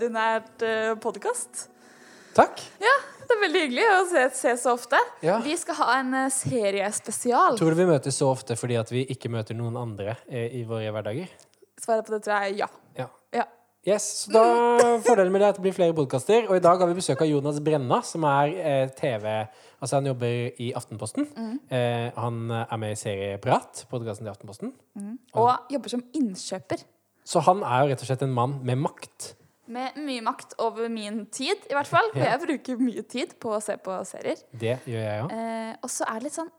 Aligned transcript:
ekstraordinært 0.00 0.64
uh, 0.64 0.96
podkast. 1.00 1.68
Takk. 2.32 2.60
Ja, 2.80 2.94
det 3.26 3.34
er 3.34 3.40
veldig 3.42 3.62
hyggelig 3.66 3.86
å 3.90 4.00
se, 4.08 4.24
se 4.38 4.54
så 4.62 4.74
ofte. 4.76 4.98
Ja. 5.24 5.40
Vi 5.44 5.56
skal 5.60 5.76
ha 5.82 5.88
en 6.00 6.14
uh, 6.14 6.26
seriespesial. 6.32 7.58
Tror 7.60 7.74
du 7.74 7.80
vi 7.82 7.88
møtes 7.90 8.16
så 8.16 8.30
ofte 8.32 8.56
fordi 8.56 8.78
at 8.80 8.90
vi 8.92 9.04
ikke 9.12 9.30
møter 9.32 9.56
noen 9.58 9.76
andre 9.76 10.16
eh, 10.28 10.60
i 10.60 10.64
våre 10.68 10.90
hverdager? 10.94 11.32
Svaret 11.80 12.06
på 12.06 12.14
det 12.14 12.22
tror 12.24 12.38
jeg 12.38 12.52
er 12.54 12.62
ja. 12.62 12.68
Ja. 12.96 13.08
ja. 13.34 13.44
Yes, 13.88 14.06
så 14.26 14.32
da 14.32 14.44
Fordelen 15.06 15.32
med 15.32 15.42
det 15.42 15.48
er 15.48 15.54
at 15.54 15.58
det 15.58 15.64
blir 15.64 15.76
flere 15.76 15.96
podkaster. 15.96 16.46
Og 16.48 16.56
i 16.56 16.64
dag 16.64 16.80
har 16.80 16.88
vi 16.88 16.96
besøk 16.96 17.24
av 17.24 17.28
Jonas 17.28 17.60
Brenna, 17.64 18.00
som 18.06 18.24
er 18.28 18.54
eh, 18.56 18.86
TV 18.96 19.26
Altså, 19.80 19.96
han 19.96 20.10
jobber 20.10 20.60
i 20.60 20.66
Aftenposten. 20.76 21.28
Eh, 21.72 22.08
han 22.12 22.40
er 22.52 22.80
med 22.80 22.92
i 22.92 22.98
Serieprat, 23.00 23.86
podkasten 23.88 24.26
til 24.26 24.32
Aftenposten. 24.32 24.74
Og 25.40 25.72
jobber 25.72 25.92
som 25.92 26.04
innkjøper. 26.16 26.84
Så 27.24 27.40
han 27.46 27.62
er 27.64 27.84
jo 27.84 27.92
rett 27.92 28.02
og 28.04 28.10
slett 28.10 28.24
en 28.26 28.34
mann 28.36 28.58
med 28.66 28.80
makt. 28.80 29.30
Med 29.70 29.98
mye 30.02 30.22
makt 30.26 30.56
over 30.62 30.88
min 30.90 31.24
tid, 31.30 31.68
i 31.70 31.76
hvert 31.76 31.90
fall. 31.90 32.10
For 32.14 32.26
jeg 32.26 32.42
bruker 32.42 32.80
mye 32.82 33.04
tid 33.06 33.36
på 33.42 33.54
å 33.54 33.60
se 33.62 33.76
på 33.78 34.00
serier. 34.08 34.40
Det 34.50 34.80
gjør 34.88 35.04
jeg 35.04 35.26
òg. 35.26 35.36
Eh, 35.36 35.76
og 35.78 35.92
så 35.92 36.08
er 36.10 36.18
det 36.18 36.30
litt 36.30 36.40
sånn 36.40 36.50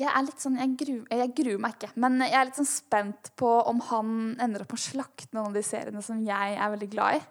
jeg 0.00 0.08
er 0.08 0.24
litt 0.24 0.40
sånn, 0.40 0.54
jeg 0.56 0.72
gruer, 0.80 1.02
jeg 1.12 1.32
gruer 1.36 1.58
meg 1.60 1.74
ikke, 1.76 1.90
men 2.00 2.16
jeg 2.24 2.32
er 2.32 2.46
litt 2.48 2.56
sånn 2.56 2.68
spent 2.68 3.28
på 3.36 3.50
om 3.68 3.82
han 3.90 4.14
ender 4.40 4.64
opp 4.64 4.72
med 4.72 4.80
å 4.80 4.84
slakte 4.86 5.36
noen 5.36 5.50
av 5.50 5.58
de 5.58 5.62
seriene 5.66 6.00
som 6.04 6.22
jeg 6.24 6.54
er 6.56 6.72
veldig 6.72 6.88
glad 6.94 7.18
i. 7.18 7.22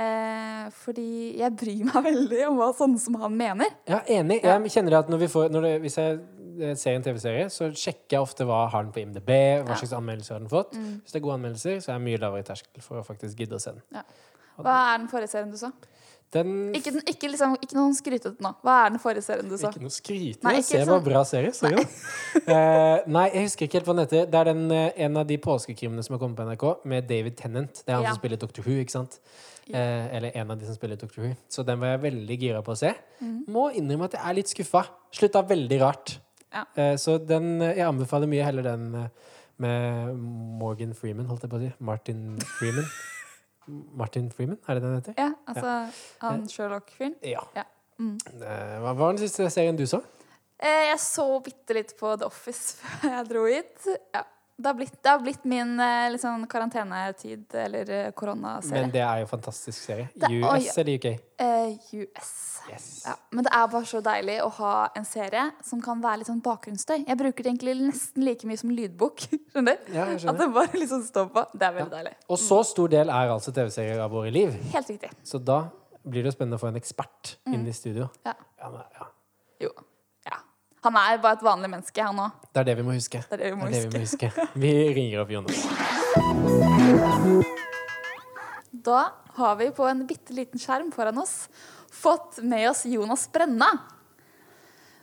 Eh, 0.00 0.68
fordi 0.84 1.08
jeg 1.40 1.56
bryr 1.58 1.88
meg 1.88 2.04
veldig 2.10 2.44
om 2.46 2.60
hva 2.60 2.70
sånne 2.78 3.00
som 3.02 3.16
han 3.20 3.34
mener. 3.36 3.72
Ja, 3.90 4.04
enig. 4.06 4.38
Jeg 4.46 4.74
kjenner 4.76 5.00
at 5.00 5.10
når 5.10 5.24
vi 5.24 5.30
får, 5.32 5.50
når 5.50 5.66
det, 5.66 5.72
Hvis 5.82 5.98
jeg 5.98 6.20
eh, 6.62 6.76
ser 6.78 6.94
en 6.94 7.06
TV-serie, 7.08 7.48
så 7.50 7.72
sjekker 7.74 8.16
jeg 8.20 8.22
ofte 8.22 8.46
hva 8.46 8.62
har 8.70 8.86
den 8.86 8.94
på 8.94 9.02
IMDb, 9.02 9.34
hva 9.66 9.74
slags 9.74 9.96
anmeldelser 9.98 10.36
har 10.36 10.44
den 10.44 10.52
fått. 10.52 10.78
Hvis 10.78 11.10
det 11.10 11.18
er 11.18 11.26
gode 11.26 11.40
anmeldelser, 11.40 11.82
så 11.82 11.90
er 11.90 11.98
jeg 11.98 12.06
mye 12.06 12.22
lavere 12.22 12.46
terskel 12.46 12.86
for 12.86 13.02
å 13.02 13.06
faktisk 13.06 13.42
gidde 13.42 13.58
å 13.58 13.62
se 13.62 13.74
den. 13.74 14.04
Hva 14.64 14.94
er 14.94 14.98
den 15.02 15.08
forrige 15.12 15.32
serien 15.32 15.50
du 15.50 15.58
så? 15.60 15.72
Den 16.30 16.50
Ikke, 16.78 16.92
ikke, 17.10 17.26
liksom, 17.32 17.56
ikke 17.58 17.74
noen 17.74 17.94
skrytete 17.98 18.38
nå. 18.44 18.52
Hva 18.62 18.74
er 18.86 18.92
den 18.94 19.00
forrige 19.02 19.24
serien 19.26 19.48
du 19.50 19.56
så? 19.58 19.72
Ikke 19.74 19.82
noe 19.82 19.90
skryte. 19.90 20.44
Nei, 20.46 20.52
ikke 20.60 20.68
Se 20.68 20.82
sånn- 20.86 21.02
bra 21.02 21.22
serie. 21.26 21.50
Nei. 21.66 21.82
uh, 22.46 22.98
nei, 23.16 23.24
jeg 23.34 23.48
husker 23.48 23.66
ikke 23.66 23.80
helt 23.80 23.88
hva 23.90 23.96
den 23.98 24.04
heter. 24.06 24.28
Det 24.30 24.38
er 24.38 24.50
den, 24.52 24.62
uh, 24.70 24.90
en 25.08 25.16
av 25.16 25.26
de 25.26 25.38
påskekrimene 25.42 26.04
som 26.06 26.14
har 26.14 26.22
kommet 26.22 26.38
på 26.38 26.46
NRK, 26.46 26.66
med 26.86 27.08
David 27.10 27.36
Tennant. 27.40 27.82
Det 27.82 27.90
er 27.90 27.98
han 27.98 28.06
Ja. 28.06 28.12
som 28.14 28.22
spiller 28.22 28.38
Doctor 28.38 28.62
Who, 28.62 28.78
ikke 28.84 28.94
sant? 28.94 29.18
Eh, 29.70 30.16
eller 30.16 30.32
en 30.34 30.50
av 30.50 30.58
de 30.58 30.66
som 30.66 30.74
spiller 30.74 30.96
Doctor 30.98 31.22
Who. 31.22 31.34
Så 31.48 31.62
den 31.66 31.78
var 31.78 31.92
jeg 31.96 32.00
veldig 32.02 32.38
gira 32.40 32.62
på 32.66 32.72
å 32.74 32.78
se. 32.78 32.90
Mm. 33.22 33.44
Må 33.54 33.68
innrømme 33.78 34.08
at 34.08 34.16
jeg 34.16 34.22
er 34.30 34.34
litt 34.34 34.50
skuffa. 34.50 34.84
Slutta 35.14 35.42
veldig 35.46 35.78
rart. 35.82 36.16
Ja. 36.50 36.64
Eh, 36.74 36.94
så 36.98 37.18
den 37.24 37.60
Jeg 37.60 37.86
anbefaler 37.86 38.26
mye 38.26 38.42
heller 38.42 38.62
den 38.66 39.10
med 39.58 40.16
Morgan 40.58 40.94
Freeman, 40.94 41.26
holdt 41.30 41.42
jeg 41.42 41.50
på 41.52 41.58
å 41.60 41.62
si. 41.62 41.72
Martin 41.78 42.38
Freeman. 42.58 42.86
Martin 43.96 44.30
Freeman, 44.34 44.58
er 44.68 44.78
det 44.78 44.82
den 44.82 44.96
heter? 44.98 45.14
Ja, 45.18 45.30
altså 45.50 45.74
han 46.24 46.48
Sherlock-fyren. 46.48 47.14
Ja. 47.26 47.44
Ja. 47.56 47.66
Mm. 48.00 48.16
Eh, 48.32 48.76
hva 48.80 48.94
var 48.96 49.12
den 49.14 49.22
siste 49.22 49.48
serien 49.52 49.76
du 49.76 49.84
så? 49.88 50.00
Eh, 50.60 50.86
jeg 50.90 51.00
så 51.02 51.26
bitte 51.44 51.76
litt 51.76 51.94
på 51.98 52.12
The 52.20 52.28
Office 52.28 52.76
før 53.00 53.16
jeg 53.16 53.28
dro 53.30 53.46
hit. 53.48 53.88
Ja. 54.14 54.24
Det 54.60 54.68
har 54.68 54.76
blitt, 54.76 54.96
det 55.02 55.08
har 55.08 55.22
blitt 55.24 55.44
min 55.48 55.70
liksom, 56.12 56.44
karantenetid, 56.52 57.54
eller 57.54 57.90
eh, 57.96 58.10
koronaserie. 58.12 58.82
Men 58.82 58.92
det 58.92 59.00
er 59.00 59.22
jo 59.22 59.28
en 59.28 59.30
fantastisk 59.30 59.78
serie. 59.86 60.08
Det- 60.14 60.30
US 60.36 60.78
eller 60.78 60.98
UK? 60.98 61.06
Uh, 61.40 62.00
US. 62.02 62.32
Yes. 62.70 63.02
Ja, 63.06 63.14
men 63.30 63.44
det 63.46 63.52
er 63.56 63.68
bare 63.72 63.88
så 63.88 64.00
deilig 64.04 64.36
å 64.44 64.50
ha 64.60 64.72
en 64.96 65.06
serie 65.08 65.46
som 65.64 65.80
kan 65.82 66.02
være 66.02 66.20
litt 66.20 66.28
sånn 66.28 66.42
bakgrunnsstøy. 66.44 67.06
Jeg 67.08 67.18
bruker 67.18 67.46
det 67.46 67.52
egentlig 67.54 67.76
nesten 67.80 68.26
like 68.26 68.46
mye 68.46 68.60
som 68.60 68.72
lydbok. 68.74 69.24
Skjønner 69.54 69.78
du? 69.80 69.92
Ja, 69.96 70.06
jeg 70.12 70.28
At 70.28 70.38
det 70.42 70.48
bare 70.54 70.82
liksom 70.82 71.02
står 71.06 71.30
på. 71.34 71.46
Det 71.54 71.66
er 71.66 71.76
veldig 71.78 71.94
deilig. 71.96 72.14
Og 72.28 72.42
så 72.42 72.60
stor 72.68 72.92
del 72.92 73.12
er 73.16 73.32
altså 73.32 73.54
TV-serier 73.56 74.02
av 74.04 74.12
våre 74.14 74.32
liv. 74.34 74.52
Helt 74.74 74.92
riktig. 74.92 75.10
Så 75.26 75.40
da 75.42 75.62
blir 76.04 76.22
det 76.24 76.30
jo 76.30 76.36
spennende 76.36 76.60
å 76.60 76.62
få 76.62 76.70
en 76.70 76.78
ekspert 76.80 77.34
inn 77.50 77.64
i 77.68 77.74
studio. 77.76 78.10
Ja. 78.28 78.36
Ja, 78.60 78.70
men, 78.72 78.84
ja. 79.00 79.09
Han 80.80 80.96
er 80.96 81.18
bare 81.20 81.36
et 81.36 81.42
vanlig 81.44 81.68
menneske, 81.68 82.00
han 82.00 82.16
òg. 82.24 82.36
Det 82.54 82.62
er 82.62 82.68
det 82.70 82.74
vi 82.78 82.84
må 82.86 82.94
huske. 82.96 83.20
Det 83.28 83.36
er 83.36 83.40
det 83.42 83.48
vi 83.52 83.56
må 83.60 83.66
Det 83.68 83.76
er 83.76 83.82
det 83.82 83.90
vi 83.92 83.98
må 83.98 84.04
huske. 84.06 84.30
Vi 84.62 84.70
ringer 84.96 85.20
opp 85.20 85.32
Jonas. 85.34 85.58
Da 88.72 89.00
har 89.36 89.58
vi 89.60 89.68
på 89.76 89.84
en 89.90 90.06
bitte 90.08 90.32
liten 90.36 90.62
skjerm 90.62 90.88
foran 90.94 91.18
oss 91.20 91.34
fått 91.92 92.40
med 92.46 92.70
oss 92.70 92.86
Jonas 92.88 93.26
Brenna. 93.32 93.68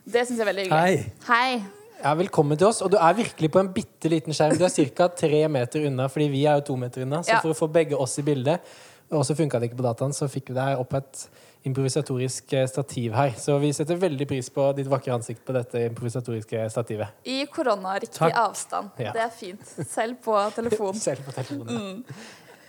Det 0.08 0.24
syns 0.26 0.40
jeg 0.40 0.46
er 0.48 0.50
veldig 0.50 0.66
hyggelig. 0.66 1.06
Hei. 1.28 1.30
Hei. 1.30 1.62
Ja, 2.02 2.14
velkommen 2.18 2.58
til 2.58 2.70
oss. 2.72 2.82
Og 2.86 2.90
du 2.94 2.98
er 2.98 3.14
virkelig 3.18 3.50
på 3.54 3.62
en 3.62 3.70
bitte 3.76 4.10
liten 4.10 4.34
skjerm. 4.34 4.58
Du 4.58 4.66
er 4.66 4.74
ca. 4.98 5.08
tre 5.14 5.44
meter 5.52 5.86
unna, 5.90 6.08
fordi 6.10 6.30
vi 6.34 6.46
er 6.50 6.58
jo 6.62 6.68
to 6.72 6.76
meter 6.80 7.06
unna. 7.06 7.22
Så 7.22 7.36
Ja. 7.36 7.40
for 7.44 7.54
å 7.54 7.58
få 7.58 7.70
begge 7.72 7.94
oss 7.98 8.18
i 8.18 8.24
bildet, 8.24 8.62
og 9.10 9.26
så 9.26 9.36
funka 9.38 9.60
det 9.60 9.70
ikke 9.70 9.80
på 9.80 9.86
dataen, 9.86 10.16
så 10.16 10.28
fikk 10.32 10.52
vi 10.52 10.58
deg 10.58 10.82
opp 10.82 10.96
et 10.98 11.22
improvisatorisk 11.68 12.54
eh, 12.54 12.68
stativ 12.70 13.16
her. 13.16 13.34
Så 13.40 13.58
vi 13.62 13.72
setter 13.76 14.00
veldig 14.00 14.28
pris 14.30 14.50
på 14.54 14.70
ditt 14.78 14.90
vakre 14.92 15.16
ansikt 15.16 15.44
på 15.48 15.56
dette 15.56 15.88
improvisatoriske 15.90 16.68
stativet. 16.74 17.24
I 17.28 17.42
koronariktig 17.52 18.32
avstand. 18.32 18.94
Ja. 19.02 19.16
Det 19.16 19.24
er 19.26 19.34
fint. 19.34 19.74
Selv 19.88 20.20
på 20.24 20.38
telefon. 20.56 20.96
Selv 21.08 21.28
på 21.28 21.36
telefonen. 21.36 22.04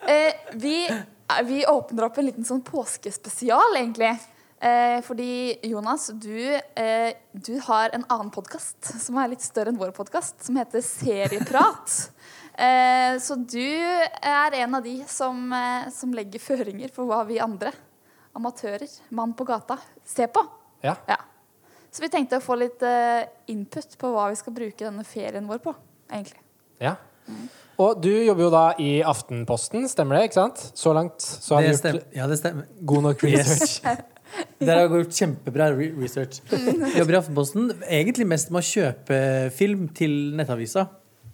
Eh, 0.09 0.35
vi, 0.55 0.81
eh, 0.89 1.45
vi 1.47 1.65
åpner 1.67 2.09
opp 2.09 2.19
en 2.19 2.29
liten 2.31 2.47
sånn 2.49 2.65
påskespesial, 2.67 3.79
egentlig. 3.81 4.15
Eh, 4.61 4.99
fordi 5.07 5.59
Jonas, 5.71 6.09
du, 6.19 6.55
eh, 6.75 7.13
du 7.33 7.61
har 7.69 7.91
en 7.95 8.05
annen 8.09 8.31
podkast 8.35 8.91
som 8.99 9.19
er 9.23 9.31
litt 9.31 9.45
større 9.45 9.71
enn 9.71 9.79
vår 9.79 9.93
podkast, 9.95 10.41
som 10.43 10.59
heter 10.59 10.83
Serieprat. 10.83 11.99
Eh, 12.59 13.17
så 13.23 13.37
du 13.39 13.63
er 13.63 14.57
en 14.65 14.75
av 14.75 14.83
de 14.83 14.97
som, 15.07 15.53
eh, 15.53 15.91
som 15.95 16.15
legger 16.15 16.43
føringer 16.43 16.91
for 16.91 17.07
hva 17.07 17.21
vi 17.29 17.39
andre, 17.39 17.71
amatører, 18.35 18.91
mann 19.15 19.35
på 19.39 19.47
gata, 19.47 19.79
ser 20.05 20.27
på. 20.35 20.43
Ja. 20.83 20.97
Ja. 21.07 21.21
Så 21.91 22.03
vi 22.03 22.11
tenkte 22.13 22.41
å 22.41 22.45
få 22.45 22.59
litt 22.59 22.83
eh, 22.83 23.29
input 23.55 23.95
på 23.99 24.11
hva 24.13 24.29
vi 24.33 24.41
skal 24.41 24.57
bruke 24.57 24.85
denne 24.85 25.07
ferien 25.07 25.47
vår 25.49 25.63
på, 25.63 25.75
egentlig. 26.11 26.43
Ja. 26.83 26.97
Og 27.79 28.03
du 28.03 28.11
jobber 28.11 28.49
jo 28.49 28.51
da 28.51 28.67
i 28.83 28.91
Aftenposten, 29.07 29.87
stemmer 29.91 30.19
det? 30.19 30.29
ikke 30.29 30.41
sant? 30.41 30.63
Så 30.75 30.93
langt 30.97 31.23
så 31.23 31.55
har 31.55 31.63
Det 31.63 31.79
vi 31.79 31.93
gjort. 31.93 32.15
Ja, 32.17 32.27
det 32.27 32.39
stemmer. 32.41 32.67
god 32.83 33.05
nok 33.07 33.23
research. 33.23 33.79
Dere 34.59 34.83
har 34.83 34.97
gjort 34.99 35.15
kjempebra 35.15 35.69
research. 35.79 36.41
Jeg 36.51 36.99
jobber 36.99 37.15
i 37.15 37.21
Aftenposten 37.21 37.71
egentlig 37.87 38.27
mest 38.27 38.51
med 38.51 38.65
å 38.65 38.67
kjøpe 38.67 39.21
film 39.55 39.87
til 39.95 40.35
nettavisa. 40.37 40.89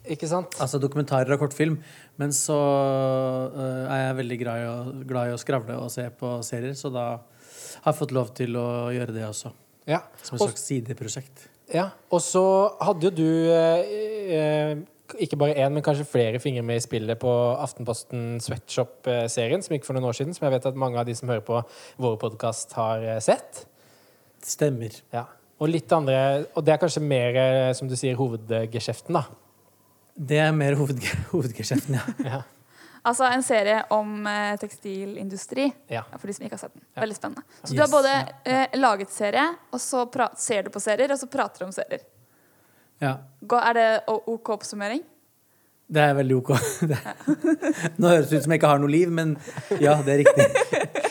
Ikke 0.05 0.29
sant? 0.29 0.57
Altså 0.61 0.79
dokumentarer 0.83 1.33
og 1.33 1.41
kortfilm. 1.41 1.79
Men 2.21 2.33
så 2.37 2.57
øh, 2.57 3.85
er 3.89 4.01
jeg 4.09 4.17
veldig 4.21 4.39
glad 4.43 4.63
i, 4.63 4.67
å, 4.69 5.05
glad 5.09 5.31
i 5.31 5.35
å 5.37 5.41
skravle 5.41 5.77
og 5.81 5.91
se 5.95 6.05
på 6.19 6.35
serier, 6.45 6.75
så 6.77 6.91
da 6.93 7.07
har 7.17 7.93
jeg 7.93 7.99
fått 8.01 8.13
lov 8.17 8.33
til 8.37 8.57
å 8.61 8.67
gjøre 8.95 9.15
det 9.17 9.25
også. 9.29 9.53
Ja. 9.89 10.03
Som 10.23 10.37
et 10.37 10.43
Og, 10.45 10.49
slags 10.51 10.65
sideprosjekt. 10.69 11.47
ja. 11.75 11.91
og 12.13 12.21
så 12.25 12.43
hadde 12.85 13.09
jo 13.09 13.13
du 13.17 13.31
eh, 13.53 14.75
ikke 15.21 15.37
bare 15.41 15.57
én, 15.61 15.73
men 15.75 15.85
kanskje 15.85 16.07
flere 16.09 16.41
fingre 16.41 16.63
med 16.65 16.81
i 16.81 16.85
spillet 16.85 17.19
på 17.21 17.31
Aftenposten 17.61 18.39
Sweatshop-serien, 18.45 19.63
som 19.65 19.75
gikk 19.77 19.85
for 19.85 19.97
noen 19.97 20.09
år 20.09 20.17
siden, 20.17 20.33
som 20.37 20.47
jeg 20.49 20.55
vet 20.57 20.69
at 20.71 20.79
mange 20.81 21.01
av 21.01 21.05
de 21.09 21.15
som 21.17 21.29
hører 21.29 21.45
på 21.45 21.61
vår 22.01 22.17
podkast, 22.23 22.73
har 22.79 23.05
sett. 23.25 23.65
Stemmer. 24.45 24.97
Ja. 25.13 25.27
Og 25.61 25.71
litt 25.71 25.93
andre 25.95 26.47
Og 26.57 26.65
det 26.67 26.73
er 26.75 26.81
kanskje 26.83 27.01
mer, 27.05 27.37
som 27.79 27.89
du 27.89 27.95
sier, 27.97 28.17
hovedgeskjeften, 28.19 29.15
da. 29.21 29.27
Det 30.15 30.39
er 30.39 30.53
mer 30.55 30.77
hoved 30.79 31.01
hovedgeskjeften, 31.33 31.99
ja. 31.99 32.05
Ja. 32.25 32.43
Altså 33.05 33.27
en 33.29 33.43
serie 33.45 33.83
om 33.93 34.27
eh, 34.31 34.55
tekstilindustri. 34.57 35.67
Ja. 35.93 36.07
For 36.17 36.31
de 36.31 36.37
som 36.39 36.47
ikke 36.47 36.57
har 36.57 36.63
sett 36.63 36.73
den. 36.73 36.85
Ja. 36.95 37.03
Veldig 37.03 37.17
spennende. 37.19 37.43
Så 37.61 37.75
du 37.75 37.83
har 37.83 37.91
både 37.93 38.13
eh, 38.49 38.79
laget 38.81 39.13
serie, 39.13 39.45
og 39.75 39.83
så 39.83 40.07
pra 40.09 40.31
ser 40.41 40.65
du 40.65 40.71
på 40.73 40.81
serier, 40.81 41.13
og 41.13 41.21
så 41.21 41.29
prater 41.29 41.65
du 41.65 41.67
om 41.69 41.75
serier. 41.77 42.07
ja. 43.05 43.19
Gå, 43.45 43.59
er 43.61 43.77
det 43.77 43.89
OK 44.09 44.55
oppsummering? 44.57 45.03
Det 45.95 46.01
er 46.01 46.15
veldig 46.17 46.37
ok. 46.41 46.55
Det 46.91 46.97
Nå 48.01 48.09
høres 48.09 48.31
det 48.31 48.39
ut 48.39 48.47
som 48.47 48.55
jeg 48.55 48.63
ikke 48.63 48.71
har 48.73 48.81
noe 48.81 48.89
liv, 48.95 49.11
men 49.13 49.35
ja, 49.83 49.99
det 50.01 50.15
er 50.15 50.23
riktig. 50.23 50.47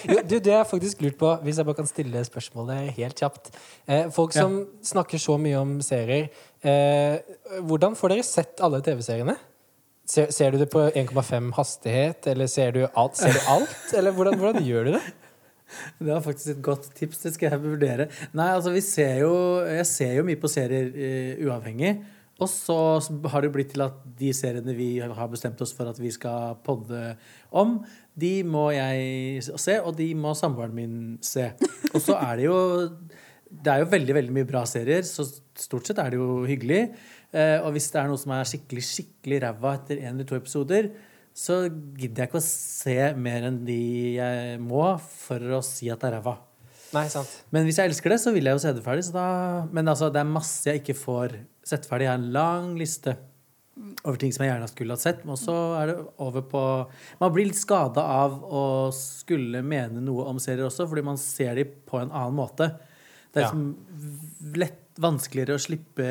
Jo, 0.10 0.18
du, 0.26 0.34
det 0.40 0.50
jeg 0.50 0.66
faktisk 0.68 1.04
lurt 1.06 1.20
på, 1.22 1.30
hvis 1.46 1.60
jeg 1.62 1.68
bare 1.68 1.78
kan 1.78 1.88
stille 1.88 2.24
spørsmålet 2.26 2.90
helt 2.98 3.22
kjapt. 3.22 3.54
Eh, 3.86 4.10
folk 4.12 4.34
som 4.34 4.64
snakker 4.84 5.22
så 5.22 5.38
mye 5.40 5.62
om 5.62 5.78
serier, 5.86 6.32
hvordan 6.64 7.98
får 8.00 8.14
dere 8.14 8.24
sett 8.28 8.62
alle 8.64 8.80
TV-seriene? 8.86 9.36
Ser, 10.08 10.32
ser 10.36 10.52
du 10.52 10.60
det 10.60 10.70
på 10.72 10.82
1,5 10.84 11.52
hastighet, 11.56 12.26
eller 12.28 12.48
ser 12.52 12.74
du 12.76 12.82
alt? 12.86 13.20
Ser 13.20 13.36
du 13.36 13.52
alt? 13.52 13.94
Eller 13.96 14.16
hvordan, 14.16 14.40
hvordan 14.40 14.66
gjør 14.66 14.90
du 14.90 14.98
det? 14.98 15.04
Det 16.00 16.10
var 16.10 16.22
faktisk 16.22 16.50
et 16.52 16.64
godt 16.64 16.90
tips. 16.96 17.22
Det 17.24 17.34
skal 17.34 17.54
jeg 17.54 17.64
vurdere. 17.64 18.08
Nei, 18.38 18.50
altså 18.54 18.74
vi 18.74 18.82
ser 18.86 19.24
jo 19.24 19.34
Jeg 19.66 19.86
ser 19.90 20.12
jo 20.20 20.26
mye 20.28 20.38
på 20.38 20.52
serier 20.52 20.92
uh, 20.94 21.46
uavhengig. 21.48 21.96
Og 22.42 22.50
så 22.50 22.76
har 23.30 23.46
det 23.46 23.52
blitt 23.54 23.72
til 23.76 23.84
at 23.86 24.00
de 24.20 24.32
seriene 24.36 24.74
vi 24.76 24.98
har 25.00 25.30
bestemt 25.32 25.62
oss 25.62 25.74
for 25.78 25.90
at 25.90 26.00
vi 26.02 26.10
skal 26.12 26.58
podde 26.66 27.14
om, 27.54 27.78
de 28.20 28.32
må 28.44 28.72
jeg 28.74 29.44
se, 29.46 29.78
og 29.80 29.94
de 30.00 30.10
må 30.18 30.34
samboeren 30.36 30.74
min 30.76 30.96
se. 31.24 31.52
Og 31.94 32.02
så 32.02 32.18
er 32.18 32.42
det 32.42 32.48
jo 32.48 32.58
Det 33.54 33.70
er 33.70 33.84
jo 33.84 33.90
veldig 33.92 34.16
veldig 34.18 34.36
mye 34.36 34.50
bra 34.50 34.64
serier, 34.70 35.04
så 35.06 35.26
stort 35.28 35.90
sett 35.90 36.00
er 36.02 36.14
det 36.14 36.22
jo 36.22 36.44
hyggelig. 36.50 36.84
Eh, 37.34 37.58
og 37.62 37.74
hvis 37.76 37.92
det 37.94 38.02
er 38.02 38.10
noe 38.10 38.22
som 38.22 38.34
er 38.34 38.48
skikkelig 38.50 38.86
skikkelig 38.88 39.44
ræva 39.46 39.76
etter 39.78 40.02
én 40.02 40.16
eller 40.16 40.30
to 40.30 40.38
episoder, 40.40 40.90
så 41.34 41.64
gidder 41.98 42.24
jeg 42.24 42.30
ikke 42.30 42.42
å 42.42 42.46
se 42.46 42.98
mer 43.18 43.48
enn 43.50 43.64
de 43.66 43.84
jeg 44.20 44.58
må 44.62 44.86
for 45.02 45.58
å 45.58 45.62
si 45.66 45.90
at 45.90 46.02
det 46.02 46.12
er 46.12 46.18
ræva. 46.20 46.38
Nei, 46.94 47.08
sant. 47.10 47.30
Men 47.54 47.66
hvis 47.66 47.80
jeg 47.82 47.90
elsker 47.90 48.14
det, 48.14 48.20
så 48.22 48.34
vil 48.36 48.46
jeg 48.46 48.58
jo 48.58 48.62
se 48.62 48.74
det 48.78 48.84
ferdig. 48.86 49.06
Så 49.08 49.16
da, 49.16 49.28
men 49.74 49.90
altså, 49.90 50.12
det 50.14 50.22
er 50.22 50.30
masse 50.30 50.70
jeg 50.70 50.84
ikke 50.84 50.98
får 51.00 51.38
sett 51.66 51.88
ferdig. 51.90 52.06
Jeg 52.06 52.14
har 52.14 52.22
en 52.22 52.34
lang 52.36 52.74
liste 52.78 53.16
over 54.04 54.20
ting 54.22 54.34
som 54.34 54.44
jeg 54.46 54.52
gjerne 54.52 54.70
skulle 54.70 54.98
ha 54.98 55.02
sett. 55.02 55.24
Men 55.26 55.40
så 55.40 55.58
er 55.80 55.90
det 55.90 55.98
over 56.22 56.46
på 56.50 56.64
Man 57.22 57.34
blir 57.34 57.50
litt 57.50 57.60
skada 57.60 58.06
av 58.20 58.38
å 58.46 58.66
skulle 58.94 59.64
mene 59.66 60.04
noe 60.04 60.28
om 60.30 60.42
serier 60.42 60.68
også, 60.68 60.86
fordi 60.90 61.06
man 61.10 61.20
ser 61.22 61.58
dem 61.58 61.74
på 61.90 62.02
en 62.02 62.14
annen 62.14 62.38
måte. 62.38 62.70
Det 63.34 63.42
er 63.42 63.48
liksom 63.48 64.58
lett 64.62 65.02
vanskeligere 65.02 65.58
å 65.58 65.62
slippe 65.62 66.08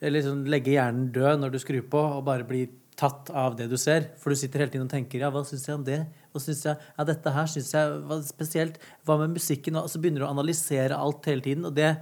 Eller 0.00 0.14
liksom 0.16 0.44
legge 0.48 0.72
hjernen 0.72 1.10
død 1.12 1.42
når 1.42 1.52
du 1.52 1.58
skrur 1.60 1.84
på, 1.90 2.00
og 2.18 2.24
bare 2.24 2.46
bli 2.46 2.62
tatt 2.98 3.30
av 3.34 3.56
det 3.58 3.68
du 3.70 3.76
ser. 3.78 4.08
For 4.18 4.30
du 4.30 4.38
sitter 4.38 4.64
hele 4.64 4.72
tiden 4.72 4.86
og 4.86 4.92
tenker 4.92 5.22
ja, 5.22 5.30
hva 5.34 5.44
syns 5.46 5.66
jeg 5.66 5.76
om 5.78 5.84
det? 5.86 5.98
Hva 6.34 6.42
syns 6.42 6.64
jeg, 6.66 6.78
ja, 6.96 7.06
dette 7.06 7.32
her 7.34 7.50
syns 7.50 7.72
jeg 7.74 7.98
var 8.10 8.22
spesielt. 8.26 8.78
Hva 9.06 9.18
med 9.20 9.34
musikken? 9.36 9.78
Og 9.78 9.90
så 9.90 10.00
begynner 10.02 10.24
du 10.24 10.28
å 10.28 10.32
analysere 10.32 10.98
alt 10.98 11.26
hele 11.30 11.44
tiden, 11.44 11.66
og 11.68 11.74
det, 11.76 11.92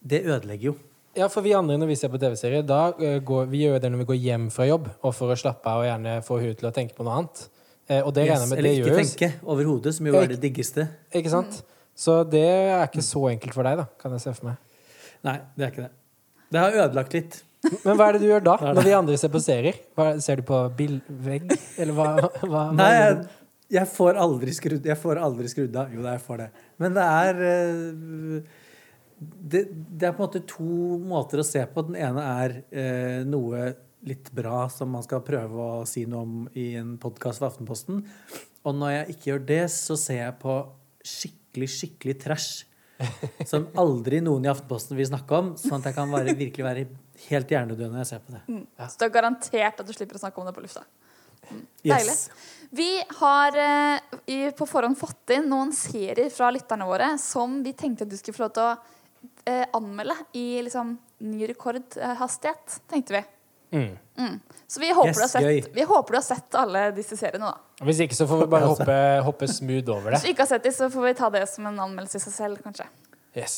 det 0.00 0.22
ødelegger 0.26 0.70
jo. 0.70 0.76
Ja, 1.18 1.26
for 1.32 1.42
vi 1.42 1.56
andre 1.56 1.74
når 1.80 1.90
vi 1.90 1.96
ser 1.98 2.12
på 2.12 2.20
TV-serier, 2.22 2.62
da 2.62 2.92
eh, 3.02 3.18
går 3.26 3.48
vi 3.50 3.64
gjør 3.64 3.80
det 3.82 3.90
når 3.90 4.04
vi 4.04 4.10
går 4.12 4.20
hjem 4.22 4.46
fra 4.54 4.68
jobb, 4.68 4.86
og 5.00 5.16
for 5.16 5.34
å 5.34 5.38
slappe 5.38 5.72
av 5.72 5.82
og 5.82 5.88
gjerne 5.88 6.20
få 6.26 6.38
hodet 6.38 6.60
til 6.60 6.70
å 6.70 6.74
tenke 6.76 6.94
på 6.94 7.06
noe 7.06 7.16
annet. 7.18 7.42
Eh, 7.90 7.98
og 8.04 8.12
det 8.14 8.28
regner 8.28 8.44
jeg 8.44 8.52
med, 8.52 8.60
eller 8.60 8.70
det 8.70 8.76
ikke 8.76 8.86
gjør 8.86 8.94
jo 8.94 9.02
tenke 9.02 9.30
overhodet, 9.56 9.96
som 9.96 10.06
jo 10.06 10.14
er 10.20 10.30
det 10.30 10.38
diggeste. 10.44 10.86
Ikke 11.18 11.32
sant? 11.32 11.60
Så 11.96 12.20
det 12.30 12.44
er 12.46 12.86
ikke 12.86 13.04
så 13.04 13.26
enkelt 13.30 13.56
for 13.56 13.66
deg, 13.66 13.80
da, 13.82 13.86
kan 14.00 14.14
jeg 14.16 14.24
se 14.24 14.34
for 14.38 14.50
meg. 14.50 14.60
Nei, 15.26 15.36
det 15.56 15.66
er 15.66 15.72
ikke 15.74 15.86
det. 15.86 15.92
Det 16.50 16.62
har 16.62 16.78
ødelagt 16.84 17.16
litt. 17.16 17.42
Men 17.84 17.98
hva 17.98 18.06
er 18.08 18.16
det 18.16 18.22
du 18.22 18.30
gjør 18.30 18.44
da, 18.46 18.54
Det 18.56 18.70
det. 18.70 18.76
når 18.78 18.86
de 18.88 18.94
andre 18.96 19.18
ser 19.20 19.32
på 19.34 19.42
serier? 19.44 19.76
Hva, 19.98 20.06
ser 20.24 20.40
du 20.40 20.46
på 20.48 20.62
bildvegg, 20.78 21.50
eller 21.76 21.96
hva? 21.98 22.06
hva, 22.16 22.30
hva 22.48 22.62
Nei, 22.72 22.88
jeg, 22.96 23.18
jeg 23.76 23.90
får 23.92 24.16
aldri 24.22 24.54
skrudd 24.56 24.88
Jeg 24.88 24.98
får 24.98 25.20
aldri 25.20 25.50
skrudd 25.52 25.76
av. 25.76 25.92
Jo, 25.92 26.00
jeg 26.08 26.22
får 26.24 26.40
det. 26.40 26.48
Men 26.80 26.96
det 26.96 27.04
er 27.04 27.42
eh, 27.50 28.56
det, 29.20 29.62
det 29.68 30.08
er 30.08 30.16
på 30.16 30.24
en 30.24 30.30
måte 30.30 30.42
to 30.48 30.96
måter 31.04 31.42
å 31.42 31.46
se 31.46 31.62
på. 31.68 31.84
Den 31.90 31.98
ene 32.00 32.24
er 32.40 32.56
eh, 32.72 33.20
noe 33.28 33.74
litt 34.08 34.30
bra 34.32 34.64
som 34.72 34.88
man 34.96 35.04
skal 35.04 35.20
prøve 35.26 35.60
å 35.60 35.84
si 35.88 36.06
noe 36.08 36.24
om 36.24 36.38
i 36.56 36.70
en 36.80 36.94
podkast 37.02 37.42
for 37.42 37.50
Aftenposten. 37.50 38.00
Og 38.64 38.76
når 38.76 38.94
jeg 38.94 39.14
ikke 39.14 39.30
gjør 39.34 39.44
det, 39.52 39.62
så 39.74 39.96
ser 40.00 40.22
jeg 40.22 40.38
på 40.40 40.56
skikkelig, 41.04 41.36
skikkelig 41.54 42.18
trash. 42.22 42.66
Som 43.48 43.70
aldri 43.80 44.20
noen 44.20 44.44
i 44.44 44.50
Aftenposten 44.50 44.98
vil 44.98 45.08
snakke 45.08 45.36
om. 45.38 45.52
Sånn 45.56 45.78
at 45.80 45.88
jeg 45.88 45.96
kan 45.96 46.10
bare, 46.12 46.34
virkelig 46.36 46.66
være 46.66 46.86
helt 47.28 47.52
hjernedød 47.54 47.88
når 47.88 48.02
jeg 48.02 48.10
ser 48.10 48.24
på 48.26 48.34
det. 48.36 48.42
Så 48.84 49.00
du 49.00 49.06
har 49.06 49.14
garantert 49.14 49.80
at 49.80 49.88
du 49.88 49.92
slipper 49.96 50.18
å 50.18 50.22
snakke 50.22 50.42
om 50.42 50.48
det 50.48 50.54
på 50.56 50.64
lufta. 50.64 50.84
Deilig. 51.80 52.12
Yes. 52.12 52.28
Vi 52.70 52.90
har 53.18 53.56
eh, 53.58 54.16
i, 54.30 54.38
på 54.54 54.66
forhånd 54.68 54.98
fått 55.00 55.32
inn 55.34 55.48
noen 55.50 55.72
serier 55.74 56.28
fra 56.30 56.50
lytterne 56.54 56.86
våre 56.86 57.14
som 57.18 57.58
vi 57.64 57.72
tenkte 57.74 58.06
at 58.06 58.12
du 58.12 58.18
skulle 58.18 58.36
få 58.36 58.44
lov 58.44 58.52
til 58.54 58.68
å 58.68 58.74
eh, 59.48 59.64
anmelde 59.74 60.14
i 60.38 60.60
liksom, 60.62 60.92
ny 61.26 61.48
rekordhastighet, 61.50 62.80
tenkte 62.92 63.16
vi. 63.16 63.24
Mm. 63.72 64.40
Så 64.70 64.80
vi 64.82 64.90
håper, 64.94 65.08
Yes, 65.08 65.16
du 65.16 65.22
har 65.22 65.28
sett, 65.32 65.68
vi 65.74 65.84
håper 65.88 66.14
du 66.14 66.18
har 66.18 66.24
sett 66.26 66.54
alle 66.60 66.82
disse 66.94 67.16
seriene, 67.18 67.50
da. 67.50 67.84
Hvis 67.86 68.00
ikke, 68.04 68.14
så 68.18 68.26
får 68.30 68.42
vi 68.44 68.48
bare 68.52 68.68
hoppe, 68.70 68.96
hoppe 69.26 69.48
smooth 69.50 69.90
over 69.94 70.10
det. 70.12 70.18
Hvis 70.20 70.26
vi 70.28 70.32
du 70.32 70.36
ikke 70.36 70.44
har 70.46 70.50
sett 70.52 70.66
dem, 70.66 70.74
så 70.76 70.90
får 70.92 71.06
vi 71.08 71.12
ta 71.18 71.30
det 71.34 71.44
som 71.50 71.66
en 71.70 71.78
anmeldelse 71.86 72.20
i 72.20 72.24
seg 72.26 72.34
selv, 72.36 72.60
kanskje. 72.66 72.86
Yes. 73.38 73.54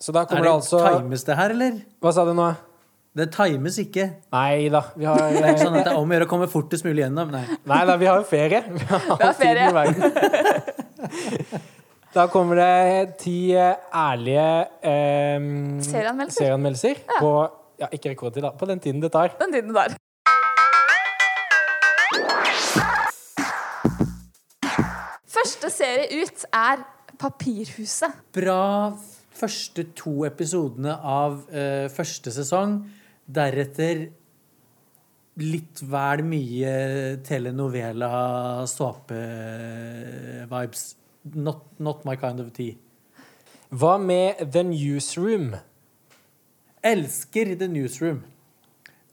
Så 0.00 0.12
da 0.14 0.22
Er 0.22 0.28
kommer 0.30 0.44
det 0.46 0.50
det 0.50 0.56
altså 0.58 0.82
times 0.86 1.24
det 1.26 1.36
her, 1.38 1.54
eller? 1.56 1.80
Hva 2.02 2.12
sa 2.14 2.24
du 2.28 2.34
nå? 2.36 2.50
Det 3.18 3.26
times 3.34 3.78
ikke. 3.82 4.04
Nei 4.30 4.68
da, 4.70 4.84
vi 4.94 5.04
har 5.08 5.18
Det 5.18 5.40
er 5.42 5.48
ikke 5.56 5.64
sånn 5.64 5.78
at 5.80 5.88
det 5.88 5.92
er 5.92 5.98
om 5.98 6.12
å 6.12 6.14
gjøre 6.14 6.26
å 6.28 6.30
komme 6.30 6.46
fortest 6.50 6.84
mulig 6.86 7.02
gjennom. 7.02 7.32
Nei. 7.34 7.42
Nei 7.72 7.80
da, 7.88 7.96
vi 7.98 8.06
har 8.06 8.20
jo 8.20 8.26
ferie. 8.28 8.60
Vi 8.70 8.84
har, 8.86 9.08
vi 9.10 9.24
har 9.24 9.34
ferie. 9.34 9.66
i. 9.90 11.60
Da 12.14 12.24
kommer 12.30 12.58
det 12.58 13.16
ti 13.22 13.52
eh, 13.54 13.74
ærlige 13.94 14.46
eh, 14.82 15.36
Serieanmeldelser. 15.86 16.38
serieanmeldelser 16.40 17.02
på 17.20 17.30
ja, 17.80 17.88
ikke 17.92 18.12
rekordtid, 18.12 18.42
da. 18.44 18.52
På 18.56 18.68
den 18.68 18.80
tiden 18.80 19.02
det 19.02 19.12
tar. 19.12 19.34
Den 19.40 19.52
tiden 19.52 19.74
der. 19.74 19.96
Første 25.30 25.70
serie 25.72 26.22
ut 26.22 26.44
er 26.52 26.84
Papirhuset. 27.20 28.12
Bra 28.32 28.92
første 29.40 29.84
to 29.96 30.24
episodene 30.28 30.94
av 30.96 31.38
uh, 31.48 31.88
første 31.92 32.30
sesong. 32.34 32.80
Deretter 33.30 34.08
litt 35.40 35.80
vel 35.88 36.22
mye 36.26 37.16
telenovela, 37.24 38.66
såpe-vibes. 38.68 39.22
Not, 41.36 41.60
not 41.78 42.04
my 42.08 42.16
kind 42.20 42.40
of 42.40 42.52
tea. 42.56 42.78
Hva 43.70 43.98
med 44.02 44.34
The 44.52 44.62
Newsroom? 44.66 45.54
Elsker 46.86 47.54
The 47.60 47.68
Newsroom. 47.68 48.22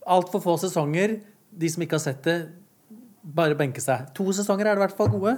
Altfor 0.08 0.40
få 0.40 0.56
sesonger. 0.62 1.18
De 1.58 1.68
som 1.72 1.82
ikke 1.84 1.98
har 1.98 2.04
sett 2.04 2.22
det, 2.24 2.36
bare 3.22 3.56
benke 3.58 3.80
seg. 3.82 4.08
To 4.16 4.30
sesonger 4.32 4.66
er 4.68 4.76
det 4.76 4.80
i 4.82 4.84
hvert 4.86 4.96
fall 4.96 5.10
gode. 5.12 5.36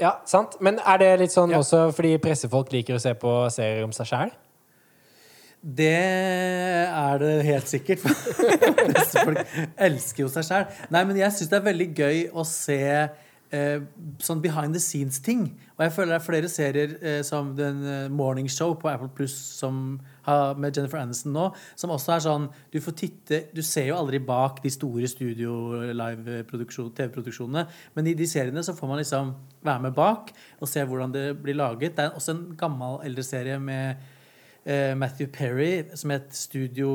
Ja, 0.00 0.14
sant? 0.28 0.56
Men 0.64 0.80
er 0.84 0.98
det 1.00 1.10
litt 1.20 1.32
sånn 1.34 1.52
Ja. 1.52 1.58
også 1.60 1.92
fordi 1.94 2.16
pressefolk 2.18 2.72
liker 2.72 2.96
å 2.96 3.00
se 3.00 3.12
på 3.14 3.32
serier 3.52 3.84
om 3.84 3.92
seg 3.92 4.06
sjæl? 4.10 4.32
Det 5.62 5.92
er 5.94 7.18
det 7.22 7.34
helt 7.46 7.68
sikkert. 7.70 8.02
Pressefolk 8.88 9.44
elsker 9.78 10.24
jo 10.24 10.30
seg 10.32 10.48
sjæl. 10.48 10.64
Nei, 10.90 11.04
men 11.06 11.20
jeg 11.20 11.30
syns 11.36 11.52
det 11.52 11.60
er 11.60 11.68
veldig 11.68 11.88
gøy 11.94 12.18
å 12.34 12.42
se 12.48 12.80
eh, 13.52 13.80
sånn 14.22 14.40
behind 14.42 14.74
the 14.76 14.80
scenes-ting. 14.82 15.42
Og 15.76 15.80
jeg 15.84 15.92
føler 15.94 16.10
det 16.12 16.18
er 16.18 16.24
flere 16.24 16.48
serier 16.50 16.90
eh, 17.00 17.22
som 17.26 17.56
den 17.58 17.76
eh, 17.86 18.08
Morning 18.12 18.48
Show 18.50 18.74
på 18.80 18.88
Apple 18.90 19.10
Plus 19.14 19.34
som 19.58 19.74
har, 20.26 20.54
med 20.60 20.76
Jennifer 20.76 20.98
Aniston 21.00 21.32
nå, 21.34 21.44
som 21.78 21.90
også 21.94 22.10
er 22.14 22.20
sånn 22.22 22.44
Du 22.70 22.80
får 22.82 22.94
titte 23.00 23.36
Du 23.50 23.62
ser 23.66 23.86
jo 23.88 23.98
aldri 23.98 24.18
bak 24.22 24.62
de 24.62 24.70
store 24.70 25.08
studio-live-TV-produksjonene, 25.10 27.62
men 27.96 28.06
i 28.06 28.18
de 28.18 28.26
seriene 28.30 28.62
så 28.64 28.72
får 28.78 28.88
man 28.90 28.98
liksom 29.02 29.24
være 29.66 29.82
med 29.88 29.94
bak 29.96 30.24
og 30.62 30.68
se 30.70 30.80
hvordan 30.86 31.10
det 31.14 31.26
blir 31.42 31.56
laget. 31.58 31.96
Det 31.96 32.02
er 32.04 32.16
også 32.16 32.30
en 32.36 32.44
gammel 32.58 32.92
eldre 33.06 33.24
serie 33.26 33.56
med 33.58 33.84
Matthew 34.64 35.26
Perry 35.34 35.82
som 35.98 36.12
het 36.14 36.28
Studio 36.38 36.92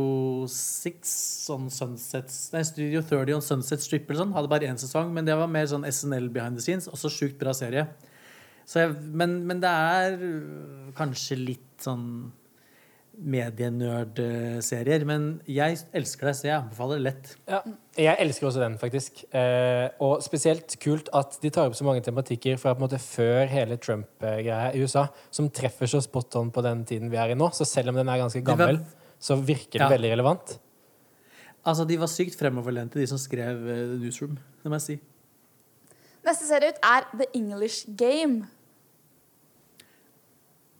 6 0.47 1.09
on 1.51 1.65
Sunsets 1.67 2.53
Nei, 2.53 2.61
Studio 2.63 3.01
30 3.03 3.35
on 3.35 3.43
Sunset 3.43 3.83
Strip 3.83 4.13
sånn. 4.15 4.31
Hadde 4.35 4.51
bare 4.51 4.69
én 4.71 4.79
sesong, 4.79 5.11
men 5.11 5.27
det 5.27 5.35
var 5.35 5.51
mer 5.51 5.67
sånn 5.67 5.83
SNL 5.83 6.29
behind 6.31 6.55
the 6.55 6.63
scenes. 6.63 6.87
Også 6.87 7.11
sjukt 7.11 7.35
bra 7.41 7.51
serie. 7.57 7.83
Jeg, 8.71 8.95
men, 9.15 9.41
men 9.47 9.59
det 9.63 9.71
er 9.71 10.15
kanskje 10.95 11.39
litt 11.39 11.83
sånn 11.83 12.07
medienerd-serier. 13.17 15.03
Men 15.09 15.27
jeg 15.49 15.79
elsker 15.97 16.29
det, 16.29 16.33
så 16.37 16.47
jeg 16.47 16.55
anbefaler 16.59 16.99
det 16.99 17.05
lett. 17.07 17.31
Ja. 17.49 17.61
Jeg 17.97 18.19
elsker 18.21 18.49
også 18.49 18.61
den, 18.61 18.77
faktisk. 18.81 19.23
Eh, 19.33 19.87
og 20.03 20.21
spesielt 20.25 20.75
kult 20.83 21.09
at 21.17 21.39
de 21.41 21.49
tar 21.53 21.69
opp 21.69 21.77
så 21.77 21.87
mange 21.87 22.03
tematikker 22.05 22.59
fra 22.61 22.75
på 22.75 22.81
en 22.81 22.85
måte 22.85 23.01
før 23.01 23.49
hele 23.49 23.79
Trump-greia 23.81 24.71
i 24.77 24.83
USA, 24.85 25.07
som 25.33 25.49
treffer 25.49 25.89
så 25.89 26.01
spot 26.05 26.37
on 26.39 26.51
på 26.53 26.63
den 26.65 26.85
tiden 26.87 27.09
vi 27.13 27.17
er 27.21 27.33
i 27.33 27.37
nå. 27.39 27.49
Så 27.57 27.65
selv 27.69 27.89
om 27.93 27.97
den 27.99 28.09
er 28.09 28.21
ganske 28.21 28.43
gammel, 28.45 28.81
så 29.19 29.35
virker 29.39 29.79
det 29.79 29.85
Ja. 29.87 29.89
veldig 29.95 30.11
relevant. 30.13 30.57
Altså, 31.65 31.85
De 31.87 31.97
var 31.99 32.07
sykt 32.07 32.37
fremoverlente, 32.39 32.99
de 32.99 33.07
som 33.09 33.17
skrev 33.17 33.57
uh, 33.65 33.97
Newsroom. 33.99 34.37
Det 34.63 34.69
må 34.71 34.77
jeg 34.77 34.85
si. 34.85 34.99
Neste 36.23 36.45
serie 36.47 36.69
ut 36.69 36.79
er 36.83 37.07
The 37.17 37.25
English 37.35 37.87
Game. 37.97 38.47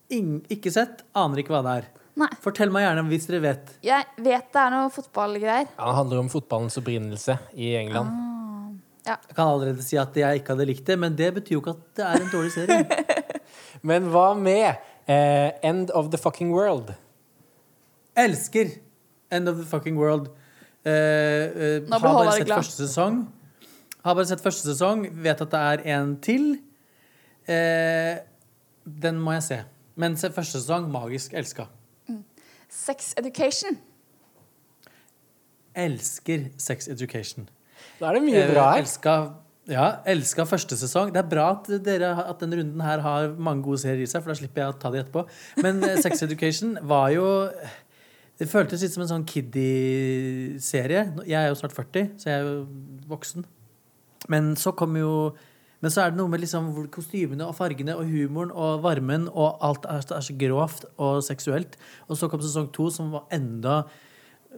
Ing, 0.10 0.46
ikke 0.50 0.72
sett, 0.72 1.02
aner 1.16 1.42
ikke 1.42 1.52
hva 1.52 1.64
det 1.66 1.74
er. 1.82 1.88
Nei. 2.18 2.30
Fortell 2.42 2.72
meg 2.74 2.88
gjerne 2.88 3.04
hvis 3.12 3.28
dere 3.30 3.44
vet. 3.44 3.74
Jeg 3.86 4.08
vet 4.26 4.48
det 4.54 4.62
er 4.64 4.74
noe 4.74 4.90
fotballgreier. 4.94 5.68
Ja, 5.70 5.84
det 5.84 5.98
handler 6.00 6.24
om 6.24 6.32
fotballens 6.34 6.80
opprinnelse 6.82 7.38
i 7.54 7.76
England. 7.78 8.10
Jeg 9.08 9.36
kan 9.38 9.48
allerede 9.54 9.84
si 9.86 9.96
at 10.02 10.18
jeg 10.20 10.42
ikke 10.42 10.56
hadde 10.56 10.66
likt 10.68 10.88
det, 10.90 10.98
men 11.00 11.14
det 11.16 11.30
betyr 11.38 11.56
jo 11.56 11.62
ikke 11.62 11.76
at 11.78 11.84
det 11.96 12.08
er 12.08 12.24
en 12.26 12.32
dårlig 12.34 12.52
serie. 12.56 12.82
Men 13.88 14.10
hva 14.12 14.32
med 14.36 14.66
eh, 15.08 15.54
End 15.64 15.94
of 15.96 16.10
the 16.12 16.20
Fucking 16.20 16.50
World? 16.52 16.92
Elsker 18.18 18.74
End 19.32 19.48
of 19.48 19.62
the 19.62 19.68
Fucking 19.70 19.96
World. 20.02 20.28
Eh, 20.84 20.92
eh, 20.92 21.82
Nå 21.86 22.00
har 22.00 22.04
bare 22.04 22.36
sett 22.36 22.50
glad. 22.50 22.64
første 22.64 22.88
sesong. 22.88 23.22
Har 24.04 24.18
bare 24.18 24.28
sett 24.34 24.44
første 24.44 24.68
sesong. 24.74 25.06
Vet 25.24 25.46
at 25.46 25.54
det 25.54 25.64
er 25.72 25.86
en 25.96 26.16
til. 26.24 26.50
Eh, 27.48 28.18
den 29.06 29.22
må 29.24 29.38
jeg 29.38 29.48
se. 29.48 29.62
Men 29.96 30.18
første 30.18 30.60
sesong. 30.60 30.90
Magisk. 30.92 31.38
Elska. 31.38 31.70
Sex 32.70 33.14
Education. 33.18 33.78
Elsker 35.78 36.48
Sex 36.58 36.88
Education. 36.90 37.50
Da 38.00 38.10
er 38.10 38.18
det 38.18 38.24
mye 38.26 38.48
bra 38.50 38.64
Eh, 38.70 38.74
her. 38.74 38.82
elska, 38.84 39.16
ja, 39.70 39.88
elska 40.06 40.46
første 40.50 40.78
sesong. 40.78 41.12
Det 41.14 41.22
er 41.24 41.30
bra 41.30 41.52
at, 41.52 41.68
dere, 41.86 42.12
at 42.30 42.40
denne 42.40 42.58
runden 42.58 42.82
her 42.82 43.00
har 43.06 43.28
mange 43.38 43.64
gode 43.64 43.78
serier 43.84 44.02
i 44.04 44.10
seg, 44.10 44.24
for 44.24 44.34
da 44.34 44.40
slipper 44.40 44.64
jeg 44.64 44.74
å 44.74 44.80
ta 44.82 44.90
de 44.92 45.04
etterpå. 45.04 45.28
Men 45.62 45.84
eh, 45.84 45.98
Sex 46.02 46.24
Education 46.24 46.78
var 46.82 47.10
jo 47.14 47.28
Det 48.38 48.46
føltes 48.50 48.82
litt 48.84 48.94
som 48.94 49.02
en 49.02 49.10
sånn 49.10 49.24
kiddie-serie. 49.26 51.08
Jeg 51.26 51.40
er 51.42 51.48
jo 51.50 51.56
snart 51.58 51.74
40, 51.74 52.12
så 52.22 52.30
jeg 52.30 52.36
er 52.38 52.44
jo 52.46 52.68
voksen. 53.10 53.46
Men 54.30 54.52
så 54.56 54.76
kom 54.78 54.94
jo 54.96 55.36
Men 55.84 55.94
så 55.94 56.02
er 56.04 56.12
det 56.12 56.18
noe 56.18 56.32
med 56.32 56.42
liksom 56.42 56.72
kostymene 56.94 57.46
og 57.46 57.54
fargene 57.58 57.94
og 58.00 58.10
humoren 58.10 58.50
og 58.50 58.82
varmen 58.86 59.28
og 59.30 59.62
alt 59.66 59.86
er, 59.86 60.02
er 60.02 60.26
så 60.26 60.36
grovt 60.42 60.88
og 60.98 61.22
seksuelt. 61.26 61.78
Og 62.10 62.18
så 62.18 62.30
kom 62.32 62.42
sesong 62.42 62.72
to, 62.74 62.90
som 62.94 63.14
var 63.14 63.28
enda 63.36 63.84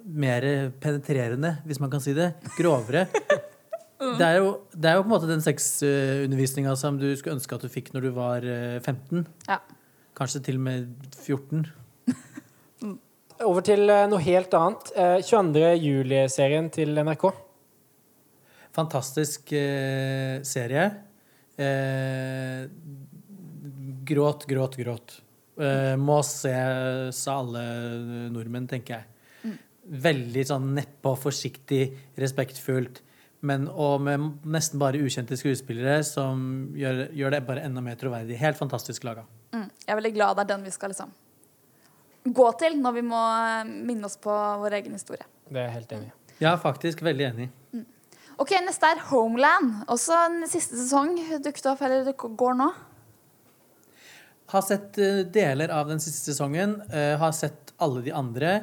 mer 0.06 0.46
penetrerende, 0.80 1.58
hvis 1.68 1.82
man 1.84 1.92
kan 1.92 2.04
si 2.04 2.16
det. 2.16 2.34
Grovere. 2.58 3.08
Det 4.00 4.24
er 4.24 4.38
jo, 4.40 4.52
det 4.72 4.88
er 4.88 4.94
jo 4.96 5.02
på 5.04 5.10
en 5.10 5.12
måte 5.12 5.28
den 5.28 5.42
sexundervisninga 5.44 6.72
som 6.80 6.96
du 6.96 7.10
skulle 7.20 7.36
ønske 7.36 7.58
at 7.58 7.66
du 7.66 7.68
fikk 7.68 7.90
når 7.92 8.06
du 8.06 8.14
var 8.16 8.46
eh, 8.48 8.78
15. 8.80 9.26
Ja. 9.50 9.58
Kanskje 10.16 10.40
til 10.46 10.56
og 10.56 10.64
med 10.70 11.10
14. 11.20 11.66
Over 13.50 13.66
til 13.68 13.92
eh, 13.92 14.06
noe 14.08 14.24
helt 14.24 14.56
annet. 14.56 14.94
Eh, 14.96 15.18
22. 15.28 15.66
juli-serien 15.84 16.72
til 16.72 16.96
NRK. 16.96 17.28
Fantastisk 18.80 19.52
eh, 19.60 20.40
serie. 20.48 20.88
Eh, 21.60 22.66
gråt, 24.10 24.46
gråt, 24.50 24.78
gråt. 24.80 25.22
Eh, 25.60 25.96
må 26.00 26.22
se, 26.24 26.56
sa 27.16 27.40
alle 27.42 27.64
nordmenn, 28.32 28.68
tenker 28.72 29.00
jeg. 29.00 29.06
Veldig 29.90 30.44
sånn 30.46 30.74
nedpå, 30.78 31.16
forsiktig, 31.18 31.84
respektfullt. 32.20 33.02
Men, 33.42 33.70
og 33.72 34.04
med 34.04 34.44
nesten 34.52 34.82
bare 34.82 35.00
ukjente 35.00 35.38
skuespillere 35.40 36.04
som 36.04 36.42
gjør, 36.78 37.06
gjør 37.16 37.34
det 37.34 37.40
bare 37.48 37.64
enda 37.66 37.82
mer 37.84 37.98
troverdig. 38.00 38.38
Helt 38.40 38.60
fantastisk 38.60 39.08
laga. 39.08 39.24
Mm. 39.56 39.70
Jeg 39.86 39.94
er 39.94 40.00
veldig 40.02 40.14
glad 40.18 40.38
det 40.38 40.46
er 40.46 40.52
den 40.52 40.66
vi 40.68 40.74
skal 40.76 40.92
liksom 40.94 41.14
gå 42.36 42.48
til 42.60 42.76
når 42.84 42.98
vi 42.98 43.04
må 43.08 43.20
eh, 43.20 43.70
minne 43.90 44.10
oss 44.10 44.20
på 44.22 44.34
vår 44.64 44.76
egen 44.82 44.98
historie. 44.98 45.26
Det 45.48 45.62
er 45.62 45.70
jeg 45.70 45.78
helt 45.78 45.96
enig 45.98 46.12
i. 46.12 46.36
Ja, 46.44 46.54
faktisk 46.60 47.02
veldig 47.04 47.26
enig. 47.32 47.50
Ok, 48.40 48.54
Neste 48.64 48.88
er 48.88 49.02
Homeland. 49.10 49.82
Også 49.92 50.16
en 50.16 50.46
siste 50.48 50.78
sesong 50.80 51.18
dukket 51.44 51.66
opp, 51.74 51.82
eller 51.84 52.06
det 52.08 52.16
går 52.20 52.56
nå. 52.56 52.70
Har 54.50 54.64
sett 54.66 54.98
eh, 54.98 55.24
deler 55.28 55.74
av 55.76 55.90
den 55.92 56.00
siste 56.02 56.32
sesongen. 56.32 56.78
eh, 56.90 57.18
har 57.20 57.34
sett 57.36 57.74
alle 57.78 58.02
de 58.06 58.14
andre. 58.16 58.54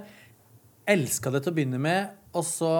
Elska 0.89 1.31
det 1.31 1.43
til 1.45 1.53
å 1.53 1.57
begynne 1.59 1.83
med, 1.83 2.15
og 2.33 2.45
så 2.47 2.73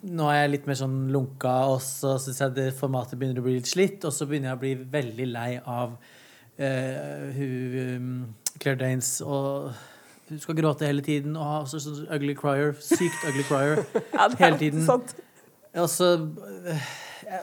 Nå 0.00 0.30
er 0.32 0.38
jeg 0.38 0.50
litt 0.54 0.66
mer 0.70 0.76
sånn 0.80 1.10
lunka, 1.12 1.50
og 1.68 1.82
så 1.84 2.14
syns 2.16 2.38
jeg 2.40 2.54
det 2.56 2.70
formatet 2.78 3.18
begynner 3.20 3.42
å 3.42 3.44
bli 3.44 3.58
litt 3.58 3.68
slitt, 3.68 4.06
og 4.08 4.14
så 4.16 4.24
begynner 4.24 4.48
jeg 4.48 4.56
å 4.56 4.60
bli 4.62 4.70
veldig 4.94 5.26
lei 5.28 5.50
av 5.60 5.90
uh, 5.92 7.26
hun 7.36 7.74
um, 7.76 8.14
Claire 8.56 8.80
Danes 8.80 9.10
og 9.20 9.74
hun 10.30 10.40
skal 10.40 10.56
gråte 10.56 10.88
hele 10.88 11.04
tiden 11.04 11.36
og 11.36 11.44
ha 11.44 11.58
så, 11.68 11.82
så, 11.84 11.92
ugly 12.16 12.32
crier. 12.38 12.72
Sykt 12.80 13.28
ugly 13.28 13.44
crier. 13.44 13.84
Ja, 14.16 14.30
Hele 14.40 14.56
tiden. 14.62 14.86
sant. 14.88 15.12
Og 15.78 15.86
så 15.90 16.16
øh, 16.18 16.88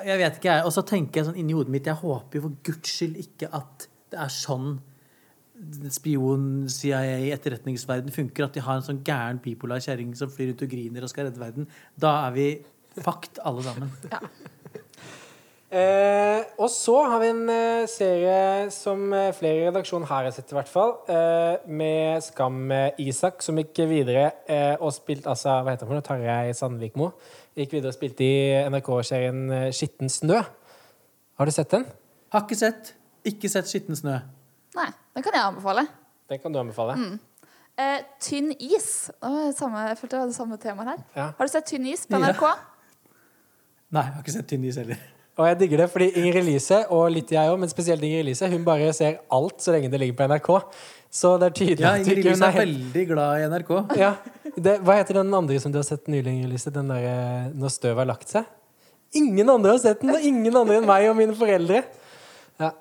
jeg, 0.06 0.18
vet 0.20 0.40
ikke, 0.40 0.52
jeg. 0.52 0.66
Og 0.66 0.74
så 0.76 0.84
tenker 0.88 1.22
jeg 1.22 1.30
sånn 1.30 1.40
inni 1.40 1.56
hodet 1.56 1.72
mitt 1.74 1.88
Jeg 1.88 2.02
håper 2.02 2.40
jo 2.40 2.48
for 2.48 2.60
guds 2.68 2.94
skyld 2.98 3.20
ikke 3.24 3.52
at 3.56 3.88
det 4.12 4.20
er 4.24 4.32
sånn 4.32 4.78
spion, 5.92 6.68
CIA, 6.70 7.32
etterretningsverden 7.34 8.14
funker. 8.14 8.48
At 8.48 8.58
de 8.58 8.66
har 8.66 8.80
en 8.80 8.86
sånn 8.86 9.04
gæren 9.06 9.42
bipolar 9.44 9.82
kjerring 9.84 10.14
som 10.18 10.32
flyr 10.32 10.54
ut 10.54 10.66
og 10.66 10.74
griner 10.74 11.06
og 11.06 11.12
skal 11.12 11.30
redde 11.30 11.42
verden. 11.42 11.70
Da 11.98 12.14
er 12.28 12.36
vi 12.36 12.50
fucked, 13.00 13.42
alle 13.46 13.66
sammen. 13.66 13.96
Eh, 15.68 16.46
og 16.64 16.70
så 16.72 16.94
har 17.12 17.20
vi 17.20 17.28
en 17.28 17.50
eh, 17.52 17.90
serie 17.92 18.70
som 18.72 19.02
eh, 19.12 19.34
flere 19.36 19.66
i 19.66 19.66
redaksjonen 19.66 20.08
her 20.08 20.30
har 20.30 20.32
sett, 20.32 20.54
i 20.54 20.56
hvert 20.56 20.70
fall. 20.72 20.94
Eh, 21.12 21.66
med 21.68 22.24
Skam 22.24 22.72
Isak, 23.04 23.44
som 23.44 23.60
gikk 23.60 23.82
videre 23.90 24.30
eh, 24.48 24.80
og 24.80 24.94
spilte 24.96 25.28
altså, 25.28 25.58
Hva 25.60 25.74
heter 25.74 25.84
han 25.84 25.92
for 25.92 26.00
noe? 26.00 26.06
Tarjei 26.08 26.56
Sandvikmo. 26.56 27.10
Gikk 27.58 27.72
videre 27.74 27.90
og 27.90 27.96
spilte 27.98 28.22
i 28.26 28.34
NRK-serien 28.70 29.40
eh, 29.56 29.68
Skitten 29.74 30.12
snø. 30.14 30.42
Har 31.38 31.50
du 31.50 31.54
sett 31.54 31.72
den? 31.74 31.88
Har 32.34 32.44
ikke 32.46 32.58
sett. 32.60 32.92
Ikke 33.28 33.50
sett 33.50 33.70
Skitten 33.70 33.98
snø. 33.98 34.20
Nei, 34.78 34.90
den 35.18 35.26
kan 35.26 35.34
jeg 35.38 35.46
anbefale. 35.48 35.88
Den 36.30 36.42
kan 36.44 36.54
du 36.54 36.60
anbefale. 36.62 36.98
Eh, 37.78 38.00
tynn 38.22 38.52
is. 38.62 39.10
Samme, 39.58 39.88
jeg 39.90 39.98
følte 40.00 40.16
det 40.16 40.22
var 40.24 40.32
det 40.32 40.38
samme 40.38 40.58
temaet 40.62 40.92
her. 40.94 41.04
Ja. 41.18 41.28
Har 41.38 41.50
du 41.50 41.54
sett 41.54 41.68
Tynn 41.70 41.86
is 41.90 42.06
på 42.10 42.18
Ja. 42.20 42.30
NRK? 42.32 42.44
Nei, 43.96 44.04
jeg 44.04 44.14
har 44.14 44.22
ikke 44.26 44.36
sett 44.38 44.48
Tynn 44.52 44.66
is 44.70 44.78
heller. 44.82 45.02
Og 45.38 45.46
jeg 45.46 45.58
digger 45.60 45.84
det, 45.84 45.90
fordi 45.94 46.08
Ingrid 46.18 46.48
Lise, 46.48 46.80
og 46.94 47.12
litt 47.14 47.32
jeg 47.34 47.50
òg, 47.52 47.60
men 47.62 47.70
spesielt 47.70 48.02
Ingrid 48.02 48.26
Lise, 48.26 48.50
hun 48.50 48.64
bare 48.66 48.90
ser 48.98 49.20
alt 49.34 49.62
så 49.62 49.76
lenge 49.76 49.92
det 49.94 50.00
ligger 50.02 50.18
på 50.18 50.28
NRK. 50.32 50.50
Så 51.14 51.36
det 51.38 51.48
er 51.48 51.56
tydelig 51.60 51.86
Ja, 51.86 51.94
Ingrid 52.02 52.24
Lise 52.26 52.50
er 52.50 52.58
veldig 52.58 53.04
glad 53.12 53.44
i 53.44 53.50
NRK. 53.54 53.72
Ja. 54.02 54.12
Det, 54.58 54.80
hva 54.82 54.96
heter 54.98 55.20
den 55.20 55.34
andre 55.38 55.60
som 55.62 55.74
du 55.74 55.78
har 55.78 55.86
sett 55.86 56.10
nylig, 56.10 56.34
Ingrid 56.34 56.56
Lise? 56.56 56.74
Den 56.74 56.90
derre 56.90 57.52
'Når 57.54 57.74
støvet 57.76 58.02
har 58.02 58.10
lagt 58.10 58.34
seg'? 58.34 58.50
Ingen 59.14 59.50
andre 59.50 59.72
har 59.72 59.80
sett 59.80 60.02
den, 60.02 60.10
og 60.10 60.22
ingen 60.22 60.58
andre 60.58 60.82
enn 60.82 60.90
meg 60.90 61.10
og 61.10 61.16
mine 61.16 61.36
foreldre. 61.38 61.84
Ja. 62.60 62.72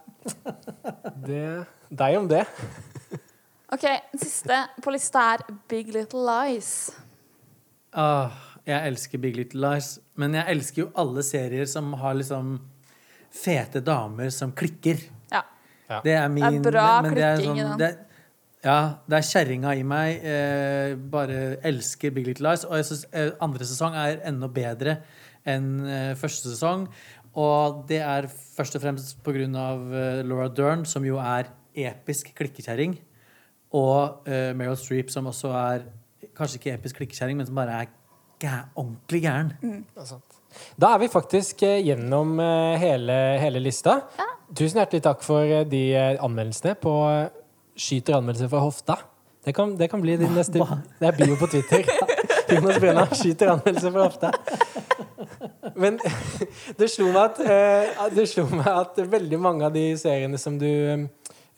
Det 1.27 1.67
Deg 1.93 2.17
om 2.19 2.27
det. 2.29 2.43
Ok, 3.71 3.85
siste 4.19 4.57
på 4.83 4.91
lista 4.95 5.23
er 5.35 5.45
Big 5.69 5.93
Little 5.95 6.23
Lies. 6.25 6.91
Ah, 7.93 8.31
jeg 8.67 8.91
elsker 8.91 9.19
Big 9.23 9.37
Little 9.37 9.63
Lies. 9.63 9.99
Men 10.21 10.37
jeg 10.39 10.53
elsker 10.55 10.83
jo 10.85 10.89
alle 10.99 11.25
serier 11.27 11.69
som 11.71 11.93
har 12.01 12.17
liksom 12.19 12.57
fete 13.37 13.83
damer 13.85 14.31
som 14.35 14.53
klikker. 14.57 15.01
Ja. 15.33 15.43
Det 16.03 16.17
er 16.17 16.29
min 16.33 16.43
Det 16.43 16.73
er 16.73 16.73
bra 16.73 16.89
men 17.05 17.15
det 17.15 17.25
er 17.25 17.41
klikking 17.41 17.61
i 17.61 17.65
sånn, 17.67 17.79
den. 17.79 17.97
det, 17.97 18.03
Ja, 18.67 18.79
det 19.07 19.19
er 19.21 19.27
kjerringa 19.29 19.75
i 19.79 19.85
meg. 19.87 20.25
Eh, 20.27 20.95
bare 21.13 21.43
elsker 21.69 22.11
Big 22.11 22.27
Little 22.27 22.49
Lies. 22.49 22.65
Og 22.67 22.81
jeg 22.81 22.89
synes 22.89 23.05
eh, 23.13 23.29
andre 23.45 23.69
sesong 23.69 23.95
er 23.95 24.23
enda 24.27 24.49
bedre 24.51 24.97
enn 25.47 25.69
eh, 25.87 26.15
første 26.19 26.51
sesong. 26.51 26.89
Og 27.37 27.85
det 27.91 28.01
er 28.01 28.27
først 28.31 28.79
og 28.79 28.83
fremst 28.83 29.21
pga. 29.23 29.45
Eh, 29.45 30.25
Laura 30.27 30.49
Dern, 30.49 30.87
som 30.89 31.05
jo 31.07 31.21
er 31.23 31.53
episk 31.77 32.33
klikkekjerring. 32.35 32.97
Og 33.77 34.27
eh, 34.27 34.51
Meryl 34.57 34.79
Streep, 34.81 35.13
som 35.13 35.29
også 35.31 35.53
er 35.53 35.87
kanskje 36.37 36.61
ikke 36.61 36.75
episk 36.75 37.01
klikkekjerring, 37.01 37.39
men 37.39 37.47
som 37.47 37.59
bare 37.59 37.85
er 37.85 37.93
gæ 38.43 38.55
ordentlig 38.75 39.23
gæren. 39.23 39.53
Da 40.81 40.95
er 40.95 41.03
vi 41.03 41.09
faktisk 41.13 41.63
eh, 41.63 41.83
gjennom 41.85 42.39
eh, 42.41 42.77
hele, 42.81 43.17
hele 43.43 43.61
lista. 43.61 44.01
Tusen 44.57 44.81
hjertelig 44.81 45.03
takk 45.05 45.25
for 45.27 45.45
eh, 45.45 45.67
de 45.69 45.83
anmeldelsene 46.17 46.77
på 46.81 46.95
Skyter 47.77 48.17
anmeldelser 48.17 48.49
fra 48.49 48.63
hofta. 48.65 48.97
Det 49.45 49.53
kan, 49.55 49.77
det 49.77 49.91
kan 49.91 50.01
bli 50.01 50.17
din 50.17 50.33
neste 50.35 50.59
Det 50.99 51.07
er 51.07 51.17
bio 51.17 51.37
på 51.39 51.47
Twitter. 51.47 51.85
Jonas 52.55 52.79
Brenna 52.81 53.07
skyter 53.15 53.53
anmeldelser 53.53 53.93
fra 53.93 54.07
hofta. 54.07 54.31
Men 55.77 55.99
det 56.79 56.89
slo 56.91 57.11
meg 57.13 57.23
at, 57.23 57.41
eh, 57.45 58.07
det 58.17 58.27
slo 58.31 58.47
meg 58.51 58.69
at 58.71 58.99
veldig 59.13 59.39
mange 59.41 59.67
av 59.69 59.75
de 59.75 59.91
seriene 60.01 60.41
som 60.41 60.57
du 60.59 60.71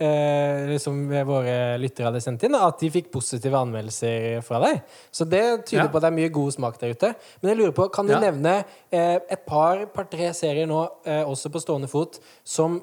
eh, 0.01 0.77
som 0.79 0.99
våre 1.09 1.77
lyttere 1.81 2.07
hadde 2.09 2.21
sendt 2.23 2.45
inn, 2.47 2.55
at 2.55 2.79
de 2.81 2.91
fikk 2.91 3.11
positive 3.13 3.59
anmeldelser 3.59 4.41
fra 4.47 4.61
deg. 4.63 4.83
Så 5.11 5.27
det 5.29 5.67
tyder 5.67 5.85
Ja. 5.85 5.89
på 5.89 5.97
at 5.99 6.03
det 6.07 6.13
er 6.13 6.17
mye 6.19 6.33
god 6.33 6.53
smak 6.53 6.79
der 6.79 6.95
ute. 6.95 7.15
Men 7.43 7.51
jeg 7.51 7.59
lurer 7.59 7.75
på, 7.75 7.89
kan 7.93 8.07
du 8.07 8.13
Ja. 8.13 8.21
nevne 8.21 8.65
eh, 8.93 9.19
et 9.31 9.45
par, 9.47 9.87
par-tre 9.87 10.33
serier 10.35 10.67
nå, 10.67 10.89
eh, 11.05 11.25
også 11.25 11.51
på 11.51 11.61
stående 11.61 11.89
fot, 11.89 12.19
som 12.45 12.81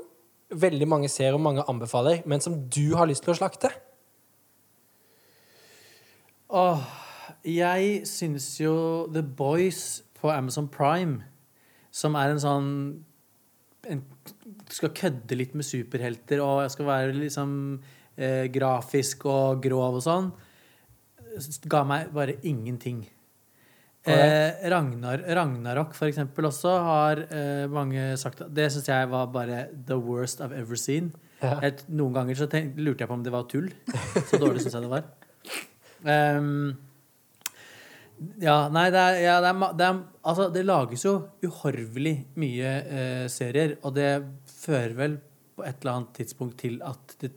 veldig 0.51 0.87
mange 0.87 1.09
ser 1.09 1.33
og 1.33 1.41
mange 1.41 1.63
anbefaler, 1.67 2.21
men 2.25 2.39
som 2.39 2.69
du 2.69 2.95
har 2.95 3.07
lyst 3.07 3.23
til 3.23 3.33
å 3.33 3.37
slakte? 3.37 3.71
Åh, 6.49 6.79
jeg 7.43 8.05
syns 8.07 8.59
jo 8.61 9.07
The 9.11 9.21
Boys 9.23 10.03
på 10.21 10.29
Amazon 10.31 10.67
Prime, 10.67 11.23
som 11.91 12.15
er 12.15 12.29
en 12.35 12.39
sånn 12.43 12.69
en, 13.91 14.03
Skal 14.71 14.93
kødde 14.97 15.37
litt 15.37 15.55
med 15.57 15.67
superhelter 15.67 16.41
og 16.43 16.63
jeg 16.65 16.73
skal 16.75 16.89
være 16.89 17.17
liksom 17.17 17.51
eh, 18.17 18.45
grafisk 18.53 19.25
og 19.29 19.61
grov 19.63 19.99
og 19.99 20.05
sånn, 20.05 20.31
ga 21.69 21.83
meg 21.87 22.13
bare 22.15 22.37
ingenting. 22.47 23.03
Eh, 24.05 24.69
Ragnar, 24.69 25.23
Ragnarok, 25.33 25.95
for 25.97 26.05
eksempel, 26.07 26.45
også 26.45 26.71
har 26.85 27.23
eh, 27.25 27.65
mange 27.73 28.11
sagt 28.21 28.43
Det 28.53 28.67
syns 28.69 28.89
jeg 28.91 29.09
var 29.09 29.31
bare 29.33 29.63
the 29.73 29.97
worst 29.97 30.43
I've 30.45 30.53
ever 30.53 30.77
seen. 30.77 31.09
Ja. 31.41 31.57
Et, 31.65 31.81
noen 31.89 32.13
ganger 32.13 32.37
så 32.37 32.47
tenk, 32.49 32.77
lurte 32.77 33.03
jeg 33.03 33.09
på 33.09 33.17
om 33.17 33.23
det 33.25 33.33
var 33.33 33.47
tull. 33.49 33.71
Så 34.29 34.37
dårlig 34.41 34.61
syns 34.61 34.77
jeg 34.77 34.85
det 34.85 34.93
var. 34.93 35.07
Ehm, 36.05 36.75
ja, 38.41 38.57
nei, 38.71 38.85
det 38.93 38.99
er, 39.01 39.17
ja, 39.25 39.35
det, 39.43 39.49
er, 39.51 39.73
det 39.79 39.87
er 39.89 40.01
Altså, 40.25 40.47
det 40.53 40.63
lages 40.65 41.03
jo 41.05 41.15
uhorvelig 41.45 42.15
mye 42.41 42.69
eh, 42.81 43.25
serier, 43.29 43.75
og 43.85 43.93
det 43.97 44.09
fører 44.49 44.95
vel 44.97 45.17
på 45.55 45.63
et 45.67 45.83
eller 45.83 45.91
annet 45.99 46.15
tidspunkt 46.17 46.57
til 46.63 46.79
at 46.83 47.13
det, 47.21 47.29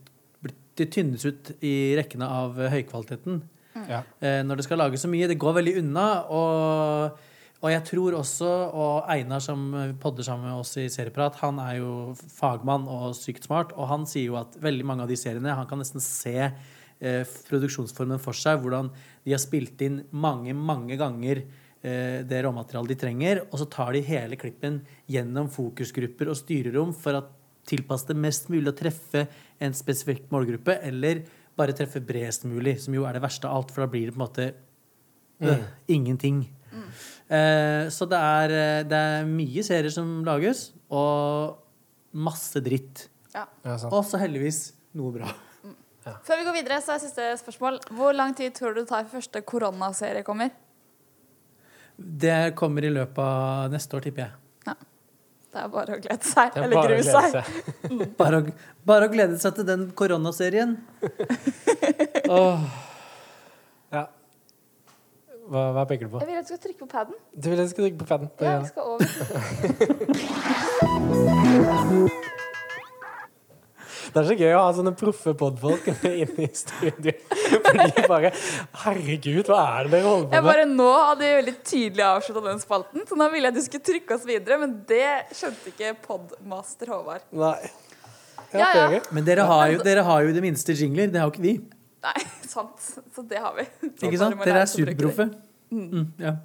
det 0.79 0.87
tynnes 0.95 1.27
ut 1.27 1.51
i 1.67 1.75
rekkene 1.99 2.27
av 2.31 2.57
høykvaliteten 2.73 3.43
Ja. 3.91 4.01
eh, 4.23 4.41
når 4.47 4.57
det 4.59 4.65
skal 4.69 4.81
lages 4.81 5.05
så 5.05 5.11
mye. 5.11 5.29
Det 5.31 5.37
går 5.39 5.59
veldig 5.59 5.75
unna. 5.83 6.07
Og, 6.35 7.21
og 7.61 7.71
jeg 7.75 7.85
tror 7.91 8.17
også, 8.23 8.49
og 8.73 9.11
Einar 9.13 9.43
som 9.45 9.69
podder 10.01 10.27
sammen 10.27 10.49
med 10.49 10.63
oss 10.63 10.73
i 10.81 10.89
Serieprat, 10.91 11.39
han 11.43 11.61
er 11.63 11.77
jo 11.83 11.93
fagmann 12.39 12.89
og 12.91 13.13
sykt 13.19 13.47
smart, 13.51 13.75
og 13.77 13.91
han 13.91 14.07
sier 14.09 14.31
jo 14.33 14.39
at 14.41 14.57
veldig 14.63 14.87
mange 14.89 15.05
av 15.05 15.11
de 15.13 15.19
seriene 15.19 15.55
Han 15.59 15.67
kan 15.71 15.79
nesten 15.83 16.03
se 16.03 16.51
produksjonsformen 16.99 18.19
for 18.23 18.35
seg, 18.35 18.59
hvordan 18.63 18.91
de 19.25 19.35
har 19.35 19.43
spilt 19.43 19.81
inn 19.87 20.03
mange, 20.11 20.55
mange 20.57 20.97
ganger 20.99 21.43
eh, 21.45 22.21
det 22.27 22.43
råmaterialet 22.45 22.95
de 22.95 22.99
trenger, 22.99 23.43
og 23.49 23.59
så 23.61 23.69
tar 23.71 23.93
de 23.95 24.05
hele 24.07 24.39
klippen 24.41 24.81
gjennom 25.11 25.51
fokusgrupper 25.53 26.33
og 26.33 26.39
styrerom 26.41 26.95
for 26.97 27.21
å 27.21 27.27
tilpasse 27.69 28.09
det 28.09 28.17
mest 28.19 28.49
mulig 28.53 28.73
å 28.73 28.77
treffe 28.77 29.27
en 29.63 29.77
spesifikk 29.77 30.31
målgruppe, 30.33 30.79
eller 30.89 31.23
bare 31.59 31.75
treffe 31.77 32.03
bredest 32.05 32.47
mulig, 32.49 32.79
som 32.83 32.95
jo 32.97 33.05
er 33.07 33.19
det 33.19 33.25
verste 33.25 33.49
av 33.49 33.61
alt, 33.61 33.75
for 33.75 33.85
da 33.85 33.91
blir 33.93 34.09
det 34.09 34.15
på 34.15 34.21
en 34.21 34.25
måte 34.25 34.49
øh, 35.45 35.67
ingenting. 35.91 36.47
Eh, 37.29 37.89
så 37.93 38.09
det 38.09 38.19
er, 38.19 38.55
eh, 38.57 38.85
det 38.89 38.99
er 38.99 39.29
mye 39.29 39.65
serier 39.67 39.93
som 39.93 40.23
lages, 40.27 40.71
og 40.89 41.59
masse 42.17 42.63
dritt. 42.65 43.09
Ja. 43.35 43.45
Ja. 43.67 43.77
Og 43.91 44.01
så 44.09 44.21
heldigvis 44.23 44.71
noe 44.97 45.13
bra. 45.19 45.35
Før 46.27 46.37
vi 46.41 46.45
går 46.49 46.55
videre, 46.59 46.79
så 46.85 46.93
er 46.95 46.99
siste 47.03 47.25
spørsmål. 47.43 47.75
Hvor 47.99 48.13
lang 48.17 48.33
tid 48.39 48.51
tror 48.57 48.71
du 48.75 48.81
det 48.83 48.89
tar 48.91 49.05
før 49.09 49.19
første 49.21 49.39
koronaserie 49.47 50.23
kommer? 50.27 50.49
Det 51.99 52.55
kommer 52.59 52.85
i 52.87 52.91
løpet 52.95 53.19
av 53.25 53.71
neste 53.73 53.97
år, 53.99 54.03
tipper 54.07 54.23
jeg. 54.27 54.33
Ja. 54.69 54.75
Det 55.49 55.59
er 55.65 55.69
bare 55.73 55.93
å 55.97 56.01
glede 56.05 56.25
seg. 56.29 56.47
Er 56.55 56.63
Eller 56.67 56.77
bare 56.77 56.89
grue 56.93 57.03
seg. 57.09 57.31
seg. 57.33 57.45
Bare 58.21 58.37
å, 58.39 58.43
bare 58.87 59.05
å 59.09 59.11
glede 59.13 59.37
seg 59.43 59.53
til 59.57 59.67
den 59.67 59.83
koronaserien. 59.99 60.77
Åh, 62.39 62.61
Ja. 63.91 64.05
Hva, 65.49 65.63
hva 65.73 65.85
peker 65.89 66.05
du 66.05 66.11
på? 66.13 66.19
Jeg 66.21 66.29
vil 66.29 66.37
at 66.37 66.45
du 66.45 66.51
skal 66.53 66.61
trykke 66.67 66.81
på 66.85 66.91
paden. 66.93 67.15
Du 67.33 67.49
vil 67.49 67.57
at 67.57 67.65
jeg 67.65 67.73
skal 67.73 67.85
trykke 67.89 68.01
på 68.03 68.09
paden? 68.13 68.29
Ja, 68.45 68.61
vi 68.61 68.69
skal 68.69 68.83
over. 68.85 69.07
Det 74.09 74.21
er 74.23 74.27
så 74.29 74.37
gøy 74.39 74.53
å 74.57 74.61
ha 74.65 74.69
sånne 74.77 74.93
proffe 74.99 75.35
podfolk 75.39 75.89
inne 76.09 76.47
i 76.47 76.49
studio. 76.57 77.15
For 77.29 77.81
de 77.81 78.05
bare 78.09 78.31
Herregud, 78.85 79.49
hva 79.51 79.61
er 79.79 79.89
det 79.89 79.93
dere 79.99 80.09
holder 80.09 80.29
på 80.31 80.35
med? 80.37 80.49
bare 80.49 80.67
Nå 80.71 80.89
hadde 80.97 81.25
vi 81.27 81.33
veldig 81.41 81.57
tydelig 81.63 82.07
avslutta 82.09 82.45
den 82.47 82.63
spalten, 82.63 83.05
så 83.09 83.19
nå 83.19 83.29
ville 83.35 83.51
jeg 83.51 83.57
at 83.57 83.59
du 83.61 83.65
skulle 83.67 83.89
trykke 83.91 84.17
oss 84.19 84.27
videre, 84.29 84.61
men 84.63 84.77
det 84.89 85.05
skjønte 85.37 85.73
ikke 85.75 85.95
podmaster 86.07 86.93
Håvard. 86.95 87.27
Nei. 87.37 87.57
Ja, 88.57 88.69
ja. 88.89 89.01
Men 89.13 89.27
dere 89.27 89.45
har, 89.45 89.67
jo, 89.75 89.83
dere 89.85 90.05
har 90.07 90.23
jo 90.25 90.31
det 90.33 90.41
minste 90.45 90.73
jingler. 90.79 91.11
Det 91.13 91.21
har 91.21 91.29
jo 91.29 91.35
ikke 91.35 91.45
vi. 91.45 91.57
Nei, 92.07 92.15
sant. 92.55 92.79
Så 93.15 93.25
det 93.29 93.41
har 93.43 93.57
vi. 93.59 93.67
Ikke 93.93 94.21
sant? 94.21 94.39
Dere 94.45 94.63
er 94.65 94.71
superproffe. 94.71 95.29
Mm, 95.75 96.07
ja. 96.23 96.39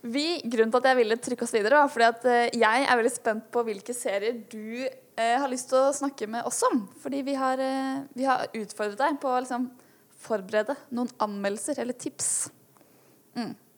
Vi, 0.00 0.40
grunnen 0.48 0.72
til 0.72 0.80
at 0.80 0.88
jeg 0.90 0.98
ville 1.02 1.16
trykke 1.20 1.44
oss 1.44 1.52
videre, 1.52 1.82
var 1.82 1.90
fordi 1.92 2.06
at 2.08 2.26
eh, 2.30 2.58
jeg 2.60 2.86
er 2.86 3.00
veldig 3.00 3.12
spent 3.12 3.50
på 3.52 3.64
hvilke 3.66 3.96
serier 3.96 4.38
du 4.48 4.86
eh, 4.86 5.36
har 5.36 5.48
lyst 5.52 5.68
til 5.72 5.80
å 5.82 5.90
snakke 5.96 6.28
med 6.30 6.46
oss 6.48 6.62
om. 6.70 6.86
Fordi 7.02 7.20
vi 7.26 7.34
har, 7.36 7.60
eh, 7.60 7.98
vi 8.16 8.24
har 8.28 8.46
utfordret 8.56 9.00
deg 9.00 9.18
på 9.20 9.28
å 9.28 9.42
liksom, 9.42 9.68
forberede 10.20 10.76
noen 10.96 11.10
anmeldelser 11.20 11.82
eller 11.82 11.96
tips. 12.00 12.48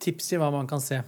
Tips 0.02 0.32
i 0.34 0.38
hva 0.40 0.50
man 0.54 0.70
kan 0.70 0.80
se. 0.82 1.00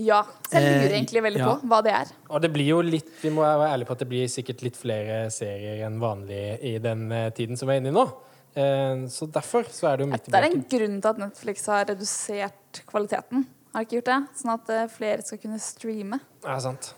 Ja. 0.00 0.24
Så 0.48 0.58
jeg 0.58 0.64
lurer 0.66 0.88
Eh, 0.88 0.96
egentlig 0.98 1.22
veldig 1.22 1.40
ja. 1.40 1.48
på 1.54 1.70
hva 1.70 1.80
det 1.86 1.92
er. 1.94 2.12
Og 2.28 2.42
det 2.42 2.50
blir 2.54 2.66
jo 2.66 2.80
litt 2.82 3.10
Vi 3.22 3.30
må 3.30 3.44
være 3.44 3.70
ærlige 3.70 3.86
på 3.86 3.94
at 3.94 4.02
det 4.02 4.08
blir 4.10 4.30
sikkert 4.30 4.64
litt 4.66 4.78
flere 4.78 5.18
serier 5.30 5.84
enn 5.86 6.00
vanlig 6.02 6.40
i 6.66 6.78
den 6.82 7.10
eh, 7.12 7.30
tiden 7.30 7.58
som 7.58 7.70
vi 7.70 7.76
er 7.76 7.82
inne 7.82 7.92
i 7.92 7.94
nå. 7.94 8.06
Eh, 8.54 9.04
Så 9.10 9.30
derfor 9.30 9.68
så 9.70 9.92
er 9.92 9.98
det 9.98 10.06
jo 10.06 10.10
midt 10.10 10.26
i 10.26 10.34
Det 10.34 10.40
er 10.40 10.48
en 10.48 10.64
grunn 10.74 10.98
til 11.00 11.12
at 11.12 11.22
Netflix 11.22 11.66
har 11.70 11.86
redusert 11.92 12.82
kvaliteten. 12.90 13.46
Har 13.74 13.84
ikke 13.86 13.98
gjort 14.00 14.10
det? 14.12 14.18
Sånn 14.40 14.52
at 14.54 14.68
eh, 14.70 14.84
flere 14.92 15.24
skal 15.26 15.40
kunne 15.42 15.58
streame. 15.62 16.20
Ja, 16.44 16.58
sant. 16.62 16.94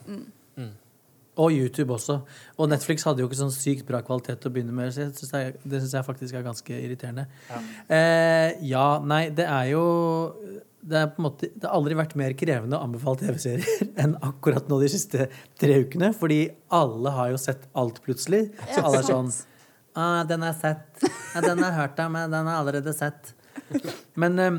Og 1.37 1.51
YouTube 1.53 1.93
også. 1.93 2.15
Og 2.57 2.69
Netflix 2.71 3.03
hadde 3.05 3.21
jo 3.21 3.27
ikke 3.29 3.37
sånn 3.37 3.51
sykt 3.53 3.83
bra 3.85 3.99
kvalitet 4.01 4.39
til 4.41 4.49
å 4.49 4.53
begynne 4.55 4.73
med. 4.73 4.89
Så 4.95 5.03
synes 5.13 5.29
det, 5.35 5.41
er- 5.45 5.59
det 5.69 5.81
syns 5.83 5.91
jeg 5.93 6.05
faktisk 6.07 6.33
er 6.39 6.45
ganske 6.47 6.79
irriterende. 6.81 7.27
Ja. 7.51 7.59
Eh, 7.93 8.55
ja, 8.71 8.85
nei, 9.05 9.27
det 9.29 9.45
er 9.45 9.67
jo 9.69 9.83
det, 10.81 10.97
er 10.97 11.11
på 11.13 11.19
en 11.21 11.27
måte, 11.27 11.49
det 11.53 11.67
har 11.67 11.75
aldri 11.77 11.93
vært 11.99 12.15
mer 12.17 12.33
krevende 12.39 12.79
å 12.79 12.87
anbefale 12.87 13.21
TV-serier 13.21 13.85
enn 14.01 14.15
akkurat 14.25 14.65
nå 14.71 14.79
de 14.81 14.89
siste 14.89 15.27
tre 15.61 15.77
ukene. 15.83 16.09
Fordi 16.17 16.39
alle 16.73 17.13
har 17.19 17.29
jo 17.35 17.37
sett 17.43 17.67
alt 17.77 18.01
plutselig. 18.07 18.47
Så 18.73 18.81
alle 18.81 19.03
er 19.03 19.07
sånn 19.11 19.29
ah, 19.93 20.23
'Den 20.25 20.41
har 20.41 20.55
jeg 20.55 20.61
sett. 20.63 21.05
Ja, 21.35 21.41
den 21.45 21.61
har 21.61 21.69
jeg 21.69 21.79
hørt 21.83 21.99
om, 22.07 22.11
men 22.17 22.31
den 22.33 22.49
har 22.49 22.55
jeg 22.57 22.63
allerede 22.65 22.97
sett'. 22.97 23.33
Men 24.21 24.39
eh, 24.39 24.57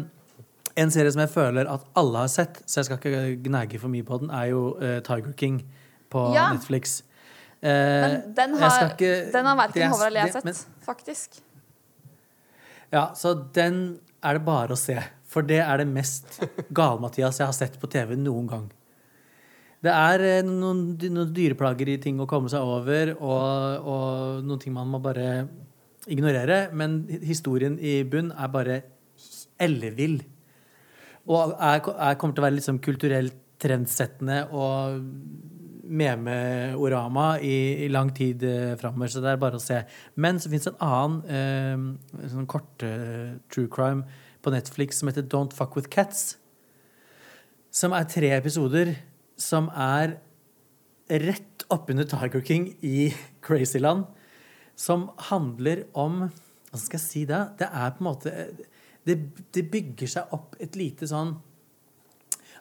en 0.79 0.91
serie 0.95 1.11
som 1.15 1.21
jeg 1.25 1.31
føler 1.33 1.69
at 1.71 1.85
alle 1.99 2.23
har 2.25 2.31
sett, 2.33 2.61
så 2.67 2.81
jeg 2.81 2.89
skal 2.89 3.01
ikke 3.03 3.43
gnage 3.49 3.81
for 3.83 3.91
mye 3.93 4.07
på 4.07 4.21
den, 4.23 4.31
er 4.35 4.51
jo 4.53 4.63
uh, 4.79 4.99
Tiger 5.07 5.35
King 5.39 5.61
på 6.13 6.23
Ja. 6.37 6.49
Netflix. 6.55 7.01
Uh, 7.59 7.69
Men 7.69 8.17
den 8.37 8.55
har, 8.61 8.93
ikke- 8.95 9.33
den 9.35 9.47
har 9.51 9.57
verken 9.59 9.83
er- 9.83 9.91
Håvard 9.93 10.07
eller 10.13 10.27
jeg 10.29 10.33
sett, 10.39 10.45
men- 10.45 10.87
faktisk. 10.87 11.41
Ja, 12.93 13.09
så 13.15 13.35
den 13.53 13.99
er 14.23 14.39
det 14.39 14.45
bare 14.47 14.73
å 14.75 14.79
se. 14.79 14.97
For 15.29 15.43
det 15.45 15.59
er 15.61 15.77
det 15.83 15.87
mest 15.93 16.39
gale-Mathias 16.73 17.39
jeg 17.43 17.47
har 17.51 17.53
sett 17.57 17.79
på 17.81 17.91
TV 17.93 18.15
noen 18.17 18.47
gang. 18.49 18.71
Det 19.85 19.93
er 19.93 20.23
eh, 20.25 20.43
noen, 20.43 20.97
noen 20.99 21.35
dyreplager 21.37 21.89
i 21.93 21.99
ting 22.03 22.19
å 22.19 22.27
komme 22.27 22.49
seg 22.51 22.65
over, 22.65 23.13
og, 23.21 23.85
og 23.87 24.41
noen 24.49 24.59
ting 24.63 24.73
man 24.75 24.89
må 24.91 24.99
bare 25.05 25.47
ignorere. 26.09 26.73
Men 26.73 27.03
historien 27.23 27.77
i 27.79 28.01
bunn 28.09 28.33
er 28.33 28.49
bare 28.49 28.81
ellevill. 29.61 30.23
Og 31.29 31.55
er, 31.61 31.83
kommer 31.85 32.35
til 32.35 32.43
å 32.43 32.47
være 32.47 32.65
sånn 32.65 32.81
kulturelt 32.83 33.37
trendsettende 33.59 34.45
og 34.55 35.03
meme-orama 35.89 37.39
i, 37.45 37.85
i 37.85 37.89
lang 37.91 38.11
tid 38.15 38.45
eh, 38.47 38.75
framover. 38.81 39.11
Så 39.13 39.23
det 39.25 39.33
er 39.33 39.41
bare 39.41 39.59
å 39.59 39.63
se. 39.63 39.81
Men 40.21 40.41
så 40.41 40.51
fins 40.53 40.69
en 40.71 40.81
annen 40.85 41.19
eh, 41.33 42.29
sånn 42.33 42.49
kort 42.51 42.85
eh, 42.87 43.39
true 43.53 43.71
crime 43.73 44.05
på 44.45 44.53
Netflix 44.55 45.01
som 45.01 45.11
heter 45.11 45.27
Don't 45.27 45.57
Fuck 45.57 45.79
With 45.79 45.91
Cats. 45.93 46.37
Som 47.75 47.97
er 47.97 48.09
tre 48.11 48.33
episoder 48.37 48.95
som 49.39 49.69
er 49.73 50.19
rett 51.09 51.65
oppunder 51.73 52.09
Tiger 52.09 52.45
King 52.45 52.71
i 52.85 53.11
Crazyland. 53.45 54.07
Som 54.79 55.09
handler 55.31 55.89
om 55.99 56.29
Hva 56.69 56.79
skal 56.79 57.01
jeg 57.01 57.07
si 57.07 57.21
da? 57.27 57.49
Det 57.59 57.67
er 57.67 57.95
på 57.97 58.05
en 58.05 58.11
måte 58.11 58.33
Det, 59.09 59.17
det 59.57 59.65
bygger 59.73 60.09
seg 60.19 60.25
opp 60.37 60.51
et 60.63 60.75
lite 60.79 61.05
sånn 61.09 61.33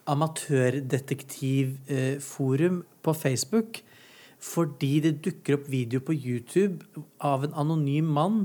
amatørdetektivforum 0.07 2.83
på 3.03 3.13
Facebook. 3.13 3.81
Fordi 4.37 4.99
det 5.01 5.23
dukker 5.25 5.55
opp 5.57 5.65
video 5.71 5.99
på 6.05 6.13
YouTube 6.13 6.85
av 7.25 7.43
en 7.47 7.55
anonym 7.57 8.05
mann 8.13 8.43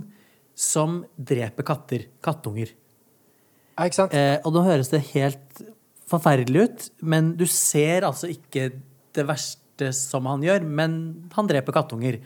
som 0.57 1.05
dreper 1.17 1.63
katter. 1.69 2.07
Kattunger. 2.25 2.69
Ja, 3.77 3.87
ikke 3.87 4.01
sant? 4.01 4.15
Eh, 4.17 4.39
og 4.45 4.53
nå 4.57 4.61
høres 4.67 4.89
det 4.93 5.01
helt 5.13 5.63
forferdelig 6.09 6.65
ut, 6.65 6.91
men 7.09 7.37
du 7.41 7.47
ser 7.49 8.05
altså 8.09 8.27
ikke 8.33 8.71
det 9.17 9.25
verste 9.29 9.93
som 9.97 10.27
han 10.29 10.43
gjør, 10.45 10.61
men 10.65 10.91
han 11.37 11.49
dreper 11.49 11.73
kattunger. 11.77 12.19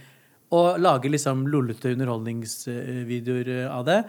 Og 0.55 0.79
lager 0.79 1.11
liksom 1.11 1.49
lollete 1.51 1.91
underholdningsvideoer 1.95 3.49
eh, 3.51 3.71
av 3.71 3.85
det. 3.89 4.01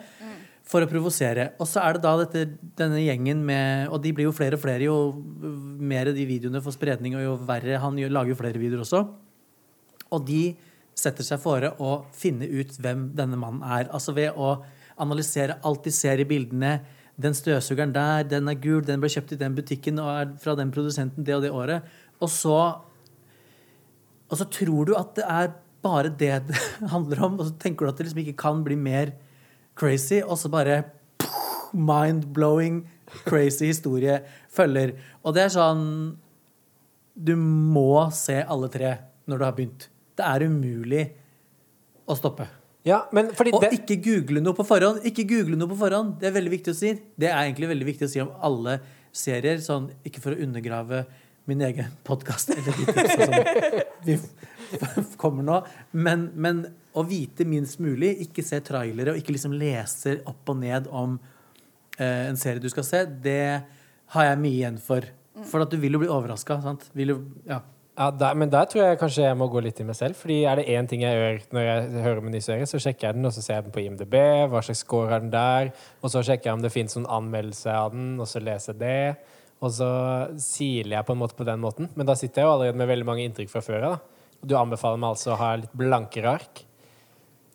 For 0.68 0.84
å 0.84 0.90
provosere. 0.90 1.52
Og 1.62 1.70
så 1.70 1.80
er 1.80 1.96
det 1.96 2.04
da 2.04 2.14
dette, 2.20 2.42
denne 2.76 3.00
gjengen 3.00 3.40
med 3.48 3.88
Og 3.94 4.02
de 4.04 4.12
blir 4.12 4.28
jo 4.28 4.36
flere 4.36 4.58
og 4.58 4.64
flere 4.66 4.84
jo 4.84 4.98
mer 5.80 6.12
de 6.12 6.26
videoene 6.28 6.60
får 6.64 6.76
spredning, 6.76 7.16
og 7.16 7.24
jo 7.24 7.36
verre. 7.48 7.80
Han 7.80 7.96
lager 7.96 8.34
jo 8.34 8.40
flere 8.40 8.60
videoer 8.60 8.84
også. 8.84 9.06
Og 10.12 10.26
de 10.28 10.42
setter 10.98 11.26
seg 11.26 11.42
fore 11.42 11.72
å 11.84 12.02
finne 12.16 12.48
ut 12.50 12.74
hvem 12.82 13.12
denne 13.16 13.40
mannen 13.40 13.64
er. 13.64 13.88
Altså 13.94 14.16
ved 14.18 14.36
å 14.36 14.58
analysere 15.02 15.60
alt 15.68 15.86
de 15.86 15.94
ser 15.94 16.20
i 16.22 16.28
bildene. 16.28 16.80
Den 17.18 17.34
støvsugeren 17.38 17.94
der, 17.96 18.26
den 18.30 18.50
er 18.50 18.60
gul, 18.62 18.82
den 18.86 19.02
ble 19.02 19.10
kjøpt 19.10 19.34
i 19.34 19.40
den 19.40 19.56
butikken 19.58 20.02
og 20.02 20.10
er 20.12 20.34
fra 20.42 20.54
den 20.58 20.74
produsenten 20.74 21.26
det 21.26 21.38
og 21.38 21.46
det 21.46 21.54
året. 21.54 21.88
Og 22.22 22.30
så, 22.34 22.58
og 24.28 24.36
så 24.38 24.50
tror 24.54 24.90
du 24.90 24.94
at 24.98 25.16
det 25.18 25.26
er 25.26 25.54
bare 25.86 26.12
det 26.12 26.34
det 26.50 26.92
handler 26.92 27.24
om, 27.26 27.40
og 27.40 27.50
så 27.50 27.56
tenker 27.62 27.86
du 27.86 27.94
at 27.94 28.02
det 28.02 28.10
liksom 28.10 28.24
ikke 28.26 28.42
kan 28.42 28.62
bli 28.66 28.78
mer 28.80 29.14
crazy, 29.78 30.22
og 30.24 30.38
så 30.42 30.52
bare 30.52 30.82
mind-blowing 31.74 32.82
crazy 33.28 33.70
historie 33.72 34.20
følger. 34.54 34.96
Og 35.24 35.36
det 35.38 35.48
er 35.48 35.54
sånn 35.54 35.86
Du 37.18 37.34
må 37.38 38.08
se 38.14 38.42
alle 38.44 38.70
tre 38.70 38.94
når 39.28 39.40
du 39.40 39.46
har 39.46 39.56
begynt. 39.58 39.88
Det 40.18 40.26
er 40.26 40.46
umulig 40.48 41.04
å 42.08 42.16
stoppe. 42.18 42.46
Ja, 42.88 43.02
Og 43.12 43.60
det, 43.62 43.74
ikke 43.82 43.98
google 44.00 44.40
noe 44.40 44.56
på 44.56 44.64
forhånd. 44.64 45.02
Ikke 45.08 45.26
google 45.28 45.58
noe 45.60 45.68
på 45.74 45.80
forhånd. 45.80 46.14
Det 46.22 46.30
er 46.30 46.36
veldig 46.38 46.54
viktig 46.54 46.72
å 46.72 46.78
si. 46.78 46.94
Det 47.20 47.28
er 47.28 47.42
egentlig 47.42 47.68
veldig 47.74 47.88
viktig 47.90 48.08
å 48.08 48.12
si 48.14 48.22
om 48.24 48.30
alle 48.48 48.78
serier, 49.12 49.60
sånn 49.64 49.90
ikke 50.08 50.22
for 50.24 50.36
å 50.36 50.46
undergrave 50.46 51.04
min 51.48 51.62
egen 51.64 51.94
podkast 52.04 52.52
eller 52.52 52.66
de 52.68 52.86
tipsa 52.86 53.18
som 53.26 54.04
vi 54.04 54.18
kommer 55.18 55.46
nå, 55.48 55.62
men, 55.96 56.28
men 56.36 56.66
å 56.98 57.06
vite 57.08 57.46
minst 57.48 57.80
mulig, 57.84 58.16
ikke 58.26 58.44
se 58.46 58.60
trailere 58.66 59.14
og 59.14 59.22
ikke 59.22 59.36
liksom 59.36 59.56
lese 59.56 60.18
opp 60.28 60.52
og 60.52 60.60
ned 60.60 60.90
om 60.92 61.16
eh, 62.00 62.28
en 62.28 62.40
serie 62.40 62.64
du 62.64 62.68
skal 62.74 62.86
se, 62.88 63.06
det 63.24 63.64
har 64.16 64.30
jeg 64.30 64.44
mye 64.44 64.60
igjen 64.60 64.82
for. 64.82 65.08
For 65.48 65.62
at 65.62 65.72
du 65.72 65.78
vil 65.80 65.94
jo 65.94 66.02
bli 66.02 66.10
overraska, 66.10 66.58
ja. 67.46 67.60
ja, 67.62 68.32
men 68.34 68.50
der 68.50 68.66
tror 68.66 68.84
jeg 68.84 69.00
kanskje 69.00 69.28
jeg 69.28 69.38
må 69.38 69.48
gå 69.54 69.62
litt 69.62 69.78
i 69.80 69.86
meg 69.86 69.96
selv. 70.00 70.18
Fordi 70.18 70.40
er 70.50 70.58
det 70.58 70.66
én 70.74 70.90
ting 70.90 71.04
jeg 71.06 71.14
gjør 71.14 71.38
når 71.54 71.68
jeg 71.68 72.04
hører 72.08 72.22
om 72.24 72.30
en 72.32 72.34
ny 72.34 72.42
serie, 72.42 72.68
så 72.70 72.82
sjekker 72.82 73.08
jeg 73.08 73.20
den, 73.20 73.30
og 73.30 73.36
så 73.36 73.46
ser 73.46 73.60
jeg 73.60 73.68
den 73.68 73.76
på 73.76 73.84
IMDb, 73.84 74.18
hva 74.50 74.64
slags 74.66 74.82
score 74.82 75.14
er 75.14 75.22
den 75.22 75.34
der, 75.36 75.70
og 76.02 76.12
så 76.14 76.26
sjekker 76.26 76.50
jeg 76.50 76.58
om 76.58 76.66
det 76.66 76.74
fins 76.74 76.98
noen 76.98 77.10
anmeldelse 77.20 77.78
av 77.86 77.94
den, 77.94 78.16
og 78.18 78.30
så 78.32 78.42
leser 78.42 78.74
jeg 78.74 78.82
det. 78.82 79.37
Og 79.58 79.74
så 79.74 79.90
siler 80.42 81.00
jeg 81.00 81.08
på 81.08 81.16
en 81.16 81.22
måte 81.24 81.38
på 81.38 81.48
den 81.48 81.62
måten. 81.64 81.90
Men 81.98 82.08
da 82.10 82.16
sitter 82.18 82.44
jeg 82.44 82.48
jo 82.48 82.54
allerede 82.56 82.78
med 82.78 82.90
veldig 82.92 83.08
mange 83.10 83.26
inntrykk 83.26 83.52
fra 83.52 83.64
før 83.66 83.88
av. 83.92 84.00
Du 84.46 84.54
anbefaler 84.58 85.02
meg 85.02 85.16
altså 85.16 85.34
å 85.34 85.40
ha 85.40 85.54
litt 85.58 85.74
blankere 85.78 86.34
ark? 86.38 86.62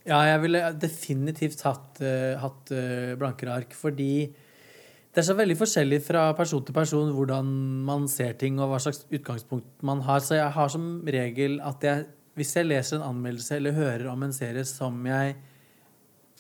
Ja, 0.02 0.18
jeg 0.26 0.40
ville 0.42 0.64
definitivt 0.82 1.62
hatt, 1.62 2.00
uh, 2.02 2.34
hatt 2.42 2.72
uh, 2.74 3.12
blankere 3.20 3.54
ark, 3.60 3.76
fordi 3.78 4.26
det 5.12 5.20
er 5.20 5.28
så 5.28 5.36
veldig 5.38 5.54
forskjellig 5.60 6.00
fra 6.02 6.24
person 6.34 6.64
til 6.66 6.74
person 6.74 7.12
hvordan 7.14 7.54
man 7.86 8.08
ser 8.10 8.34
ting, 8.40 8.58
og 8.58 8.72
hva 8.72 8.80
slags 8.82 9.04
utgangspunkt 9.12 9.86
man 9.86 10.02
har. 10.08 10.24
Så 10.24 10.40
jeg 10.40 10.50
har 10.56 10.72
som 10.72 10.90
regel 11.06 11.58
at 11.62 11.86
jeg, 11.86 12.06
hvis 12.34 12.56
jeg 12.56 12.66
leser 12.66 12.98
en 12.98 13.10
anmeldelse 13.12 13.60
eller 13.60 13.78
hører 13.78 14.08
om 14.10 14.26
en 14.26 14.34
serie 14.34 14.64
som 14.66 14.98
jeg 15.06 15.36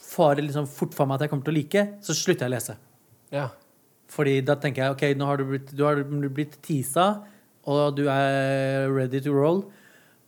får 0.02 0.42
liksom 0.42 0.66
fort 0.68 0.96
for 0.96 1.06
meg 1.06 1.20
at 1.20 1.26
jeg 1.26 1.34
kommer 1.34 1.46
til 1.46 1.54
å 1.54 1.60
like, 1.60 1.84
så 2.02 2.16
slutter 2.16 2.48
jeg 2.48 2.50
å 2.50 2.56
lese. 2.56 2.78
Ja. 3.32 3.46
Fordi 4.12 4.38
da 4.44 4.54
tenker 4.60 4.82
jeg 4.84 4.92
ok, 4.96 5.04
nå 5.16 5.26
har 5.30 5.40
du 5.40 5.44
blitt, 5.54 5.70
du 5.76 5.84
har 5.86 6.02
blitt 6.04 6.58
teasa, 6.66 7.10
og 7.64 7.94
du 7.96 8.02
er 8.12 8.90
ready 8.92 9.20
to 9.24 9.32
roll, 9.32 9.62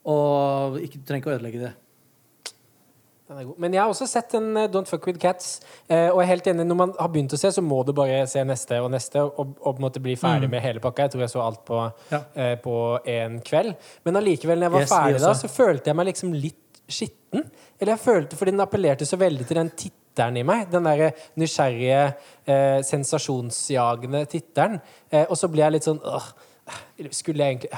og 0.09 0.79
ikke, 0.81 1.01
du 1.01 1.05
trenger 1.09 1.21
ikke 1.25 1.33
å 1.33 1.39
ødelegge 1.39 1.61
det. 1.67 1.73
Den 3.25 3.39
er 3.41 3.47
god. 3.49 3.57
Men 3.65 3.73
jeg 3.73 3.81
har 3.81 3.89
også 3.93 4.07
sett 4.09 4.35
en 4.37 4.51
eh, 4.61 4.67
Don't 4.69 4.89
Fuck 4.91 5.07
With 5.09 5.19
Cats. 5.23 5.55
eh, 5.89 6.11
og 6.11 6.19
jeg 6.21 6.27
er 6.27 6.31
helt 6.35 6.49
enig, 6.53 6.67
når 6.69 6.77
man 6.77 6.91
har 6.99 7.09
begynt 7.09 7.33
å 7.33 7.39
se, 7.41 7.49
så 7.57 7.63
må 7.65 7.79
du 7.89 7.93
bare 7.97 8.19
se 8.29 8.43
neste 8.45 8.77
og 8.85 8.91
neste 8.93 9.23
og, 9.25 9.55
og 9.65 9.81
måte 9.81 10.03
bli 10.05 10.13
ferdig 10.21 10.51
Mm. 10.51 10.53
med 10.53 10.63
hele 10.63 10.83
pakka. 10.85 11.07
Jeg 11.07 11.15
tror 11.15 11.25
jeg 11.25 11.33
så 11.33 11.41
alt 11.45 11.63
på, 11.65 11.79
Ja. 12.13 12.21
eh, 12.37 12.57
på 12.61 12.75
en 13.09 13.41
kveld. 13.41 13.75
Men 14.05 14.17
allikevel, 14.21 14.59
når 14.61 14.69
jeg 14.69 14.73
var 14.77 14.81
Yes, 14.85 14.93
ferdig 14.93 15.21
da, 15.25 15.33
så 15.41 15.49
følte 15.49 15.87
jeg 15.89 15.97
meg 15.97 16.07
liksom 16.13 16.35
litt 16.37 16.61
skitten. 16.87 17.49
Eller 17.81 17.93
jeg 17.97 18.05
følte, 18.05 18.37
fordi 18.37 18.51
den 18.53 18.61
appellerte 18.61 19.09
så 19.09 19.17
veldig 19.17 19.47
til 19.49 19.57
den 19.57 19.71
titteren 20.15 20.37
i 20.39 20.43
meg. 20.47 20.69
Den 20.71 20.85
derre 20.87 21.13
nysgjerrige, 21.37 22.15
eh, 22.47 22.81
sensasjonsjagende 22.87 24.25
titteren. 24.31 24.81
Eh, 25.11 25.27
og 25.29 25.37
så 25.37 25.49
blir 25.51 25.65
jeg 25.67 25.73
litt 25.73 25.85
sånn 25.89 26.01
åh, 26.05 26.29
skulle 27.13 27.45
jeg 27.45 27.59
egentlig 27.59 27.71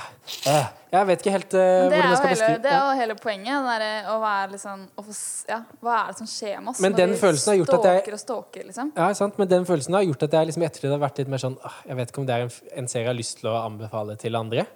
øh, 0.46 0.66
Jeg 0.92 1.07
vet 1.09 1.20
ikke 1.25 1.33
helt 1.35 1.55
eh, 1.59 1.59
det 1.59 1.87
hvordan 1.90 2.11
jeg 2.12 2.18
skal 2.18 2.29
hele, 2.29 2.37
beskrive 2.37 2.62
det 2.62 2.70
er 2.70 2.85
jo 2.85 2.99
hele 3.01 3.16
poenget. 3.18 3.49
Den 3.57 3.66
derre 3.66 4.12
å 4.12 4.18
være 4.22 4.51
liksom 4.53 4.85
å 4.96 5.05
få, 5.09 5.16
ja, 5.49 5.59
Hva 5.83 5.96
er 6.05 6.12
det 6.12 6.18
som 6.20 6.31
skjer 6.31 6.61
med 6.61 6.70
oss? 6.70 6.81
Men 6.85 6.92
når 6.92 7.01
den 7.03 7.14
vi 7.16 7.20
følelsen 7.25 7.51
har 7.53 7.59
gjort 7.59 7.75
at 7.75 7.88
jeg- 7.88 7.99
stalker 8.05 8.12
og 8.18 8.20
stalker, 8.22 8.64
liksom? 8.68 8.92
Ja, 8.96 9.09
sant? 9.14 9.38
Men 9.38 9.49
den 9.49 9.66
følelsen 9.66 9.94
har 9.99 10.03
gjort 10.07 10.22
at 10.29 10.33
jeg 10.38 10.46
liksom 10.46 10.62
i 10.62 10.66
ettertid 10.68 10.90
har 10.94 11.03
vært 11.03 11.18
litt 11.18 11.29
mer 11.33 11.42
sånn 11.42 11.59
«Åh, 11.64 11.81
Jeg 11.88 11.96
vet 11.96 12.12
ikke 12.12 12.18
om 12.22 12.27
det 12.27 12.35
er 12.37 12.46
en, 12.46 12.53
en 12.77 12.88
serie 12.88 13.05
jeg 13.07 13.11
har 13.11 13.18
lyst 13.18 13.40
til 13.40 13.51
å 13.51 13.57
anbefale 13.64 14.16
til 14.20 14.37
andre. 14.37 14.66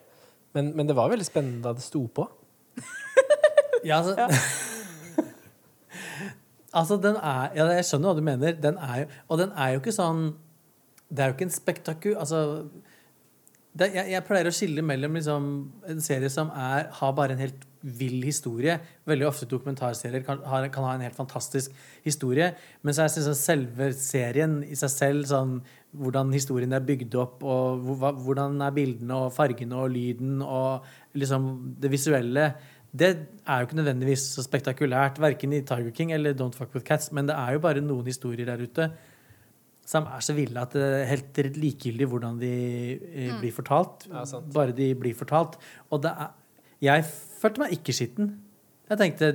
Men, 0.55 0.73
men 0.75 0.87
det 0.87 0.97
var 0.97 1.13
veldig 1.13 1.27
spennende 1.29 1.63
da 1.63 1.73
det 1.77 1.83
sto 1.87 2.03
på. 2.09 2.27
Ja, 3.85 4.01
altså, 4.03 4.17
altså 6.73 7.01
den 7.03 7.17
er 7.17 7.57
ja, 7.57 7.67
Jeg 7.77 7.89
skjønner 7.89 8.11
hva 8.11 8.19
du 8.19 8.27
mener. 8.27 8.55
Den 8.63 8.79
er 8.79 9.11
og 9.29 9.41
den 9.43 9.53
er 9.57 9.75
jo 9.75 9.83
ikke 9.83 9.97
sånn 9.97 10.31
Det 11.11 11.25
er 11.25 11.31
jo 11.31 11.39
ikke 11.39 11.49
en 11.49 11.59
spektaku... 11.59 12.13
Altså 12.15 12.45
det, 13.71 13.93
jeg, 13.95 14.09
jeg 14.11 14.27
pleier 14.27 14.49
å 14.51 14.55
skille 14.55 14.83
mellom 14.83 15.15
liksom, 15.15 15.45
en 15.87 16.01
serie 16.03 16.31
som 16.33 16.49
er, 16.59 16.89
har 16.91 17.13
bare 17.15 17.37
en 17.37 17.43
helt 17.43 17.67
vill 17.81 18.25
historie. 18.27 18.75
Veldig 19.09 19.29
ofte 19.29 19.47
dokumentarserier 19.49 20.25
kan, 20.27 20.41
har, 20.45 20.67
kan 20.75 20.89
ha 20.89 20.95
en 20.97 21.05
helt 21.07 21.17
fantastisk 21.17 21.75
historie. 22.05 22.51
Men 22.83 22.97
så 22.97 23.05
er 23.05 23.15
jeg 23.15 23.39
selve 23.39 23.93
serien 23.97 24.59
i 24.67 24.79
seg 24.79 24.93
selv, 24.93 25.29
sånn, 25.31 25.61
hvordan 25.97 26.35
historien 26.35 26.75
er 26.77 26.85
bygd 26.87 27.15
opp, 27.19 27.47
og 27.47 27.87
hvordan 28.25 28.61
er 28.67 28.75
bildene 28.75 29.23
og 29.25 29.33
fargene 29.35 29.79
og 29.79 29.95
lyden 29.95 30.43
og 30.45 30.91
liksom 31.19 31.49
det 31.83 31.91
visuelle 31.91 32.51
det 32.91 33.11
er 33.47 33.61
jo 33.61 33.69
ikke 33.69 33.79
nødvendigvis 33.79 34.25
så 34.35 34.43
spektakulært, 34.43 35.21
verken 35.23 35.53
i 35.55 35.63
Tiger 35.63 35.93
King 35.95 36.11
eller 36.17 36.35
Don't 36.35 36.57
Fuck 36.59 36.75
With 36.75 36.87
Cats, 36.87 37.13
men 37.15 37.29
det 37.29 37.37
er 37.39 37.55
jo 37.55 37.63
bare 37.63 37.83
noen 37.85 38.09
historier 38.11 38.49
der 38.49 38.63
ute 38.63 38.91
som 39.91 40.07
er 40.07 40.23
så 40.23 40.35
ville 40.37 40.61
at 40.61 40.75
det 40.77 40.83
er 41.01 41.09
helt 41.11 41.39
likegyldig 41.59 42.07
hvordan 42.11 42.37
de 42.41 42.51
eh, 42.95 43.33
blir 43.41 43.55
fortalt. 43.55 44.07
Ja. 44.11 44.23
Bare 44.55 44.75
de 44.77 44.93
blir 44.99 45.17
fortalt. 45.19 45.57
Og 45.91 46.03
det 46.05 46.13
er 46.15 46.37
Jeg 46.81 47.05
følte 47.41 47.61
meg 47.61 47.73
ikke 47.77 47.93
skitten. 47.93 48.31
Jeg 48.89 49.01
tenkte 49.01 49.33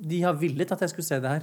de 0.00 0.22
har 0.22 0.38
villet 0.40 0.70
at 0.72 0.80
jeg 0.80 0.92
skulle 0.94 1.04
se 1.04 1.18
det 1.20 1.28
her. 1.28 1.42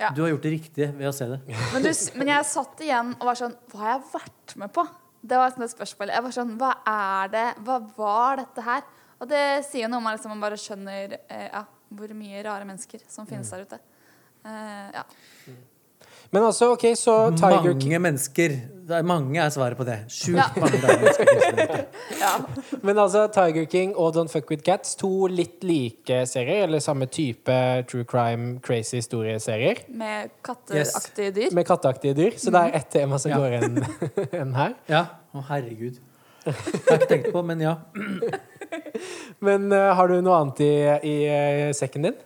Ja. 0.00 0.08
Du 0.16 0.24
har 0.24 0.32
gjort 0.32 0.42
det 0.42 0.50
riktige 0.56 0.88
ved 0.96 1.06
å 1.06 1.12
se 1.14 1.28
det. 1.30 1.38
Men, 1.74 1.84
du, 1.84 1.92
men 2.18 2.32
jeg 2.32 2.48
satt 2.48 2.80
igjen 2.82 3.12
og 3.20 3.28
var 3.28 3.38
sånn 3.38 3.54
Hva 3.70 3.84
har 3.84 3.92
jeg 3.92 4.08
vært 4.16 4.56
med 4.58 4.72
på? 4.74 4.86
Det 5.22 5.38
var 5.38 5.52
et 5.52 5.74
spørsmål. 5.76 6.10
Jeg 6.16 6.24
var 6.24 6.34
sånn 6.34 6.56
Hva 6.58 6.72
er 6.90 7.30
det? 7.36 7.46
Hva 7.62 7.78
var 7.98 8.42
dette 8.42 8.66
her? 8.66 8.82
Og 9.22 9.28
det 9.30 9.42
sier 9.68 9.84
jo 9.86 9.90
noe 9.92 10.02
om 10.02 10.06
at 10.10 10.16
liksom, 10.18 10.32
man 10.34 10.42
bare 10.42 10.58
skjønner 10.58 11.12
eh, 11.30 11.48
ja, 11.52 11.64
hvor 11.94 12.10
mye 12.18 12.40
rare 12.42 12.66
mennesker 12.66 13.04
som 13.08 13.28
finnes 13.28 13.50
der 13.54 13.62
ute. 13.68 13.78
Eh, 14.42 14.88
ja. 14.98 15.04
Men 16.32 16.46
altså, 16.48 16.70
ok, 16.72 16.86
så 16.96 17.14
Tiger 17.36 17.74
King 17.76 17.92
Mange 17.92 17.98
mennesker. 18.06 18.54
Det 18.88 18.96
er 18.98 19.04
mange 19.06 19.36
er 19.38 19.50
svaret 19.52 19.76
på 19.78 19.84
det. 19.86 19.98
Sjukt 20.10 20.40
Ja. 20.40 20.46
mange 20.58 20.78
rare 20.80 20.96
mennesker. 21.04 21.82
ja. 22.24 22.30
Men 22.82 22.98
altså, 22.98 23.26
Tiger 23.36 23.66
King 23.70 23.92
og 24.00 24.16
Don't 24.16 24.32
Fuck 24.32 24.48
With 24.50 24.64
Cats, 24.66 24.96
to 24.98 25.10
litt 25.30 25.62
like 25.62 26.22
serier, 26.26 26.64
eller 26.64 26.80
samme 26.82 27.06
type 27.12 27.58
true 27.92 28.06
crime, 28.08 28.56
crazy 28.64 28.96
historieserier, 29.02 29.84
Med 29.92 30.32
katteaktige 30.42 31.34
dyr. 31.36 31.52
med 31.54 31.68
katteaktige 31.68 32.16
dyr. 32.18 32.38
Så 32.40 32.50
det 32.50 32.64
er 32.64 32.80
ett 32.80 32.90
tema 32.96 33.18
som 33.22 33.30
Ja. 33.30 33.38
går 33.38 33.58
igjen 33.60 34.54
her. 34.62 34.74
Ja. 34.88 35.04
Å, 35.36 35.44
herregud. 35.52 36.00
Det 36.42 36.54
har 36.54 36.96
jeg 36.96 37.00
ikke 37.00 37.10
tenkt 37.10 37.32
på, 37.34 37.42
men 37.46 37.62
ja. 37.62 37.76
Men 39.46 39.72
uh, 39.74 39.92
har 39.96 40.08
du 40.08 40.20
noe 40.22 40.36
annet 40.38 40.60
i, 40.64 40.74
i 41.06 41.16
uh, 41.28 41.70
sekken 41.76 42.06
din? 42.06 42.20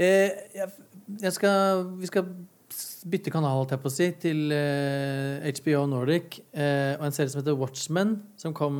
Eh, 0.00 0.30
jeg, 0.56 0.70
jeg 1.20 1.32
skal, 1.36 1.84
vi 2.00 2.08
skal 2.08 2.28
bytte 3.10 3.32
kanal, 3.32 3.58
holdt 3.58 3.74
jeg 3.74 3.82
på 3.82 3.90
å 3.90 3.92
si, 3.92 4.08
til 4.22 4.54
eh, 4.54 5.48
HBO 5.58 5.84
Nordic. 5.90 6.40
eh, 6.52 6.94
og 6.98 7.06
en 7.08 7.16
serie 7.16 7.32
som 7.32 7.42
heter 7.42 7.58
Watchmen, 7.58 8.14
som 8.40 8.54
kom 8.56 8.76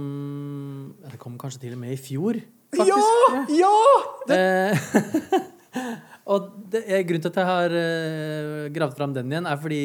ja, 1.02 1.12
Det 1.12 1.20
kom 1.20 1.38
kanskje 1.40 1.64
til 1.66 1.76
og 1.76 1.82
med 1.82 1.96
i 1.96 2.00
fjor, 2.00 2.40
faktisk. 2.76 3.52
Ja! 3.58 3.76
Eh, 4.36 4.88
og 6.32 6.50
det, 6.72 6.84
grunnen 7.08 7.24
til 7.24 7.32
at 7.32 7.40
jeg 7.40 7.50
har 7.50 7.76
gravd 8.76 8.98
fram 8.98 9.16
den 9.16 9.32
igjen, 9.32 9.48
er 9.48 9.60
fordi 9.60 9.84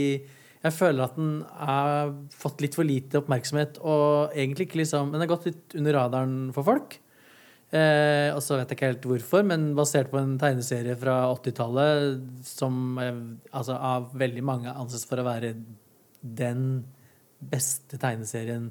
jeg 0.66 0.74
føler 0.74 1.06
at 1.06 1.18
den 1.18 1.34
har 1.60 2.14
fått 2.34 2.62
litt 2.64 2.78
for 2.78 2.88
lite 2.88 3.20
oppmerksomhet. 3.22 3.78
Og 3.86 4.34
egentlig 4.34 4.70
ikke 4.70 4.82
liksom 4.82 5.12
Den 5.14 5.22
har 5.22 5.30
gått 5.30 5.50
litt 5.50 5.76
under 5.78 6.00
radaren 6.00 6.38
for 6.56 6.66
folk. 6.66 6.98
Eh, 7.76 8.30
og 8.32 8.42
så 8.46 8.58
vet 8.58 8.72
jeg 8.72 8.78
ikke 8.78 8.90
helt 8.92 9.08
hvorfor, 9.10 9.46
men 9.46 9.72
basert 9.78 10.12
på 10.12 10.20
en 10.22 10.38
tegneserie 10.42 10.96
fra 11.02 11.18
80-tallet 11.34 12.22
som 12.48 12.98
altså 13.02 13.76
av 13.76 14.12
veldig 14.16 14.44
mange 14.46 14.74
anses 14.74 15.06
for 15.10 15.20
å 15.20 15.28
være 15.28 15.56
den 16.22 16.66
beste 17.52 18.00
tegneserien 18.02 18.70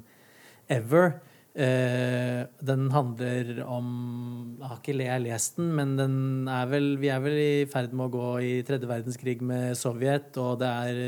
ever. 0.72 1.18
Eh, 1.54 2.40
den 2.66 2.88
handler 2.90 3.60
om 3.62 4.56
Jeg 4.58 4.66
har 4.66 4.78
ikke 4.80 4.94
jeg 5.04 5.22
lest 5.22 5.56
den, 5.60 5.68
men 5.76 5.92
den 5.94 6.48
er 6.50 6.66
vel, 6.66 6.96
vi 6.98 7.12
er 7.14 7.20
vel 7.22 7.38
i 7.38 7.66
ferd 7.70 7.94
med 7.94 8.08
å 8.08 8.14
gå 8.14 8.30
i 8.42 8.54
tredje 8.66 8.90
verdenskrig 8.90 9.38
med 9.38 9.76
Sovjet, 9.78 10.34
og 10.42 10.58
det 10.64 10.70
er, 10.70 11.02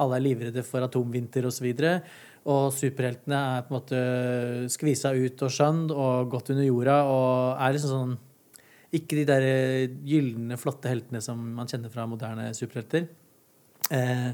alle 0.00 0.18
er 0.18 0.24
livredde 0.24 0.64
for 0.66 0.84
atomvinter 0.84 1.46
osv. 1.48 1.70
Og, 1.70 2.12
og 2.50 2.68
superheltene 2.76 3.40
er 3.56 3.64
på 3.64 3.72
en 3.72 3.78
måte 3.78 4.04
skvisa 4.72 5.14
ut 5.14 5.44
og 5.46 5.52
skjønt 5.54 5.94
og 5.94 6.30
gått 6.34 6.52
under 6.54 6.66
jorda 6.66 7.00
og 7.08 7.62
er 7.62 7.76
liksom 7.76 7.94
sånn 7.94 8.14
Ikke 8.94 9.16
de 9.18 9.24
der 9.26 9.44
gylne, 10.06 10.58
flotte 10.60 10.86
heltene 10.86 11.18
som 11.24 11.40
man 11.56 11.66
kjenner 11.66 11.90
fra 11.90 12.04
moderne 12.06 12.52
superhelter. 12.54 13.08
Eh, 13.90 14.30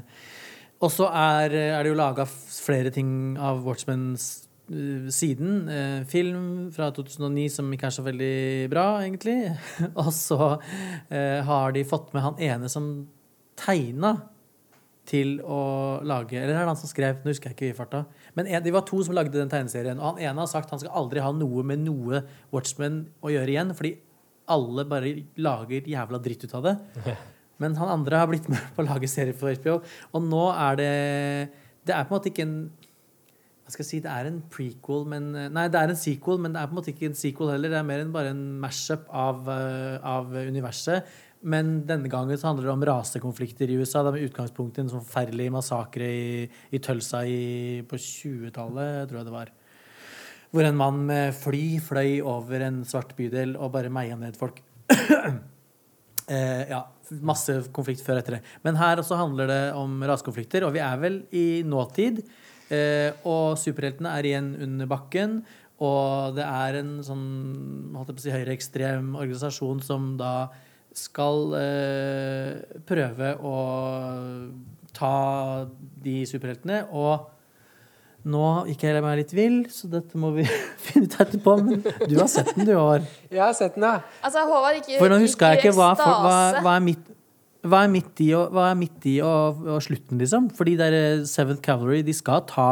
og 0.81 0.89
så 0.89 1.07
er, 1.13 1.53
er 1.53 1.81
det 1.81 1.91
jo 1.91 1.97
laga 1.97 2.25
flere 2.25 2.91
ting 2.93 3.37
av 3.41 3.61
Watchmen 3.65 4.11
eh, 4.13 5.09
siden. 5.13 5.67
Eh, 5.69 6.03
film 6.09 6.45
fra 6.73 6.89
2009 6.93 7.47
som 7.57 7.73
ikke 7.73 7.89
er 7.89 7.95
så 7.95 8.05
veldig 8.05 8.35
bra, 8.71 8.85
egentlig. 9.03 9.37
og 10.01 10.09
så 10.13 10.39
eh, 11.09 11.41
har 11.45 11.73
de 11.73 11.85
fått 11.87 12.13
med 12.15 12.25
han 12.25 12.41
ene 12.41 12.69
som 12.71 12.91
tegna 13.61 14.15
til 15.07 15.39
å 15.41 15.61
lage 16.05 16.37
Eller 16.37 16.53
er 16.53 16.61
det 16.61 16.69
han 16.69 16.79
som 16.79 16.89
skrev? 16.89 17.21
Nå 17.23 17.33
husker 17.33 17.51
jeg 17.51 17.57
ikke 17.57 17.69
i 17.71 17.77
farta. 17.77 18.03
Men 18.37 18.47
en, 18.47 18.61
de 18.63 18.73
var 18.73 18.85
to 18.87 19.01
som 19.05 19.15
lagde 19.17 19.33
den 19.33 19.49
tegneserien. 19.51 19.99
Og 19.99 20.13
han 20.13 20.21
ene 20.29 20.43
har 20.43 20.49
sagt 20.51 20.71
han 20.71 20.81
skal 20.81 20.93
aldri 21.01 21.23
ha 21.23 21.31
noe 21.35 21.65
med 21.67 21.83
noe 21.85 22.23
Watchmen 22.53 23.03
å 23.23 23.31
gjøre 23.33 23.55
igjen. 23.55 23.73
Fordi 23.77 23.95
alle 24.51 24.85
bare 24.89 25.15
lager 25.41 25.89
jævla 25.89 26.21
dritt 26.21 26.45
ut 26.45 26.53
av 26.59 26.69
det. 26.69 26.75
Men 27.61 27.75
han 27.77 27.93
andre 27.93 28.21
har 28.21 28.29
blitt 28.29 28.47
med 28.49 28.61
på 28.75 28.83
å 28.83 28.87
lage 28.87 29.09
serie 29.09 29.37
for 29.37 29.53
HBO. 29.53 29.79
Og 30.13 30.23
nå 30.29 30.45
er 30.53 30.79
det 30.79 30.93
Det 31.85 31.93
er 31.95 32.05
på 32.05 32.13
en 32.13 32.19
måte 32.19 32.31
ikke 32.31 32.45
en 32.45 32.55
Hva 33.65 33.73
skal 33.73 33.85
jeg 33.85 33.89
si? 33.89 33.99
Det 34.05 34.11
er 34.11 34.29
en 34.29 34.39
prequel, 34.51 35.05
men 35.07 35.29
Nei, 35.53 35.67
det 35.71 35.79
er 35.79 35.93
en 35.93 35.99
sequel, 35.99 36.41
men 36.41 36.53
det 36.53 36.61
er 36.61 36.69
på 36.69 36.75
en 36.75 36.79
måte 36.81 36.91
ikke 36.93 37.07
en 37.07 37.17
sequel 37.17 37.53
heller. 37.53 37.71
Det 37.71 37.77
er 37.79 37.85
mer 37.87 38.01
enn 38.03 38.13
bare 38.13 38.33
en 38.33 38.41
mash-up 38.59 39.05
av, 39.07 39.45
eh, 39.53 39.95
av 40.03 40.33
universet. 40.33 41.07
Men 41.41 41.71
denne 41.89 42.09
gangen 42.11 42.37
så 42.37 42.51
handler 42.51 42.67
det 42.67 42.73
om 42.75 42.83
rasekonflikter 42.85 43.71
i 43.71 43.79
USA. 43.81 44.03
Det 44.03 44.11
er 44.11 44.17
med 44.19 44.27
utgangspunkt 44.29 44.77
i 44.77 44.83
en 44.83 44.91
sånn 44.91 45.05
forferdelig 45.05 45.47
massakre 45.53 46.05
i, 46.05 46.43
i 46.69 46.81
Tulsa 46.83 47.23
i, 47.25 47.81
på 47.89 47.97
20-tallet, 47.97 49.09
tror 49.09 49.21
jeg 49.21 49.29
det 49.29 49.33
var. 49.33 49.53
Hvor 50.51 50.67
en 50.67 50.77
mann 50.77 50.99
med 51.07 51.33
fly 51.33 51.63
fløy 51.81 52.19
over 52.27 52.67
en 52.67 52.81
svart 52.85 53.15
bydel 53.17 53.55
og 53.55 53.71
bare 53.73 53.93
meia 53.93 54.19
ned 54.19 54.37
folk. 54.39 54.61
Eh, 56.31 56.69
ja, 56.69 56.77
masse 57.27 57.51
konflikt 57.75 58.05
før 58.05 58.13
og 58.13 58.21
etter 58.21 58.35
det. 58.37 58.53
Men 58.63 58.77
her 58.79 59.01
også 59.01 59.17
handler 59.19 59.49
det 59.49 59.63
om 59.75 59.97
rasekonflikter, 60.07 60.63
og 60.63 60.71
vi 60.71 60.79
er 60.79 61.01
vel 61.01 61.17
i 61.35 61.59
nåtid. 61.67 62.21
Eh, 62.71 63.09
og 63.27 63.57
superheltene 63.59 64.13
er 64.15 64.29
igjen 64.29 64.53
under 64.63 64.87
bakken. 64.87 65.41
Og 65.83 66.37
det 66.37 66.45
er 66.45 66.77
en 66.79 66.93
sånn 67.03 67.25
holdt 67.97 68.23
høyreekstrem 68.31 69.15
organisasjon 69.17 69.81
som 69.83 70.13
da 70.21 70.33
skal 70.97 71.53
eh, 71.57 72.79
prøve 72.87 73.35
å 73.47 73.55
ta 74.95 75.13
de 76.03 76.17
superheltene. 76.29 76.83
Og 76.91 78.27
nå 78.31 78.47
gikk 78.69 78.83
jeg 78.85 79.03
meg 79.03 79.21
litt 79.21 79.31
vill, 79.33 79.61
så 79.73 79.89
dette 79.91 80.19
må 80.19 80.33
vi 80.35 80.45
finne 80.85 81.07
ut 81.07 81.17
etterpå. 81.23 81.55
Men 81.63 81.81
du 81.81 82.17
har 82.19 82.29
sett 82.31 82.53
den, 82.55 82.67
du, 82.67 82.75
Håvard. 82.75 83.07
Jeg 83.31 83.43
har 83.43 83.55
sett 83.57 83.79
den, 83.79 83.87
ja. 83.87 84.03
Altså, 84.21 84.45
Håvard 84.49 84.81
ikke 84.81 84.99
For 84.99 85.13
nå 85.13 85.21
huska 85.23 85.53
jeg 85.53 85.63
ikke 85.63 85.75
hva, 85.79 85.93
for, 85.99 86.27
hva, 86.27 86.37
hva 86.61 86.77
er 86.77 86.85
midt 86.91 87.09
hva 87.61 87.83
er 87.85 87.91
midt 87.93 88.21
i, 88.25 88.31
og, 88.33 88.55
hva 88.55 88.71
er 88.71 88.77
midt 88.79 89.03
i 89.05 89.19
og, 89.21 89.59
og 89.69 89.83
slutten, 89.85 90.17
liksom? 90.17 90.47
Fordi 90.57 90.73
der 90.79 90.95
eh, 90.97 91.25
Seventh 91.29 91.61
Cavalry, 91.61 91.99
de 92.05 92.15
skal 92.17 92.41
ta 92.49 92.69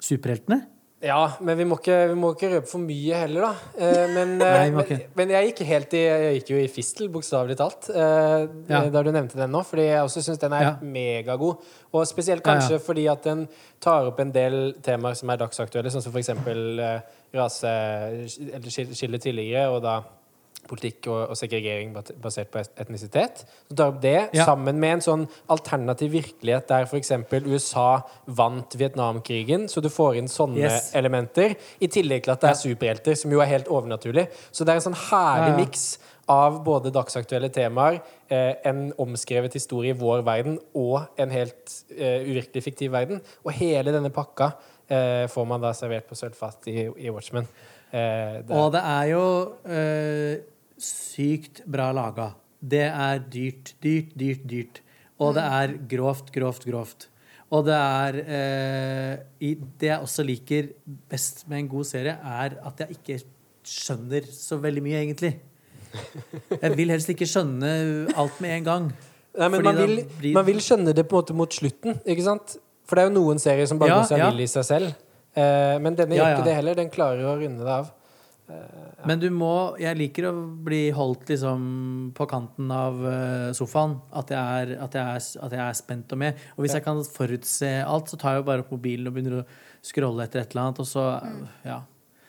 superheltene. 0.00 0.62
Ja, 1.04 1.18
men 1.44 1.58
vi 1.58 1.64
må 1.68 1.76
ikke, 1.76 1.96
vi 2.08 2.14
må 2.16 2.30
ikke 2.32 2.48
røpe 2.54 2.70
for 2.70 2.80
mye 2.80 3.18
heller, 3.20 3.44
da. 3.44 3.50
Eh, 3.76 4.06
men, 4.14 4.30
eh, 4.40 4.54
Nei, 4.56 4.70
men, 4.72 4.84
ikke. 4.86 4.98
men 5.20 5.32
jeg 5.34 5.50
gikk 5.50 5.60
helt 5.68 5.96
i 5.98 6.00
Jeg 6.04 6.38
gikk 6.38 6.52
jo 6.54 6.60
i 6.62 6.70
fistel, 6.72 7.10
bokstavelig 7.12 7.56
talt, 7.60 7.90
eh, 7.92 8.46
Ja. 8.72 8.80
da 8.88 9.02
du 9.04 9.10
nevnte 9.12 9.36
den 9.36 9.52
nå. 9.52 9.60
Fordi 9.68 9.84
jeg 9.90 10.00
også 10.06 10.22
syns 10.24 10.40
den 10.40 10.56
er 10.56 10.62
Ja. 10.64 10.72
megagod. 10.80 11.60
Og 11.92 12.06
spesielt 12.08 12.40
Ja, 12.40 12.54
ja. 12.54 12.60
kanskje 12.60 12.80
fordi 12.80 13.06
at 13.12 13.22
den 13.28 13.46
tar 13.84 14.08
opp 14.08 14.18
en 14.24 14.32
del 14.32 14.74
temaer 14.82 15.14
som 15.20 15.28
er 15.30 15.36
dagsaktuelle, 15.44 15.92
sånn 15.92 16.02
som 16.02 16.12
for 16.12 16.20
eksempel 16.24 16.80
eh, 16.80 17.00
rase 17.34 17.66
Eller 17.68 18.70
skille 18.70 19.18
tidligere, 19.20 19.68
og 19.70 19.82
da 19.82 19.98
politikk 20.68 21.06
og, 21.12 21.30
og 21.30 21.36
segregering 21.36 21.92
basert 22.22 22.50
på 22.52 22.62
etnisitet. 22.80 23.44
Så 23.68 23.76
tar 23.76 23.92
opp 23.92 24.00
det 24.02 24.30
Ja. 24.34 24.44
sammen 24.48 24.78
med 24.80 24.92
en 24.98 25.00
sånn 25.04 25.26
alternativ 25.50 26.12
virkelighet 26.12 26.68
der 26.68 26.86
f.eks. 26.86 27.12
USA 27.46 28.02
vant 28.26 28.76
Vietnamkrigen, 28.80 29.68
så 29.68 29.80
du 29.82 29.88
får 29.88 30.16
inn 30.16 30.28
sånne 30.28 30.58
Yes. 30.64 30.92
elementer. 30.94 31.56
I 31.80 31.86
tillegg 31.88 32.22
til 32.24 32.32
at 32.32 32.40
det 32.40 32.50
er 32.50 32.54
superhelter, 32.54 33.14
som 33.16 33.30
jo 33.32 33.40
er 33.40 33.46
helt 33.46 33.68
overnaturlig. 33.68 34.28
Så 34.52 34.64
det 34.64 34.72
er 34.74 34.80
en 34.80 34.88
sånn 34.92 35.00
herlig 35.10 35.50
Ja, 35.52 35.58
ja. 35.58 35.64
miks 35.64 35.98
av 36.28 36.62
både 36.64 36.90
dagsaktuelle 36.90 37.50
temaer, 37.52 38.00
eh, 38.30 38.54
en 38.64 38.92
omskrevet 38.98 39.52
historie 39.52 39.90
i 39.92 39.98
vår 39.98 40.22
verden 40.24 40.58
og 40.74 41.02
en 41.18 41.30
helt 41.30 41.82
eh, 41.98 42.22
uvirkelig 42.24 42.62
fiktiv 42.64 42.92
verden. 42.92 43.20
Og 43.44 43.52
hele 43.52 43.92
denne 43.92 44.08
pakka 44.10 44.54
eh, 44.88 45.26
får 45.28 45.46
man 45.46 45.60
da 45.60 45.72
servert 45.76 46.08
på 46.08 46.14
sølvfat 46.16 46.66
i, 46.72 46.88
i 47.06 47.10
Watchmen. 47.10 47.46
Eh, 47.92 48.40
det, 48.42 48.50
Og 48.56 48.72
det 48.72 48.80
er 48.80 49.04
jo 49.12 49.22
eh, 49.68 50.38
sykt 50.80 51.62
bra 51.70 51.90
laga. 51.94 52.32
Det 52.64 52.86
er 52.88 53.18
dyrt, 53.30 53.74
dyrt, 53.84 54.14
dyrt, 54.18 54.44
dyrt. 54.48 54.80
Og 55.22 55.34
det 55.36 55.44
er 55.46 55.74
grovt, 55.90 56.30
grovt, 56.34 56.64
grovt. 56.66 57.08
Og 57.54 57.66
det 57.68 57.74
er 57.76 58.16
eh, 58.24 59.54
Det 59.78 59.86
jeg 59.90 60.00
også 60.02 60.24
liker 60.26 60.70
best 61.10 61.44
med 61.48 61.60
en 61.62 61.68
god 61.70 61.84
serie, 61.86 62.16
er 62.18 62.56
at 62.66 62.80
jeg 62.82 62.96
ikke 62.96 63.18
skjønner 63.64 64.26
så 64.32 64.58
veldig 64.60 64.82
mye, 64.84 65.02
egentlig. 65.04 65.34
Jeg 66.50 66.74
vil 66.76 66.90
helst 66.90 67.12
ikke 67.12 67.28
skjønne 67.30 67.70
alt 68.18 68.40
med 68.42 68.56
en 68.58 68.66
gang. 68.66 68.88
Nei, 69.38 69.48
men 69.50 69.62
man 69.66 69.78
vil, 69.78 69.96
blir- 70.18 70.34
man 70.34 70.46
vil 70.46 70.60
skjønne 70.62 70.94
det 70.94 71.04
på 71.10 71.14
en 71.16 71.20
måte 71.22 71.36
mot 71.36 71.54
slutten, 71.54 72.00
ikke 72.04 72.24
sant? 72.26 72.56
For 72.84 72.96
det 72.98 73.04
er 73.04 73.08
jo 73.12 73.14
noen 73.20 73.38
serier 73.40 73.66
som 73.70 73.78
bare 73.80 73.92
Ja, 73.94 74.00
går 74.02 74.10
seg 74.10 74.20
ja. 74.20 74.30
vill 74.30 74.42
i 74.44 74.50
seg 74.50 74.66
selv. 74.68 74.90
Eh, 75.34 75.76
men 75.82 75.96
denne 75.98 76.14
gjør 76.18 76.28
ja. 76.28 76.34
ikke 76.36 76.48
det 76.48 76.56
heller. 76.58 76.76
Den 76.78 76.90
klarer 76.92 77.24
å 77.30 77.36
runde 77.40 77.64
det 77.64 77.72
av. 77.78 77.88
Men 79.08 79.20
du 79.20 79.28
må 79.32 79.76
Jeg 79.80 79.96
liker 79.96 80.26
å 80.28 80.32
bli 80.66 80.90
holdt 80.92 81.30
liksom 81.32 81.62
på 82.16 82.26
kanten 82.28 82.70
av 82.74 82.98
eh, 83.08 83.52
sofaen. 83.56 83.94
At 84.12 84.32
jeg, 84.34 84.40
er, 84.64 84.74
at, 84.84 84.96
jeg 84.98 85.04
er, 85.20 85.28
at 85.46 85.56
jeg 85.56 85.62
er 85.64 85.78
spent 85.78 86.12
og 86.12 86.20
med. 86.20 86.42
Og 86.56 86.64
hvis 86.64 86.74
Ja. 86.74 86.80
jeg 86.80 86.84
kan 86.84 87.00
forutse 87.04 87.70
alt, 87.86 88.10
så 88.12 88.18
tar 88.20 88.34
jeg 88.36 88.42
jo 88.42 88.48
bare 88.50 88.64
opp 88.66 88.74
mobilen 88.74 89.08
og 89.08 89.14
begynner 89.16 89.40
å 89.42 89.46
scrolle 89.84 90.24
etter 90.26 90.40
et 90.42 90.52
eller 90.52 90.66
annet, 90.68 90.80
og 90.84 90.86
så 90.88 91.06
Ja. 91.64 91.80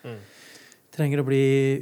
Mm. 0.05 0.19
Trenger 0.95 1.19
å 1.19 1.25
bli 1.27 1.41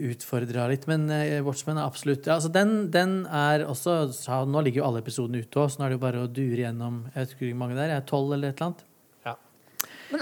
utfordra 0.10 0.66
litt. 0.72 0.88
Men 0.90 1.06
eh, 1.14 1.42
Watchmen 1.46 1.78
er 1.78 1.86
absolutt 1.86 2.26
ja, 2.26 2.40
altså 2.40 2.50
den, 2.52 2.90
den 2.90 3.28
er 3.28 3.66
også 3.70 4.08
så 4.16 4.40
Nå 4.50 4.64
ligger 4.66 4.82
jo 4.82 4.88
alle 4.88 5.04
episodene 5.04 5.44
ute 5.44 5.62
òg, 5.62 5.70
så 5.70 5.78
nå 5.80 5.86
er 5.86 5.94
det 5.94 6.00
jo 6.00 6.06
bare 6.08 6.24
å 6.26 6.32
dure 6.34 6.64
gjennom 6.66 7.04
Jeg 7.12 7.20
vet 7.20 7.36
ikke 7.36 7.52
hvor 7.52 7.60
mange 7.62 7.78
det 7.78 7.84
er, 7.86 7.94
jeg 7.94 8.02
er 8.02 8.10
tolv 8.10 8.34
eller 8.34 8.50
et 8.50 8.58
eller 8.58 8.72
annet. 8.72 8.84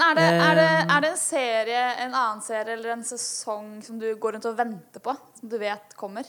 Er 0.02 0.14
det, 0.18 0.24
er, 0.28 0.54
det, 0.58 0.68
Eh. 0.68 0.94
er 0.96 1.00
det 1.04 1.10
en 1.12 1.18
serie, 1.20 1.82
en 2.04 2.14
annen 2.14 2.40
serie 2.42 2.74
eller 2.74 2.92
en 2.96 3.04
sesong 3.06 3.82
som 3.86 3.98
du 4.00 4.08
går 4.18 4.32
rundt 4.36 4.46
og 4.50 4.56
venter 4.58 5.00
på? 5.04 5.14
Som 5.38 5.48
du 5.52 5.58
vet 5.60 5.94
kommer? 5.96 6.26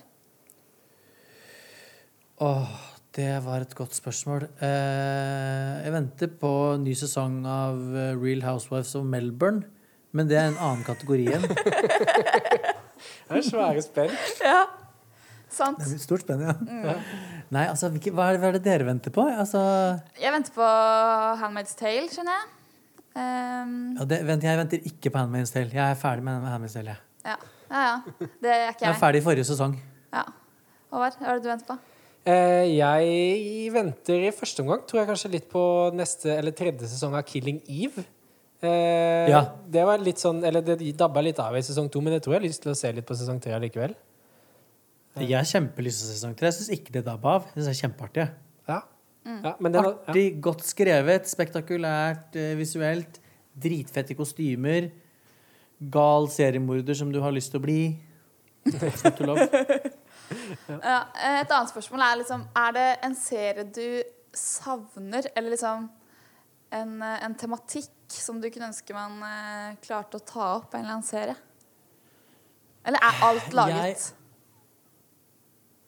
Åh, 2.44 2.70
det 3.16 3.30
var 3.46 3.62
et 3.64 3.76
godt 3.78 3.96
spørsmål. 3.96 4.48
Eh, 4.62 5.84
jeg 5.86 5.94
venter 5.94 6.32
på 6.42 6.52
en 6.76 6.84
ny 6.86 6.94
sesong 6.98 7.42
av 7.50 7.78
eh, 7.96 8.14
Real 8.20 8.42
Housewives 8.46 8.96
of 9.00 9.06
Melbourne. 9.06 9.64
Men 10.14 10.30
det 10.30 10.38
er 10.38 10.52
en 10.52 10.60
annen 10.62 10.86
kategori 10.86 11.28
igjen. 11.28 11.46
Det 13.24 13.40
er 13.40 13.46
svære 13.48 13.82
spenn. 13.82 14.12
Ja. 14.44 14.64
Sant. 15.54 15.78
Det 15.82 15.94
er 15.96 16.02
stort 16.02 16.24
spenn, 16.26 16.42
ja. 16.42 16.54
Nei, 17.54 17.64
altså, 17.70 17.90
hva, 17.94 18.26
er 18.32 18.36
det, 18.36 18.40
hva 18.42 18.48
er 18.50 18.56
det 18.58 18.64
dere 18.66 18.86
venter 18.88 19.14
på? 19.14 19.22
Altså, 19.30 19.62
Jeg 20.22 20.34
venter 20.34 20.54
på 20.56 20.66
Handmaid's 21.42 21.76
Tale, 21.78 22.08
skjønner 22.10 22.34
jeg. 22.40 22.53
Um, 23.14 23.94
ja, 24.00 24.06
det, 24.10 24.20
vent, 24.26 24.44
jeg 24.48 24.58
venter 24.58 24.86
ikke 24.90 25.12
på 25.14 25.20
Handmaid's 25.22 25.52
Tale. 25.54 25.70
Jeg 25.70 25.84
er 25.86 25.98
ferdig 26.00 26.24
med 26.26 26.46
Handmaid's 26.50 26.74
Tale. 26.78 26.96
Jeg. 26.96 27.28
ja. 27.30 27.36
ja, 27.70 27.82
ja. 27.90 28.28
Det 28.42 28.54
er 28.54 28.70
ikke 28.72 28.88
jeg 28.88 28.94
er 28.96 29.00
ferdig 29.02 29.22
i 29.22 29.26
forrige 29.28 29.46
sesong. 29.52 29.76
Ja. 30.14 30.24
Håvard, 30.94 31.20
hva 31.20 31.30
er 31.30 31.38
det 31.40 31.44
du 31.46 31.50
venter 31.52 31.70
på? 31.70 31.78
Eh, 32.24 32.70
jeg 32.78 33.70
venter 33.74 34.26
i 34.30 34.32
første 34.32 34.64
omgang, 34.64 34.84
tror 34.88 35.02
jeg 35.02 35.10
kanskje 35.12 35.32
litt 35.34 35.48
på 35.52 35.64
neste 35.98 36.32
eller 36.38 36.56
tredje 36.56 36.88
sesong 36.88 37.18
av 37.20 37.26
Killing 37.28 37.60
Eve. 37.68 38.06
Eh, 38.64 39.28
Ja. 39.30 39.42
Det 39.68 39.84
var 39.84 40.00
litt 40.00 40.22
sånn 40.22 40.38
Eller 40.48 40.62
det 40.64 40.78
dabba 40.96 41.20
litt 41.22 41.40
av 41.44 41.56
i 41.58 41.62
sesong 41.66 41.90
to, 41.92 42.00
men 42.02 42.14
jeg 42.16 42.24
tror 42.24 42.36
jeg 42.38 42.42
har 42.42 42.48
lyst 42.48 42.62
til 42.64 42.72
å 42.72 42.78
se 42.80 42.92
litt 42.96 43.06
på 43.06 43.18
sesong 43.20 43.42
tre 43.44 43.58
likevel. 43.60 43.94
Jeg 45.20 45.36
har 45.36 45.46
kjempelyst 45.46 46.00
til 46.02 46.14
sesong 46.16 46.34
tre. 46.38 46.48
Jeg 46.50 46.56
syns 46.58 46.72
ikke 46.80 46.94
det 46.96 47.04
dabba 47.06 47.36
av. 47.38 47.50
Jeg 47.52 47.60
synes 47.60 47.68
det 47.70 47.74
er 47.76 47.82
kjempeartig. 47.84 48.28
Jeg. 49.24 49.40
Ja. 49.44 49.50
ja 49.50 49.54
men 49.60 49.74
den, 49.74 49.88
ja. 49.88 49.94
Artig, 50.08 50.26
godt 50.44 50.66
skrevet, 50.68 51.30
spektakulært 51.32 52.36
eh, 52.40 52.54
visuelt. 52.60 53.20
Dritfette 53.54 54.16
kostymer. 54.18 54.90
Gal 55.94 56.30
seriemorder 56.32 56.98
som 56.98 57.12
du 57.14 57.20
har 57.24 57.34
lyst 57.36 57.54
til 57.54 57.62
å 57.62 57.66
bli. 57.68 57.82
Ja, 60.68 61.00
et 61.44 61.52
annet 61.52 61.70
spørsmål 61.70 62.02
er 62.02 62.16
liksom 62.22 62.46
Er 62.58 62.72
det 62.74 62.86
en 63.06 63.16
serie 63.20 63.66
du 63.68 63.88
savner, 64.34 65.28
eller 65.36 65.54
liksom 65.54 65.90
en, 66.74 66.94
eh, 67.02 67.26
en 67.26 67.36
tematikk 67.38 67.92
som 68.08 68.40
du 68.42 68.50
kunne 68.50 68.72
ønske 68.72 68.96
man 68.96 69.20
eh, 69.28 69.76
klarte 69.84 70.18
å 70.18 70.26
ta 70.26 70.48
opp 70.56 70.74
i 70.74 70.80
en 70.80 70.86
eller 70.86 70.96
annen 70.96 71.06
serie? 71.06 71.36
Eller 72.84 73.04
er 73.04 73.22
alt 73.28 73.54
laget? 73.54 74.08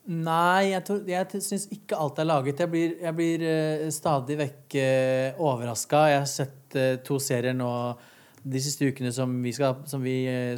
Nei, 0.05 0.69
jeg, 0.69 0.83
tror- 0.85 1.07
jeg 1.09 1.41
syns 1.41 1.63
ikke 1.73 1.97
alt 1.97 2.19
er 2.21 2.27
laget. 2.29 2.59
Jeg 2.61 2.69
blir, 2.69 2.91
jeg 3.01 3.15
blir 3.17 3.45
uh, 3.45 3.85
stadig 3.93 4.37
vekk 4.37 4.75
uh, 4.77 5.39
overraska. 5.47 6.03
Jeg 6.11 6.19
har 6.21 6.29
sett 6.29 6.77
uh, 6.77 6.91
to 7.05 7.17
serier 7.17 7.57
nå 7.57 7.71
de 8.45 8.61
siste 8.61 8.85
ukene 8.85 9.09
som 9.09 9.31
vi, 9.41 9.49
skal, 9.57 9.79
som 9.89 10.03
vi 10.05 10.19
uh, 10.29 10.53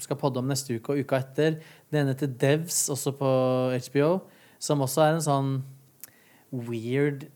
skal 0.00 0.20
podde 0.20 0.40
om 0.40 0.48
neste 0.48 0.78
uke 0.78 0.94
og 0.94 1.04
uka 1.04 1.20
etter. 1.20 1.58
Det 1.92 2.00
ene 2.00 2.14
heter 2.14 2.32
Devs, 2.40 2.86
også 2.94 3.12
på 3.20 3.32
HBO, 3.90 4.10
som 4.56 4.80
også 4.86 5.04
er 5.04 5.18
en 5.18 5.26
sånn 5.28 5.52
weird 6.56 7.28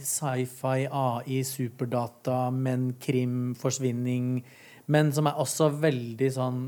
sci-fi, 0.00 0.86
AI, 0.88 1.42
superdata, 1.44 2.46
men 2.50 2.94
krim, 3.02 3.52
forsvinning. 3.60 4.38
Men 4.88 5.12
som 5.12 5.28
er 5.28 5.36
også 5.36 5.68
veldig 5.82 6.32
sånn 6.32 6.62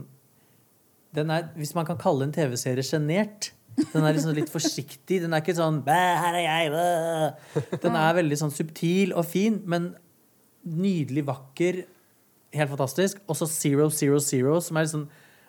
den 1.15 1.31
er, 1.31 1.45
Hvis 1.55 1.77
man 1.77 1.87
kan 1.87 1.99
kalle 1.99 2.27
en 2.27 2.33
TV-serie 2.35 2.83
sjenert 2.83 3.53
Den 3.77 4.05
er 4.05 4.15
liksom 4.15 4.35
litt 4.37 4.53
forsiktig. 4.53 5.21
Den 5.25 5.35
er 5.35 5.43
ikke 5.43 5.57
sånn 5.57 5.81
her 5.89 6.39
er 6.39 6.45
jeg. 6.45 7.75
Den 7.83 7.99
er 7.99 8.17
veldig 8.21 8.39
sånn 8.39 8.55
subtil 8.55 9.15
og 9.17 9.27
fin, 9.29 9.61
men 9.67 9.93
nydelig 10.65 11.27
vakker. 11.29 11.83
Helt 12.55 12.73
fantastisk. 12.73 13.21
Og 13.29 13.39
så 13.39 13.49
Zero 13.51 13.91
Zero 13.91 14.21
Zero, 14.23 14.61
som 14.63 14.79
er 14.79 14.87
litt 14.87 14.95
sånn 14.95 15.09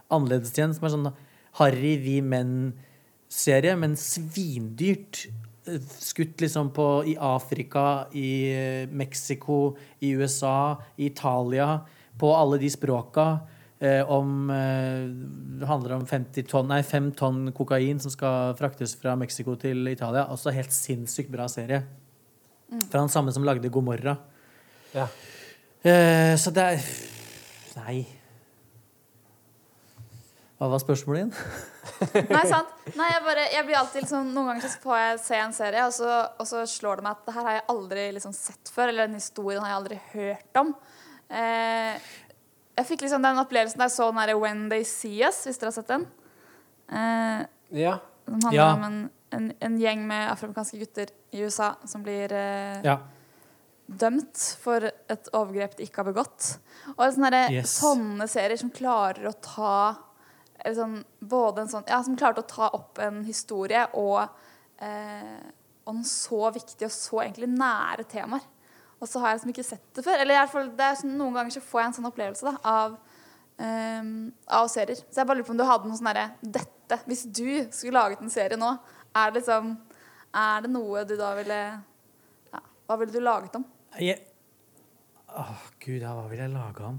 annerledes 0.10 0.54
igjen. 0.56 0.74
Som 0.76 0.88
er 0.88 0.96
sånn 0.96 1.12
Harry 1.60 1.96
Vi 2.02 2.20
Menn-serie, 2.26 3.76
men 3.80 3.98
svindyrt. 4.00 5.26
Skutt 5.66 6.42
liksom 6.44 6.72
på 6.76 6.88
i 7.10 7.16
Afrika, 7.18 8.06
i 8.14 8.30
eh, 8.54 8.90
Mexico, 8.90 9.76
i 10.06 10.14
USA, 10.18 10.76
i 10.98 11.10
Italia. 11.10 11.80
På 12.20 12.34
alle 12.38 12.60
de 12.62 12.70
språka. 12.72 13.30
Eh, 13.86 14.02
om 14.10 14.50
eh, 14.50 15.06
Det 15.60 15.68
handler 15.70 15.98
om 16.00 16.06
50 16.08 16.48
tonn, 16.50 16.68
nei, 16.72 16.82
5 16.84 17.12
tonn 17.20 17.52
kokain 17.56 18.00
som 18.02 18.14
skal 18.14 18.56
fraktes 18.58 18.96
fra 19.00 19.14
Mexico 19.20 19.56
til 19.60 19.88
Italia. 19.92 20.26
Også 20.34 20.54
helt 20.56 20.74
sinnssykt 20.74 21.32
bra 21.34 21.48
serie. 21.52 21.84
Fra 22.90 23.04
han 23.04 23.12
samme 23.14 23.34
som 23.36 23.46
lagde 23.46 23.70
Gomorra. 23.70 24.18
Ja. 24.96 25.08
Eh, 25.86 26.34
så 26.40 26.54
det 26.56 26.70
er 26.74 26.86
Nei. 27.76 28.06
Hva 30.56 30.70
var 30.72 30.80
spørsmålet 30.80 31.20
igjen? 31.20 31.34
Nei, 32.32 32.44
sant. 32.48 32.70
Nei, 32.96 33.10
jeg, 33.12 33.24
bare, 33.26 33.44
jeg 33.52 33.66
blir 33.68 33.78
alltid 33.82 34.06
liksom, 34.06 34.30
Noen 34.32 34.54
ganger 34.54 34.72
så 34.72 34.80
får 34.86 35.02
jeg 35.02 35.18
se 35.26 35.40
en 35.44 35.56
serie, 35.58 35.84
og 35.84 35.92
så, 35.94 36.12
og 36.40 36.48
så 36.48 36.64
slår 36.72 37.02
det 37.02 37.06
meg 37.06 37.18
at 37.18 37.26
det 37.28 37.36
her 37.36 37.48
har 37.50 37.58
jeg 37.58 37.66
aldri 37.76 38.06
liksom 38.16 38.36
sett 38.38 38.72
før. 38.72 38.94
Eller 38.94 39.10
den 39.10 39.20
historien 39.20 39.66
har 39.66 39.74
jeg 39.74 39.82
aldri 39.82 40.00
hørt 40.14 40.62
om. 40.64 40.72
Eh, 41.28 42.08
jeg 42.78 42.86
fikk 42.90 43.02
liksom 43.06 43.24
den 43.24 43.38
opplevelsen 43.42 43.80
der 43.80 43.92
så 43.94 44.10
den 44.14 44.40
When 44.42 44.70
They 44.70 44.84
See 44.84 45.24
Us, 45.26 45.44
hvis 45.46 45.58
dere 45.62 45.72
har 45.72 45.78
sett 45.78 45.88
den. 45.88 46.08
Eh, 46.92 47.46
Ja. 47.72 47.98
Den 48.26 48.42
handler 48.44 48.54
Ja. 48.54 48.74
om 48.74 48.84
en, 48.84 49.10
en, 49.32 49.54
en 49.62 49.78
gjeng 49.80 50.08
med 50.08 50.30
afroamerikanske 50.32 50.80
gutter 50.80 51.08
i 51.32 51.44
USA 51.44 51.76
som 51.86 52.04
blir 52.04 52.32
eh, 52.32 52.82
Ja. 52.84 52.98
dømt 53.88 54.58
for 54.62 54.82
et 55.10 55.30
overgrep 55.34 55.76
de 55.78 55.84
ikke 55.86 56.04
har 56.04 56.12
begått. 56.14 56.58
Og 56.98 57.14
sånne, 57.14 57.52
Yes. 57.52 57.80
sånne 57.82 58.28
serier 58.28 58.58
som 58.58 58.72
klarer 58.72 59.28
å 59.30 59.34
ta 59.42 59.96
eller 60.66 60.76
sånn, 60.76 61.04
både 61.22 61.62
en 61.62 61.68
sånn, 61.68 61.84
ja, 61.88 62.02
Som 62.02 62.16
klarte 62.18 62.42
å 62.42 62.48
ta 62.48 62.70
opp 62.74 62.98
en 63.00 63.24
historie 63.24 63.86
og, 63.94 64.30
eh, 64.80 65.38
og 65.86 65.96
en 65.96 66.04
så 66.04 66.52
viktig 66.52 66.86
og 66.88 66.92
så 66.92 67.22
egentlig 67.22 67.50
nære 67.50 68.06
temaer. 68.10 68.42
Og 69.06 69.10
så 69.10 69.22
har 69.22 69.32
jeg 69.32 69.38
liksom 69.38 69.52
ikke 69.54 69.68
sett 69.68 69.86
det 69.94 70.02
før. 70.02 70.22
Eller 70.24 70.48
fall, 70.50 70.72
det 70.74 70.86
er 70.86 70.96
sånn, 70.98 71.14
Noen 71.20 71.36
ganger 71.38 71.54
så 71.54 71.62
får 71.62 71.82
jeg 71.82 71.90
en 71.92 71.96
sånn 72.00 72.10
opplevelse 72.10 72.48
da, 72.48 72.56
av, 72.66 72.96
um, 73.62 74.14
av 74.58 74.70
serier. 74.74 74.98
Så 74.98 75.22
jeg 75.22 75.30
bare 75.30 75.38
lurer 75.38 75.46
på 75.46 75.54
om 75.54 75.60
du 75.60 75.66
hadde 75.70 75.90
noe 75.92 76.00
sånn 76.00 76.10
derre 76.10 76.28
Dette, 76.42 76.98
hvis 77.06 77.26
du 77.30 77.50
skulle 77.70 78.00
laget 78.00 78.24
en 78.26 78.34
serie 78.34 78.58
nå, 78.58 78.72
er 79.16 79.30
det 79.30 79.44
liksom 79.44 79.76
Er 80.36 80.66
det 80.66 80.72
noe 80.74 81.06
du 81.06 81.14
da 81.20 81.32
ville 81.38 81.60
ja, 81.70 82.62
Hva 82.90 82.98
ville 83.02 83.14
du 83.14 83.22
laget 83.22 83.58
om? 83.62 83.66
Jeg... 84.02 84.26
Åh, 85.36 85.66
gud, 85.84 86.02
ja, 86.02 86.16
hva 86.18 86.26
ville 86.32 86.48
jeg 86.48 86.56
lage 86.56 86.90
om? 86.90 86.98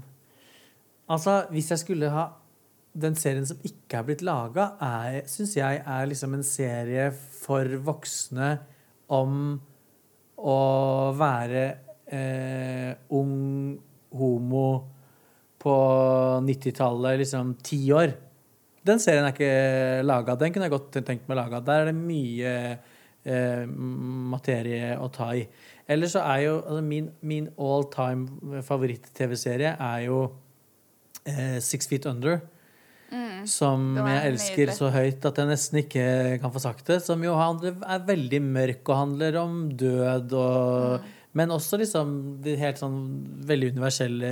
Altså, 1.11 1.41
hvis 1.51 1.71
jeg 1.73 1.81
skulle 1.83 2.11
ha 2.13 2.27
Den 2.97 3.15
serien 3.19 3.47
som 3.47 3.59
ikke 3.67 3.99
er 3.99 4.07
blitt 4.07 4.23
laga, 4.25 4.71
syns 5.29 5.57
jeg 5.59 5.83
er 5.83 6.07
liksom 6.09 6.33
en 6.33 6.45
serie 6.47 7.11
for 7.13 7.75
voksne 7.85 8.55
om 9.13 9.59
å 10.37 10.55
være 11.17 11.65
eh, 12.11 12.91
ung 13.15 13.77
homo 14.17 14.67
på 15.61 15.75
90-tallet, 16.45 17.19
liksom 17.23 17.55
ti 17.65 17.81
år. 17.91 18.13
Den 18.87 19.01
serien 19.03 19.25
er 19.27 19.33
ikke 19.33 20.05
laga. 20.07 20.37
Den 20.39 20.53
kunne 20.53 20.67
jeg 20.69 20.75
godt 20.75 20.99
tenkt 21.03 21.27
meg 21.27 21.39
laga. 21.39 21.59
Der 21.65 21.83
er 21.83 21.89
det 21.89 21.97
mye 21.97 22.53
eh, 23.27 23.63
materie 23.67 24.95
å 25.01 25.09
ta 25.13 25.33
i. 25.35 25.43
Eller 25.87 26.11
så 26.11 26.23
er 26.27 26.43
jo 26.45 26.57
altså 26.61 26.83
min, 26.83 27.09
min 27.21 27.49
all 27.59 27.87
time 27.91 28.61
favoritt-TV-serie 28.67 29.75
er 29.75 30.05
jo 30.07 30.21
eh, 31.25 31.57
Six 31.63 31.91
Feet 31.91 32.07
Under. 32.09 32.39
Som 33.47 33.93
er 34.01 34.07
jeg 34.09 34.31
elsker 34.33 34.65
nydelig. 34.65 34.75
så 34.75 34.89
høyt 34.91 35.25
at 35.29 35.37
jeg 35.39 35.47
nesten 35.47 35.79
ikke 35.79 36.07
kan 36.41 36.51
få 36.51 36.61
sagt 36.63 36.89
det. 36.89 36.97
Som 37.05 37.23
jo 37.23 37.35
handler, 37.39 37.77
er 37.87 38.07
veldig 38.07 38.41
mørk 38.43 38.89
og 38.89 38.99
handler 38.99 39.37
om 39.39 39.61
død 39.79 40.35
og 40.35 41.13
Men 41.37 41.53
også 41.53 41.79
liksom 41.81 42.13
det 42.43 42.57
helt 42.61 42.79
sånn 42.81 42.99
veldig 43.47 43.73
universelle 43.75 44.31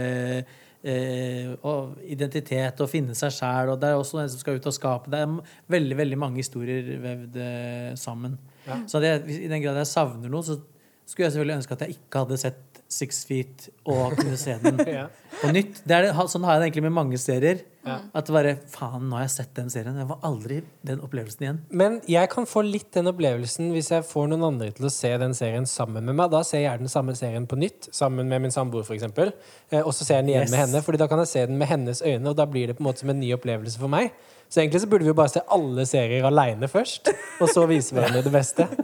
eh, 0.85 1.51
og 1.65 1.97
identitet 2.05 2.81
og 2.83 2.91
finne 2.91 3.17
seg 3.17 3.33
sjæl. 3.35 3.73
Og 3.73 3.81
det 3.81 3.91
er 3.91 3.99
også 3.99 4.21
en 4.21 4.31
som 4.31 4.41
skal 4.41 4.59
ut 4.59 4.69
og 4.69 4.75
skape. 4.75 5.11
Det 5.13 5.23
er 5.23 5.35
veldig 5.75 5.99
veldig 6.01 6.21
mange 6.21 6.41
historier 6.41 6.89
vevd 7.03 7.41
eh, 7.41 7.91
sammen. 7.99 8.37
Ja. 8.65 8.81
Så 8.89 9.01
det, 9.03 9.17
I 9.29 9.51
den 9.51 9.63
grad 9.63 9.81
jeg 9.81 9.91
savner 9.91 10.31
noe, 10.31 10.45
så 10.45 10.59
skulle 11.05 11.27
jeg 11.27 11.35
selvfølgelig 11.35 11.59
ønske 11.61 11.77
at 11.77 11.85
jeg 11.85 11.97
ikke 11.99 12.23
hadde 12.23 12.41
sett 12.41 12.74
Six 12.87 13.23
Feet 13.25 13.69
og 13.89 14.13
kunne 14.19 14.37
se 14.37 14.53
den 14.61 14.77
Ja. 14.87 15.07
på 15.41 15.49
nytt. 15.51 15.79
Det 15.83 15.95
er 15.97 16.05
det, 16.05 16.11
sånn 16.31 16.43
har 16.45 16.55
jeg 16.55 16.61
det 16.61 16.67
egentlig 16.69 16.83
med 16.85 16.93
mange 16.95 17.17
serier. 17.19 17.63
Ja. 17.85 17.95
At 18.17 18.25
det 18.29 18.33
bare 18.33 18.51
Faen, 18.71 19.03
nå 19.09 19.17
har 19.17 19.23
jeg 19.25 19.33
sett 19.35 19.51
den 19.57 19.67
serien. 19.73 19.97
Jeg 19.99 20.07
får 20.09 20.19
aldri 20.25 20.59
den 20.85 21.01
opplevelsen 21.05 21.43
igjen. 21.45 21.59
Men 21.69 21.97
jeg 22.09 22.29
kan 22.31 22.47
få 22.49 22.63
litt 22.65 22.87
den 22.95 23.09
opplevelsen 23.11 23.71
hvis 23.75 23.89
jeg 23.93 24.05
får 24.09 24.29
noen 24.31 24.45
andre 24.47 24.69
til 24.77 24.87
å 24.87 24.93
se 24.93 25.11
den 25.21 25.33
serien 25.37 25.65
sammen 25.69 26.05
med 26.07 26.15
meg. 26.17 26.31
Da 26.33 26.41
ser 26.47 26.63
jeg 26.63 26.81
den 26.81 26.89
samme 26.93 27.13
serien 27.17 27.45
på 27.49 27.57
nytt, 27.61 27.89
sammen 27.93 28.29
med 28.31 28.41
min 28.45 28.53
samboer 28.53 28.85
f.eks. 28.87 29.05
Eh, 29.09 29.81
og 29.83 29.91
så 29.93 30.05
ser 30.07 30.21
jeg 30.21 30.25
den 30.27 30.33
igjen 30.35 30.45
Yes. 30.47 30.53
med 30.55 30.63
henne, 30.63 30.81
Fordi 30.85 31.01
da 31.03 31.09
kan 31.11 31.21
jeg 31.25 31.31
se 31.33 31.45
den 31.49 31.57
med 31.61 31.67
hennes 31.73 32.01
øyne, 32.05 32.29
og 32.29 32.37
da 32.37 32.45
blir 32.45 32.67
det 32.71 32.77
på 32.77 32.85
en 32.85 32.89
måte 32.91 33.03
som 33.05 33.09
en 33.13 33.19
ny 33.21 33.33
opplevelse 33.37 33.77
for 33.81 33.91
meg. 33.91 34.13
Så 34.49 34.61
egentlig 34.61 34.81
så 34.85 34.87
burde 34.89 35.03
vi 35.05 35.09
jo 35.13 35.17
bare 35.17 35.33
se 35.33 35.41
alle 35.51 35.85
serier 35.89 36.25
aleine 36.29 36.69
først, 36.69 37.09
og 37.41 37.49
så 37.49 37.65
vise 37.69 37.93
hverandre 37.97 38.21
det 38.25 38.33
beste. 38.33 38.69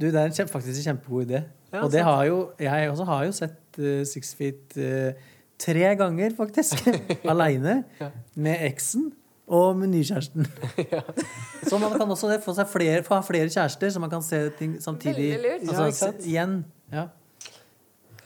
Du, 0.00 0.06
Det 0.10 0.16
er 0.18 0.24
en 0.26 0.32
kjempe, 0.34 0.50
faktisk 0.56 0.80
en 0.80 0.94
kjempegod 0.96 1.28
idé. 1.28 1.42
Ja, 1.72 1.82
og 1.84 1.92
det 1.92 2.02
har 2.04 2.24
jo 2.28 2.50
Jeg 2.60 2.90
også 2.90 3.04
har 3.08 3.24
jo 3.24 3.32
sett 3.32 3.78
uh, 3.80 4.02
Six 4.04 4.34
Feet 4.36 4.76
uh, 4.76 5.12
tre 5.58 5.94
ganger, 5.96 6.36
faktisk. 6.36 6.86
Aleine. 7.32 7.84
Ja. 8.00 8.10
Med 8.34 8.66
eksen 8.68 9.12
og 9.52 9.76
med 9.76 9.88
nykjæresten. 9.92 10.46
Så 11.68 11.78
man 11.78 11.90
kan 11.92 12.10
også 12.10 12.38
få, 12.44 12.54
seg 12.54 12.68
flere, 12.68 13.02
få 13.02 13.14
ha 13.14 13.24
flere 13.26 13.48
kjærester, 13.48 13.90
så 13.90 14.00
man 14.00 14.10
kan 14.10 14.22
se 14.22 14.50
ting 14.58 14.82
samtidig. 14.82 15.32
Veldig 15.32 15.50
lurt. 15.68 15.84
Altså, 15.84 16.12
igjen. 16.24 16.64
Ja. 16.92 17.06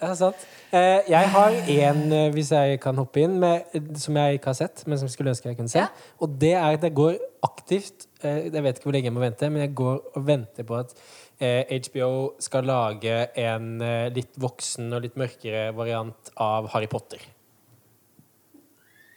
Ja, 0.00 0.14
sant. 0.14 0.42
Eh, 0.76 1.00
jeg 1.08 1.30
har 1.32 1.50
én, 1.50 2.12
eh, 2.12 2.32
hvis 2.32 2.50
jeg 2.52 2.80
kan 2.80 2.96
hoppe 3.00 3.20
inn, 3.20 3.38
med, 3.40 3.60
som 3.96 4.16
jeg 4.16 4.36
ikke 4.36 4.52
har 4.52 4.58
sett, 4.58 4.82
men 4.86 4.98
som 4.98 5.06
jeg 5.06 5.14
skulle 5.14 5.32
ønske 5.32 5.48
jeg 5.48 5.56
kunne 5.56 5.72
se. 5.72 5.78
Ja. 5.78 5.86
Og 6.20 6.36
det 6.40 6.52
er 6.52 6.66
at 6.76 6.82
jeg 6.82 6.94
går 6.94 7.16
aktivt 7.42 8.06
Jeg 8.22 8.62
vet 8.62 8.78
ikke 8.78 8.88
hvor 8.88 8.92
lenge 8.92 9.06
jeg 9.06 9.12
må 9.12 9.20
vente, 9.20 9.50
men 9.50 9.60
jeg 9.60 9.74
går 9.74 9.98
og 10.16 10.26
venter 10.26 10.64
på 10.64 10.74
at 10.74 10.94
HBO 11.36 12.10
skal 12.40 12.64
lage 12.64 13.26
en 13.36 13.80
eh, 13.84 14.08
litt 14.14 14.38
voksen 14.40 14.88
og 14.96 15.02
litt 15.04 15.18
mørkere 15.20 15.68
variant 15.76 16.30
av 16.40 16.70
Harry 16.72 16.88
Potter. 16.88 17.20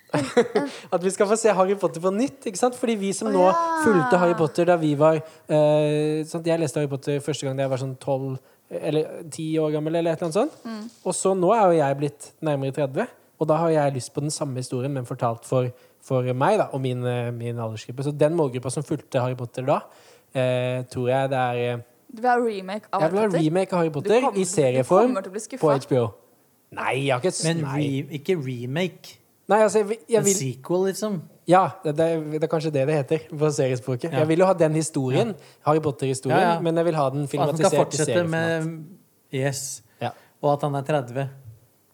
at 0.93 1.03
vi 1.03 1.11
skal 1.13 1.29
få 1.29 1.37
se 1.37 1.53
Harry 1.53 1.75
Potter 1.79 2.01
på 2.03 2.11
nytt. 2.11 2.47
ikke 2.49 2.59
sant? 2.59 2.75
Fordi 2.75 2.97
vi 2.99 3.13
som 3.15 3.29
nå 3.31 3.43
ja. 3.45 3.55
fulgte 3.85 4.19
Harry 4.19 4.35
Potter 4.37 4.67
da 4.67 4.75
vi 4.81 4.95
var 4.99 5.19
eh, 5.21 6.25
sant? 6.27 6.47
Jeg 6.47 6.59
leste 6.59 6.81
Harry 6.81 6.91
Potter 6.91 7.21
første 7.23 7.47
gang 7.47 7.59
da 7.59 7.67
jeg 7.67 7.73
var 7.75 7.83
sånn 7.83 7.99
tolv 8.01 8.39
eller 8.69 9.23
ti 9.33 9.47
år 9.57 9.71
gammel, 9.73 9.95
eller 9.97 10.13
et 10.13 10.19
eller 10.19 10.27
annet 10.27 10.37
sånt. 10.37 10.57
Mm. 10.65 10.89
Og 11.09 11.15
så 11.17 11.33
nå 11.37 11.49
er 11.55 11.63
jo 11.63 11.77
jeg 11.79 11.97
blitt 11.97 12.27
nærmere 12.45 12.75
30, 12.75 13.15
og 13.39 13.47
da 13.49 13.57
har 13.63 13.71
jeg 13.73 13.95
lyst 13.95 14.11
på 14.13 14.21
den 14.21 14.33
samme 14.33 14.61
historien, 14.61 14.93
men 14.93 15.07
fortalt 15.09 15.47
for, 15.47 15.71
for 16.05 16.27
meg 16.37 16.59
da, 16.61 16.67
og 16.75 16.83
min, 16.83 17.01
eh, 17.07 17.31
min 17.33 17.57
aldersgruppe. 17.57 18.05
Så 18.05 18.13
den 18.13 18.35
målgruppa 18.37 18.69
som 18.73 18.85
fulgte 18.85 19.23
Harry 19.23 19.37
Potter 19.39 19.65
da, 19.65 19.79
eh, 20.35 20.83
tror 20.91 21.09
jeg 21.09 21.31
det 21.33 21.39
er 21.39 21.63
eh, 21.63 21.87
Du 22.15 22.21
vil 22.21 22.29
ha 22.29 22.37
remake 22.37 22.85
av 22.93 23.01
Jeg 23.01 23.11
vil 23.11 23.19
ha 23.19 23.25
remake 23.37 23.73
av 23.73 23.79
Harry 23.79 23.89
Potter 23.93 24.21
kommer- 24.21 24.39
i 24.39 24.43
serieform 24.45 25.13
på. 25.59 25.69
HBO. 25.85 26.05
Nei, 26.71 27.05
jeg 27.05 27.13
har 27.13 27.21
ikke 27.21 27.43
Men 27.47 27.57
nei. 27.61 27.81
re, 27.81 28.17
ikke 28.19 28.35
remake. 28.45 29.17
nei, 29.49 29.59
altså, 29.63 29.79
jeg, 29.79 29.87
vil- 29.89 29.97
jeg 30.09 30.17
En 30.17 30.23
vil 30.25 30.33
sequel, 30.35 30.85
liksom. 30.89 31.21
Ja, 31.47 31.69
det, 31.83 31.95
det, 31.97 32.07
det 32.33 32.43
er 32.43 32.47
kanskje 32.47 32.71
det 32.71 32.87
det 32.87 32.95
heter 32.95 33.19
på 33.37 33.49
seriespråket. 33.51 34.11
Ja. 34.11 34.19
Jeg 34.19 34.27
vil 34.27 34.39
jo 34.39 34.45
ha 34.45 34.53
den 34.53 34.73
historien, 34.73 35.35
Harry 35.65 35.79
Potter-historien, 35.79 36.39
Ja, 36.39 36.53
ja. 36.53 36.59
men 36.61 36.75
jeg 36.77 36.85
vil 36.85 36.95
ha 36.95 37.09
den 37.09 37.23
At 37.23 37.29
han 37.33 37.57
skal 37.57 37.69
filmatisert 37.69 37.73
i 37.73 37.77
fortsette 37.77 38.05
serieformat. 38.05 38.65
med 38.65 38.85
Yes. 39.33 39.81
Ja. 40.01 40.09
Og 40.41 40.53
at 40.53 40.61
han 40.61 40.75
er 40.75 40.81
30. 40.81 41.29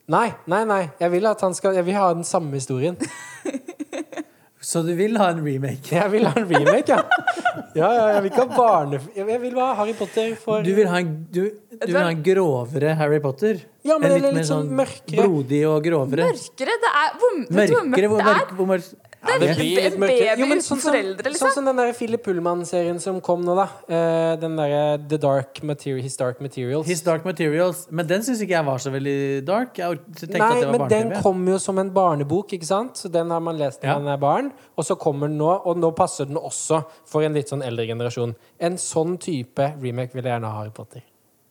Nei, 0.08 0.32
nei, 0.48 0.64
nei. 0.66 0.90
Jeg 1.00 1.12
vil 1.12 1.26
at 1.26 1.42
han 1.42 1.54
skal 1.54 1.74
Jeg 1.76 1.86
vil 1.86 1.94
ha 1.96 2.14
den 2.14 2.24
samme 2.24 2.52
historien. 2.54 2.96
Så 4.62 4.82
du 4.82 4.94
vil 4.98 5.18
ha 5.18 5.30
en 5.30 5.44
remake? 5.46 5.92
Jeg 5.96 6.12
vil 6.12 6.26
ha 6.28 6.34
en 6.40 6.48
remake, 6.50 6.90
ja. 6.90 7.02
Ja, 7.76 7.90
ja, 7.94 8.04
jeg 8.16 8.24
vil 8.24 8.32
ikke 8.32 8.44
ha 8.44 8.58
barne... 8.58 9.00
Jeg 9.16 9.40
vil 9.42 9.58
ha 9.60 9.70
Harry 9.80 9.94
Potter 9.98 10.36
for 10.42 10.66
Du 10.66 10.72
vil 10.78 10.90
ha 10.92 11.00
en, 11.04 11.14
du, 11.32 11.42
du 11.76 11.88
vil 11.92 11.98
ha 12.02 12.12
en 12.14 12.24
grovere 12.26 12.96
Harry 13.00 13.20
Potter? 13.24 13.64
Ja, 13.86 13.98
men 14.02 14.10
en 14.10 14.18
eller 14.18 14.32
litt 14.32 14.40
mer 14.42 14.48
sånn 14.48 14.70
sånn 14.70 14.78
mørkere. 14.80 15.26
blodig 15.26 15.62
og 15.70 15.80
grovere? 15.86 16.30
Mørkere? 16.32 16.78
Det 16.86 16.94
er 17.02 17.18
hvor, 17.22 17.36
Mørkere? 17.60 17.76
Hvor 17.76 17.86
mørkt 17.86 18.00
det 18.02 18.06
er? 18.06 18.30
mørk, 18.30 18.56
hvor 18.60 18.72
mørk 18.72 19.05
Ja, 19.26 19.38
det 19.42 19.56
blir 19.58 19.80
litt 19.80 19.94
en 19.94 20.00
mørkere. 20.04 20.30
baby 20.36 20.42
Jo, 20.44 20.48
men 20.52 20.62
sånn 20.62 20.80
som, 20.80 20.92
foreldre, 20.94 21.32
liksom. 21.32 21.48
sånn 21.50 21.54
som 21.58 21.66
den 21.70 21.80
der 21.82 21.94
Philip 21.98 22.24
Pullman-serien 22.26 23.00
som 23.02 23.20
kom 23.26 23.42
nå, 23.46 23.56
da. 23.58 23.66
Uh, 23.90 24.36
den 24.42 24.56
derre 24.60 24.84
The 25.10 25.18
Dark 25.22 25.62
Material, 25.64 26.02
His 26.06 26.18
Dark 26.20 26.42
Materials. 26.46 26.88
His 26.88 27.02
Dark 27.06 27.26
Materials. 27.26 27.86
Men 27.90 28.08
den 28.08 28.22
syns 28.28 28.44
ikke 28.46 28.56
jeg 28.58 28.68
var 28.70 28.84
så 28.84 28.94
veldig 28.94 29.18
dark. 29.48 29.80
Jeg 29.82 30.00
tenkte 30.06 30.38
Nei, 30.38 30.50
at 30.52 30.62
det 30.62 30.70
var 30.70 30.78
men 30.78 30.94
den 30.94 31.16
kom 31.26 31.42
jo 31.50 31.58
som 31.62 31.82
en 31.82 31.90
barnebok, 31.96 32.54
ikke 32.58 32.70
sant? 32.70 32.96
Så 33.02 33.12
den 33.12 33.34
har 33.34 33.42
man 33.44 33.58
lest 33.58 33.82
når 33.82 33.90
Ja. 33.92 33.98
man 34.00 34.14
er 34.14 34.22
barn. 34.22 34.52
Og 34.78 34.86
så 34.86 34.96
kommer 35.00 35.28
den 35.28 35.38
nå, 35.42 35.50
og 35.66 35.78
nå 35.82 35.92
passer 35.96 36.26
den 36.30 36.38
også 36.38 36.84
for 37.06 37.24
en 37.24 37.34
litt 37.34 37.50
sånn 37.50 37.64
eldre 37.66 37.88
generasjon. 37.88 38.36
En 38.60 38.78
sånn 38.78 39.18
type 39.18 39.74
remake 39.82 40.14
vil 40.14 40.24
jeg 40.24 40.32
gjerne 40.36 40.52
ha 40.52 40.62
Harry 40.62 40.72
Potter. 40.72 41.02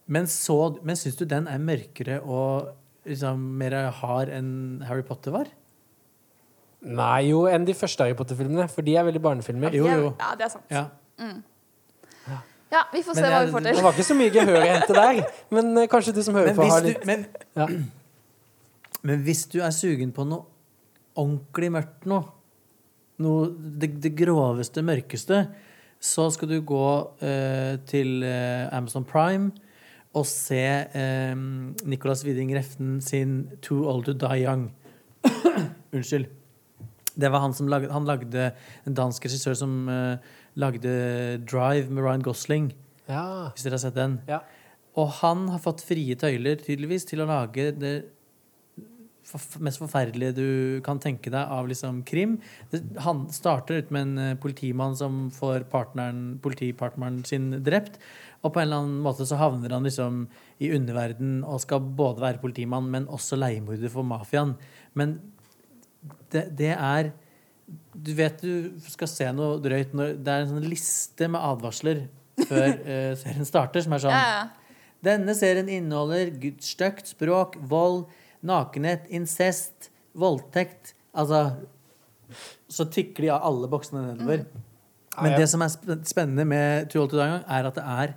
Men, 0.07 0.27
så, 0.29 0.77
men 0.85 0.97
syns 1.01 1.17
du 1.17 1.25
den 1.25 1.47
er 1.49 1.59
mørkere 1.59 2.21
og 2.23 2.69
liksom 3.09 3.41
mer 3.59 3.91
hard 3.91 4.29
enn 4.33 4.83
Harry 4.89 5.03
Potter 5.03 5.33
var? 5.33 5.49
Nei, 6.85 7.31
jo, 7.31 7.47
enn 7.49 7.65
de 7.65 7.75
første 7.77 8.05
Harry 8.05 8.17
Potter-filmene, 8.19 8.69
for 8.69 8.85
de 8.85 8.97
er 9.01 9.07
veldig 9.07 9.23
barnefilmer. 9.25 9.73
Jo, 9.77 9.89
jo. 9.89 10.15
Ja, 10.21 10.35
det 10.37 10.49
er 10.49 10.53
sant. 10.53 10.67
Ja. 10.73 10.89
Ja, 12.75 12.83
vi 12.93 13.03
får 13.07 13.15
se 13.15 13.23
Men 13.23 13.33
hva 13.33 13.43
vi 13.45 13.53
får 13.55 13.63
til. 13.65 13.77
Det 13.77 13.85
var 13.87 13.95
ikke 13.95 14.07
så 14.09 14.17
mye 14.19 14.33
gehør 14.35 14.57
å 14.59 14.63
hente 14.67 14.95
der, 14.97 15.21
men 15.55 15.69
uh, 15.79 15.85
kanskje 15.91 16.15
du 16.17 16.23
som 16.27 16.35
hører 16.35 16.51
Men, 16.51 16.57
på, 16.59 16.67
har 16.73 16.83
litt 16.83 17.03
du, 17.05 17.07
men, 17.07 17.27
ja. 17.55 17.69
men 19.11 19.23
hvis 19.27 19.45
du 19.53 19.61
er 19.63 19.75
sugen 19.75 20.15
på 20.17 20.27
noe 20.27 20.49
ordentlig 21.15 21.71
mørkt 21.71 22.09
nå, 22.11 22.19
noe, 23.23 23.45
det, 23.79 23.93
det 24.03 24.11
groveste, 24.19 24.83
mørkeste, 24.83 25.45
så 26.03 26.27
skal 26.35 26.51
du 26.51 26.57
gå 26.67 26.89
uh, 27.23 27.75
til 27.87 28.27
uh, 28.27 28.67
Amazon 28.75 29.07
Prime 29.07 29.53
og 30.15 30.27
se 30.31 30.63
Nicolas 31.91 32.21
Widing 32.23 32.53
Refn 32.55 33.01
sin 33.03 33.49
'Too 33.59 33.81
Old 33.91 34.05
To 34.07 34.13
Die 34.15 34.45
Young'. 34.45 34.69
Unnskyld. 35.95 36.29
Det 37.17 37.31
var 37.31 37.45
han 37.45 37.55
som 37.55 37.69
lagde, 37.71 37.91
han 37.93 38.07
lagde 38.09 38.49
En 38.87 38.95
dansk 38.99 39.25
regissør 39.29 39.55
som 39.59 39.89
uh, 39.89 40.17
lagde 40.59 40.91
Drive 41.47 41.91
med 41.91 42.03
Ryan 42.05 42.23
Gosling, 42.23 42.73
Ja. 43.09 43.51
hvis 43.55 43.65
dere 43.67 43.77
har 43.79 43.85
sett 43.87 43.95
den. 43.99 44.21
ja. 44.29 44.41
Og 44.97 45.09
han 45.21 45.49
har 45.51 45.59
fått 45.59 45.83
frie 45.83 46.15
tøyler 46.15 46.61
tydeligvis 46.63 47.05
til 47.09 47.25
å 47.25 47.27
lage 47.27 47.73
det 47.75 48.05
mest 49.65 49.81
forferdelige 49.81 50.35
du 50.37 50.49
kan 50.85 51.01
tenke 51.01 51.33
deg 51.33 51.51
av 51.51 51.67
liksom 51.67 52.03
krim. 52.07 52.37
Det, 52.71 52.83
han 53.03 53.25
starter 53.33 53.81
ut 53.81 53.91
med 53.95 54.03
en 54.05 54.19
eh, 54.21 54.35
politimann 54.39 54.95
som 54.97 55.31
får 55.35 55.65
partneren, 55.73 56.39
politipartneren 56.45 57.23
sin 57.27 57.49
drept. 57.65 57.97
Og 58.45 58.53
på 58.53 58.61
en 58.61 58.69
eller 58.69 58.83
annen 58.85 59.03
måte 59.03 59.25
så 59.27 59.39
havner 59.41 59.73
han 59.73 59.89
liksom 59.89 60.27
i 60.63 60.71
underverden 60.77 61.39
og 61.43 61.63
skal 61.65 61.81
både 61.97 62.21
være 62.27 62.43
politimann, 62.45 62.91
men 62.93 63.09
også 63.09 63.41
leiemorder 63.41 63.91
for 63.91 64.07
mafiaen. 64.07 64.55
Men 64.95 65.17
det, 66.35 66.45
det 66.59 66.73
er 66.75 67.13
Du 67.95 68.11
vet 68.19 68.43
du 68.43 68.75
skal 68.91 69.09
se 69.11 69.29
noe 69.37 69.61
drøyt 69.65 69.95
når 69.97 70.17
Det 70.21 70.33
er 70.35 70.45
en 70.45 70.53
sånn 70.57 70.67
liste 70.69 71.29
med 71.31 71.41
advarsler 71.41 72.05
før 72.45 72.67
eh, 72.91 73.13
serien 73.21 73.47
starter, 73.49 73.85
som 73.85 73.95
er 73.97 74.03
sånn 74.05 74.15
Ja, 74.17 74.43
ja. 74.43 74.83
denne 75.07 75.37
serien 75.39 75.71
inneholder 75.71 76.35
stygt 76.65 77.13
språk, 77.15 77.57
vold, 77.71 78.05
nakenhet, 78.45 79.07
incest, 79.15 79.91
voldtekt 80.19 80.93
Altså 81.15 81.45
Så 82.69 82.89
tikker 82.91 83.23
de 83.29 83.31
av 83.31 83.45
alle 83.47 83.69
boksene 83.71 84.03
nedover. 84.11 84.45
Men 85.21 85.31
Ja, 85.31 85.37
ja. 85.37 85.41
det 85.45 85.49
som 85.53 85.63
er 85.63 85.71
spennende 86.09 86.43
med 86.49 86.89
Too 86.91 87.05
Old 87.05 87.13
To 87.13 87.21
Die 87.21 87.29
Young, 87.31 87.45
er 87.47 87.69
at 87.69 87.77
det 87.79 87.85
er 87.87 88.15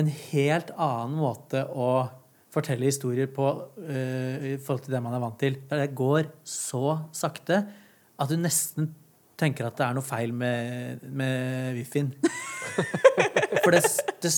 en 0.00 0.08
helt 0.10 0.72
annen 0.74 1.14
måte 1.20 1.62
å 1.70 2.08
fortelle 2.50 2.88
historier 2.88 3.30
på 3.30 3.46
eh, 3.86 4.48
i 4.52 4.56
forhold 4.58 4.86
til 4.86 4.96
det 4.96 5.02
man 5.04 5.14
er 5.14 5.22
vant 5.22 5.38
til. 5.40 5.58
Det 5.70 5.90
går 5.96 6.32
så 6.46 6.98
sakte 7.14 7.62
at 8.20 8.30
du 8.30 8.36
nesten 8.40 8.90
tenker 9.40 9.68
at 9.68 9.78
det 9.78 9.86
er 9.86 9.96
noe 9.96 10.04
feil 10.04 10.32
med, 10.36 11.04
med 11.16 11.76
wifi-en. 11.78 12.10
For 13.64 13.72
det, 13.72 13.84
det, 14.22 14.32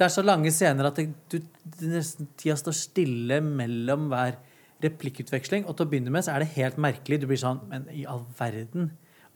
det 0.00 0.06
er 0.06 0.12
så 0.12 0.24
lange 0.24 0.52
scener 0.54 0.88
at 0.88 0.98
det, 0.98 1.10
du, 1.30 1.38
det 1.78 1.92
nesten 1.92 2.30
tida 2.40 2.56
står 2.58 2.76
stille 2.76 3.40
mellom 3.44 4.08
hver 4.10 4.40
replikkutveksling. 4.84 5.68
Og 5.68 5.76
til 5.76 5.86
å 5.86 5.92
begynne 5.92 6.12
med 6.12 6.24
så 6.26 6.34
er 6.34 6.44
det 6.44 6.54
helt 6.56 6.80
merkelig. 6.80 7.20
Du 7.20 7.28
blir 7.30 7.40
sånn 7.40 7.62
Men 7.70 7.86
i 7.92 8.06
all 8.08 8.24
verden? 8.38 8.90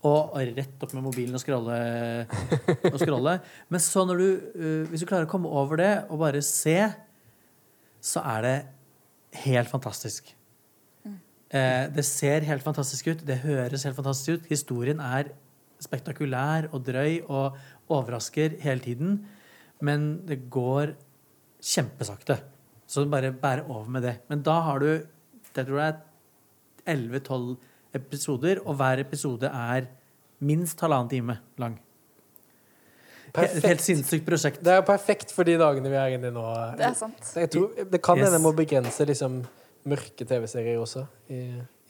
Og, 0.04 0.34
og 0.36 0.56
rett 0.56 0.82
opp 0.84 0.92
med 0.96 1.06
mobilen 1.06 1.36
og 1.36 1.40
scrolle. 1.40 1.76
Og 2.90 2.98
scrolle. 3.00 3.38
Men 3.72 3.80
så 3.80 4.04
når 4.08 4.20
du 4.20 4.26
uh, 4.28 4.82
Hvis 4.90 5.04
du 5.04 5.08
klarer 5.08 5.28
å 5.28 5.30
komme 5.30 5.48
over 5.48 5.80
det 5.80 5.92
og 6.08 6.20
bare 6.20 6.42
se, 6.44 6.78
så 8.04 8.22
er 8.34 8.42
det 8.44 8.56
helt 9.44 9.70
fantastisk. 9.70 10.34
Eh, 11.54 11.86
det 11.94 12.04
ser 12.06 12.46
helt 12.48 12.64
fantastisk 12.66 13.08
ut. 13.12 13.24
Det 13.26 13.40
høres 13.44 13.86
helt 13.86 13.96
fantastisk 13.96 14.36
ut. 14.36 14.50
Historien 14.50 15.00
er 15.00 15.32
spektakulær 15.82 16.68
og 16.72 16.84
drøy 16.86 17.22
og 17.24 17.56
overrasker 17.88 18.58
hele 18.62 18.84
tiden. 18.84 19.18
Men 19.84 20.26
det 20.28 20.44
går 20.50 20.94
kjempesakte. 21.64 22.38
Så 22.86 23.06
bare 23.08 23.32
bære 23.32 23.64
over 23.68 23.88
med 23.88 24.02
det. 24.02 24.16
Men 24.28 24.42
da 24.42 24.60
har 24.66 24.78
du 24.78 24.90
tror 25.54 25.78
det 25.78 25.94
er 26.86 26.96
11-12 26.96 27.56
episoder, 27.94 28.58
og 28.66 28.74
hver 28.74 28.98
episode 28.98 29.46
er 29.46 29.86
minst 30.40 30.80
halvannen 30.80 31.08
time 31.08 31.38
lang. 31.58 31.78
Et 33.34 33.64
helt 33.66 33.80
sinnssykt 33.82 34.22
prosjekt. 34.28 34.60
Det 34.62 34.70
er 34.70 34.76
jo 34.78 34.86
perfekt 34.86 35.32
for 35.34 35.42
de 35.48 35.56
dagene 35.58 35.90
vi 35.90 35.96
er 35.98 36.12
inne 36.14 36.28
i 36.30 36.34
nå. 36.34 36.44
Det 36.78 36.84
er 36.86 36.94
sant. 36.94 37.32
Jeg 37.34 37.50
tror, 37.50 37.72
det 37.90 38.00
kan 38.02 38.16
Yes. 38.18 38.28
hende 38.28 38.38
jeg 38.38 38.44
må 38.44 38.52
begrense 38.54 39.06
liksom, 39.10 39.40
mørke 39.90 40.24
TV-serier 40.24 40.78
også, 40.78 41.02
i, 41.34 41.40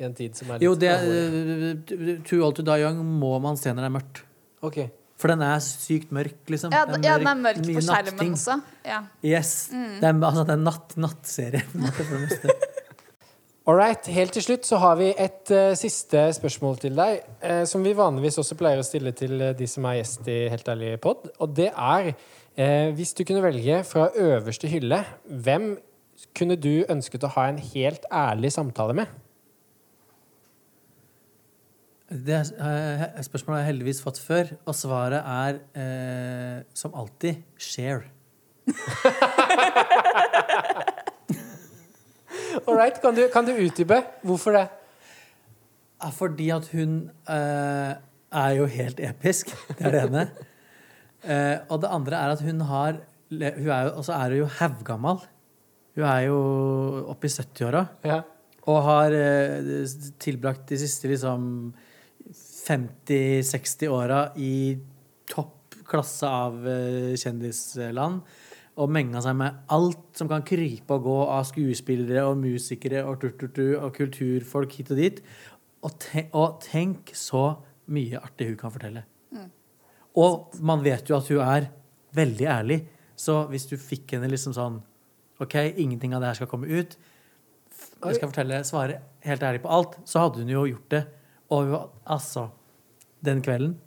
i 0.01 0.05
en 0.09 0.15
tid 0.17 0.35
som 0.41 0.49
er 0.51 0.59
litt 0.59 0.65
Jo, 0.65 0.75
det 0.75 0.89
er, 0.89 2.19
Too 2.25 2.41
Old 2.43 2.57
To 2.57 2.63
Die 2.67 2.81
Young 2.81 3.03
må 3.21 3.35
man 3.45 3.57
se 3.61 3.69
når 3.75 3.85
det 3.85 3.91
er 3.91 3.97
mørkt. 3.99 4.23
Ok. 4.65 4.79
For 5.21 5.31
den 5.31 5.45
er 5.47 5.61
sykt 5.63 6.11
mørk, 6.17 6.41
liksom. 6.51 6.73
Ja, 6.75 6.87
den, 6.89 7.05
ja, 7.07 7.19
den 7.21 7.29
er 7.31 7.37
mørk 7.45 7.61
på 7.61 7.81
skjermen 7.85 8.17
natting. 8.17 8.33
også. 8.35 8.57
Ja. 8.85 9.03
Yes. 9.23 9.53
Det 9.71 10.03
er, 10.09 10.17
altså, 10.25 10.43
det 10.49 10.57
er 10.57 10.65
natt, 10.65 10.97
nattserie. 10.97 11.63
på 13.65 13.73
en 13.73 13.79
måte, 13.79 14.03
for 14.05 14.05
det 14.05 14.05
meste. 14.05 14.05
All 14.05 14.07
right, 14.07 14.07
Helt 14.13 14.33
til 14.33 14.43
slutt 14.43 14.67
så 14.67 14.77
har 14.77 14.97
vi 14.99 15.07
et 15.17 15.51
uh, 15.51 15.73
siste 15.75 16.33
spørsmål 16.37 16.77
til 16.83 16.97
deg, 16.99 17.23
uh, 17.41 17.65
som 17.65 17.81
vi 17.85 17.95
vanligvis 17.97 18.37
også 18.39 18.59
pleier 18.61 18.77
å 18.77 18.85
stille 18.85 19.13
til 19.17 19.41
uh, 19.41 19.55
de 19.57 19.67
som 19.67 19.85
er 19.89 20.03
gjest 20.03 20.29
i 20.29 20.49
Helt 20.53 20.69
ærlig 20.69 21.01
pod. 21.01 21.31
Og 21.41 21.57
det 21.57 21.71
er 21.73 22.15
Hvis 22.95 23.15
du 23.19 23.25
kunne 23.25 23.43
velge 23.43 23.85
fra 23.85 24.11
øverste 24.15 24.69
hylle, 24.69 25.05
hvem 25.27 25.79
kunne 26.39 26.55
du 26.55 26.85
ønsket 26.89 27.25
å 27.25 27.33
ha 27.35 27.49
en 27.49 27.59
helt 27.59 28.05
ærlig 28.13 28.53
samtale 28.53 28.95
med? 28.95 29.07
Det 32.09 32.45
spørsmålet 32.47 33.57
har 33.57 33.65
jeg 33.65 33.73
heldigvis 33.73 34.03
fått 34.05 34.23
før, 34.23 34.55
og 34.67 34.75
svaret 34.79 35.27
er 35.27 36.63
som 36.79 36.95
alltid 36.95 37.43
share. 37.59 38.07
All 42.67 42.77
right, 42.79 42.97
Kan 43.03 43.15
du, 43.15 43.29
kan 43.29 43.45
du 43.45 43.53
utdype? 43.53 44.01
Hvorfor 44.25 44.57
det? 44.57 44.65
Fordi 46.17 46.51
at 46.53 46.67
hun 46.73 47.11
eh, 47.31 47.93
er 48.35 48.51
jo 48.59 48.67
helt 48.69 49.01
episk. 49.01 49.53
Det 49.69 49.87
er 49.87 49.95
det 49.95 50.03
ene. 50.09 50.25
Eh, 51.25 51.57
og 51.73 51.81
det 51.81 51.91
andre 51.93 52.19
er 52.21 52.35
at 52.35 52.43
hun 52.45 52.61
har 52.69 52.99
Hun 53.31 53.41
er 53.43 53.87
jo, 53.89 53.95
og 53.97 54.05
så 54.05 54.13
er 54.13 54.37
jo 54.37 54.47
haugammal. 54.61 55.23
Hun 55.97 56.05
er 56.05 56.21
jo 56.27 56.39
oppe 57.09 57.27
i 57.27 57.33
70-åra. 57.33 57.87
Ja. 58.05 58.21
Og 58.69 58.83
har 58.85 59.17
eh, 59.17 59.89
tilbrakt 60.21 60.69
de 60.69 60.79
siste 60.79 61.09
liksom 61.09 61.73
50-60 62.69 63.89
åra 63.93 64.21
i 64.37 64.77
topp 65.29 65.81
klasse 65.89 66.29
av 66.29 66.65
eh, 66.69 67.15
kjendisland. 67.21 68.23
Og 68.83 68.91
menga 68.91 69.21
seg 69.23 69.37
med 69.39 69.61
alt 69.75 70.19
som 70.19 70.31
kan 70.31 70.43
krype 70.47 70.97
og 70.97 71.07
gå 71.07 71.19
av 71.31 71.45
skuespillere 71.47 72.25
og 72.27 72.41
musikere 72.41 73.05
og, 73.07 73.21
turturtu, 73.23 73.77
og 73.79 73.93
kulturfolk 73.95 74.81
hit 74.81 74.91
og 74.91 74.99
dit. 74.99 75.21
Og, 75.85 75.93
te 76.03 76.27
og 76.35 76.59
tenk 76.65 77.13
så 77.15 77.53
mye 77.95 78.19
artig 78.19 78.51
hun 78.51 78.59
kan 78.59 78.75
fortelle. 78.75 79.05
Og 80.19 80.55
man 80.63 80.83
vet 80.85 81.09
jo 81.11 81.17
at 81.19 81.31
hun 81.31 81.43
er 81.43 81.69
veldig 82.15 82.47
ærlig. 82.51 82.79
Så 83.19 83.45
hvis 83.51 83.67
du 83.71 83.77
fikk 83.79 84.17
henne 84.17 84.31
liksom 84.31 84.55
sånn 84.57 84.81
OK, 85.43 85.57
ingenting 85.77 86.15
av 86.15 86.23
det 86.23 86.31
her 86.31 86.39
skal 86.39 86.51
komme 86.51 86.71
ut. 86.71 86.95
Jeg 88.05 88.19
skal 88.19 88.31
fortelle, 88.31 88.61
svare 88.67 89.01
helt 89.27 89.43
ærlig 89.43 89.63
på 89.65 89.73
alt. 89.75 89.99
Så 90.07 90.23
hadde 90.23 90.43
hun 90.43 90.53
jo 90.53 90.67
gjort 90.71 90.91
det. 90.95 91.03
Og 91.55 91.71
hun, 91.71 91.91
altså 92.07 92.49
Den 93.25 93.43
kvelden 93.43 93.79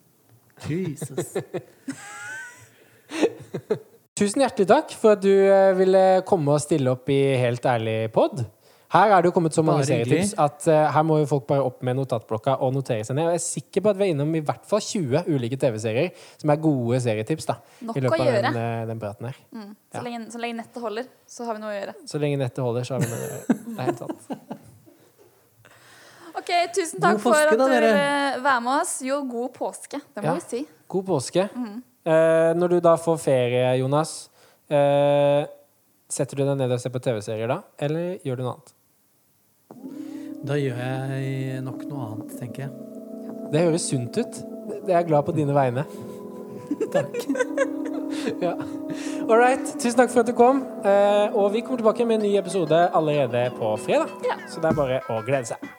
Jesus. 0.67 1.37
Tusen 4.17 4.41
hjertelig 4.41 4.65
takk 4.69 4.93
for 4.97 5.13
at 5.13 5.21
du 5.21 5.29
eh, 5.29 5.73
ville 5.77 6.03
komme 6.27 6.55
og 6.55 6.61
stille 6.63 6.89
opp 6.95 7.09
i 7.13 7.19
Helt 7.37 7.65
ærlig 7.69 7.97
pod. 8.15 8.45
Her 8.87 9.11
er 9.11 9.21
det 9.21 9.27
jo 9.27 9.33
kommet 9.35 9.51
så 9.51 9.61
mange 9.67 9.83
serietips 9.83 10.29
at 10.39 10.63
uh, 10.71 10.85
her 10.95 11.03
må 11.03 11.17
jo 11.19 11.25
folk 11.27 11.43
bare 11.49 11.59
opp 11.67 11.81
med 11.83 11.97
notatblokka 11.99 12.53
og 12.63 12.71
notere 12.71 13.03
seg 13.03 13.17
ned. 13.17 13.27
Og 13.27 13.33
jeg 13.35 13.41
er 13.41 13.43
sikker 13.43 13.83
på 13.83 13.91
at 13.91 13.97
vi 13.99 14.05
er 14.05 14.13
innom 14.13 14.31
i 14.39 14.41
hvert 14.47 14.63
fall 14.69 14.79
20 14.79 15.27
ulike 15.27 15.57
TV-serier 15.59 16.13
som 16.39 16.53
er 16.53 16.61
gode 16.63 17.01
serietips. 17.03 17.49
da 17.49 17.57
Nok 17.89 17.99
I 17.99 18.03
løpet 18.05 18.15
å 18.15 18.23
av 18.23 18.29
gjøre. 18.31 18.43
den, 18.47 18.59
eh, 18.61 18.85
den 18.87 19.01
praten 19.03 19.27
her. 19.27 19.41
Mm. 19.51 19.65
Ja. 19.75 19.97
Så, 19.97 20.03
lenge, 20.05 20.21
så 20.31 20.41
lenge 20.45 20.59
nettet 20.61 20.79
holder, 20.87 21.09
så 21.35 21.49
har 21.49 21.57
vi 21.59 21.63
noe 21.65 21.73
å 21.73 21.75
gjøre. 21.81 21.95
Så 22.13 22.21
lenge 22.23 22.39
nettet 22.39 22.63
holder, 22.63 22.87
så 22.87 22.95
har 22.95 23.03
vi 23.03 23.11
noe 23.11 23.19
å 23.19 23.27
gjøre. 23.27 23.57
Det 23.67 23.75
er 23.75 23.91
helt 23.91 23.99
sant. 24.05 24.55
Ok, 26.37 26.49
Tusen 26.79 27.03
takk 27.03 27.19
påske, 27.19 27.27
for 27.27 27.51
at 27.51 27.59
du 27.59 27.65
vil 27.65 27.75
ville 27.75 28.41
være 28.47 28.63
med 28.69 28.73
oss. 28.77 28.95
Jo, 29.03 29.19
god 29.27 29.51
påske. 29.57 29.99
Det 30.15 30.23
må 30.23 30.29
Ja. 30.31 30.39
vi 30.39 30.47
si. 30.47 30.63
God 30.87 31.05
påske. 31.11 31.49
Eh, 32.07 32.53
når 32.55 32.71
du 32.71 32.79
da 32.83 32.95
får 32.99 33.17
ferie, 33.19 33.67
Jonas, 33.81 34.29
eh, 34.71 35.43
setter 36.07 36.39
du 36.39 36.45
deg 36.45 36.55
ned 36.55 36.71
og 36.71 36.79
ser 36.79 36.93
på 36.93 37.01
TV-serier 37.03 37.51
da? 37.51 37.61
Eller 37.83 38.21
gjør 38.23 38.39
du 38.39 38.43
noe 38.45 38.53
annet? 38.55 38.75
Da 40.47 40.55
gjør 40.55 40.79
jeg 40.79 41.63
nok 41.65 41.83
noe 41.89 42.05
annet, 42.11 42.37
tenker 42.39 42.67
jeg. 42.67 42.71
Det 43.51 43.65
høres 43.65 43.89
sunt 43.91 44.19
ut. 44.21 44.39
Det 44.85 44.93
er 44.93 45.01
jeg 45.01 45.09
glad 45.09 45.27
på 45.27 45.35
dine 45.35 45.55
vegne. 45.57 45.87
Takk. 46.95 47.19
Ja. 48.41 48.57
All 49.29 49.37
right. 49.39 49.63
Tusen 49.79 49.95
takk 49.95 50.11
for 50.11 50.19
at 50.19 50.27
du 50.27 50.33
kom. 50.35 50.59
Eh, 50.83 51.35
og 51.37 51.53
vi 51.53 51.61
kommer 51.63 51.79
tilbake 51.79 52.03
med 52.07 52.19
en 52.19 52.25
ny 52.27 52.33
episode 52.39 52.81
allerede 52.95 53.45
på 53.55 53.71
fredag. 53.85 54.11
Ja. 54.27 54.35
Så 54.51 54.59
det 54.63 54.71
er 54.71 54.79
bare 54.79 54.99
å 55.11 55.21
glede 55.23 55.47
seg. 55.53 55.76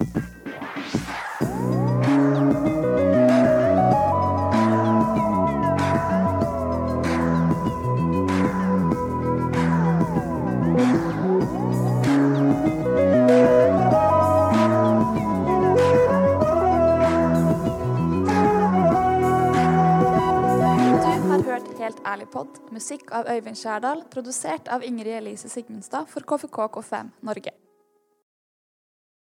Ærlig 22.09 22.29
pod, 22.33 22.61
musikk 22.73 23.13
av 23.13 23.29
Øyvind 23.29 23.59
Skjærdal, 23.59 24.05
produsert 24.13 24.69
av 24.73 24.85
Ingrid 24.87 25.19
Elise 25.21 25.49
Sigmundstad 25.53 26.09
for 26.09 26.25
KFK 26.25 26.69
K5 26.79 27.11
Norge. 27.29 27.68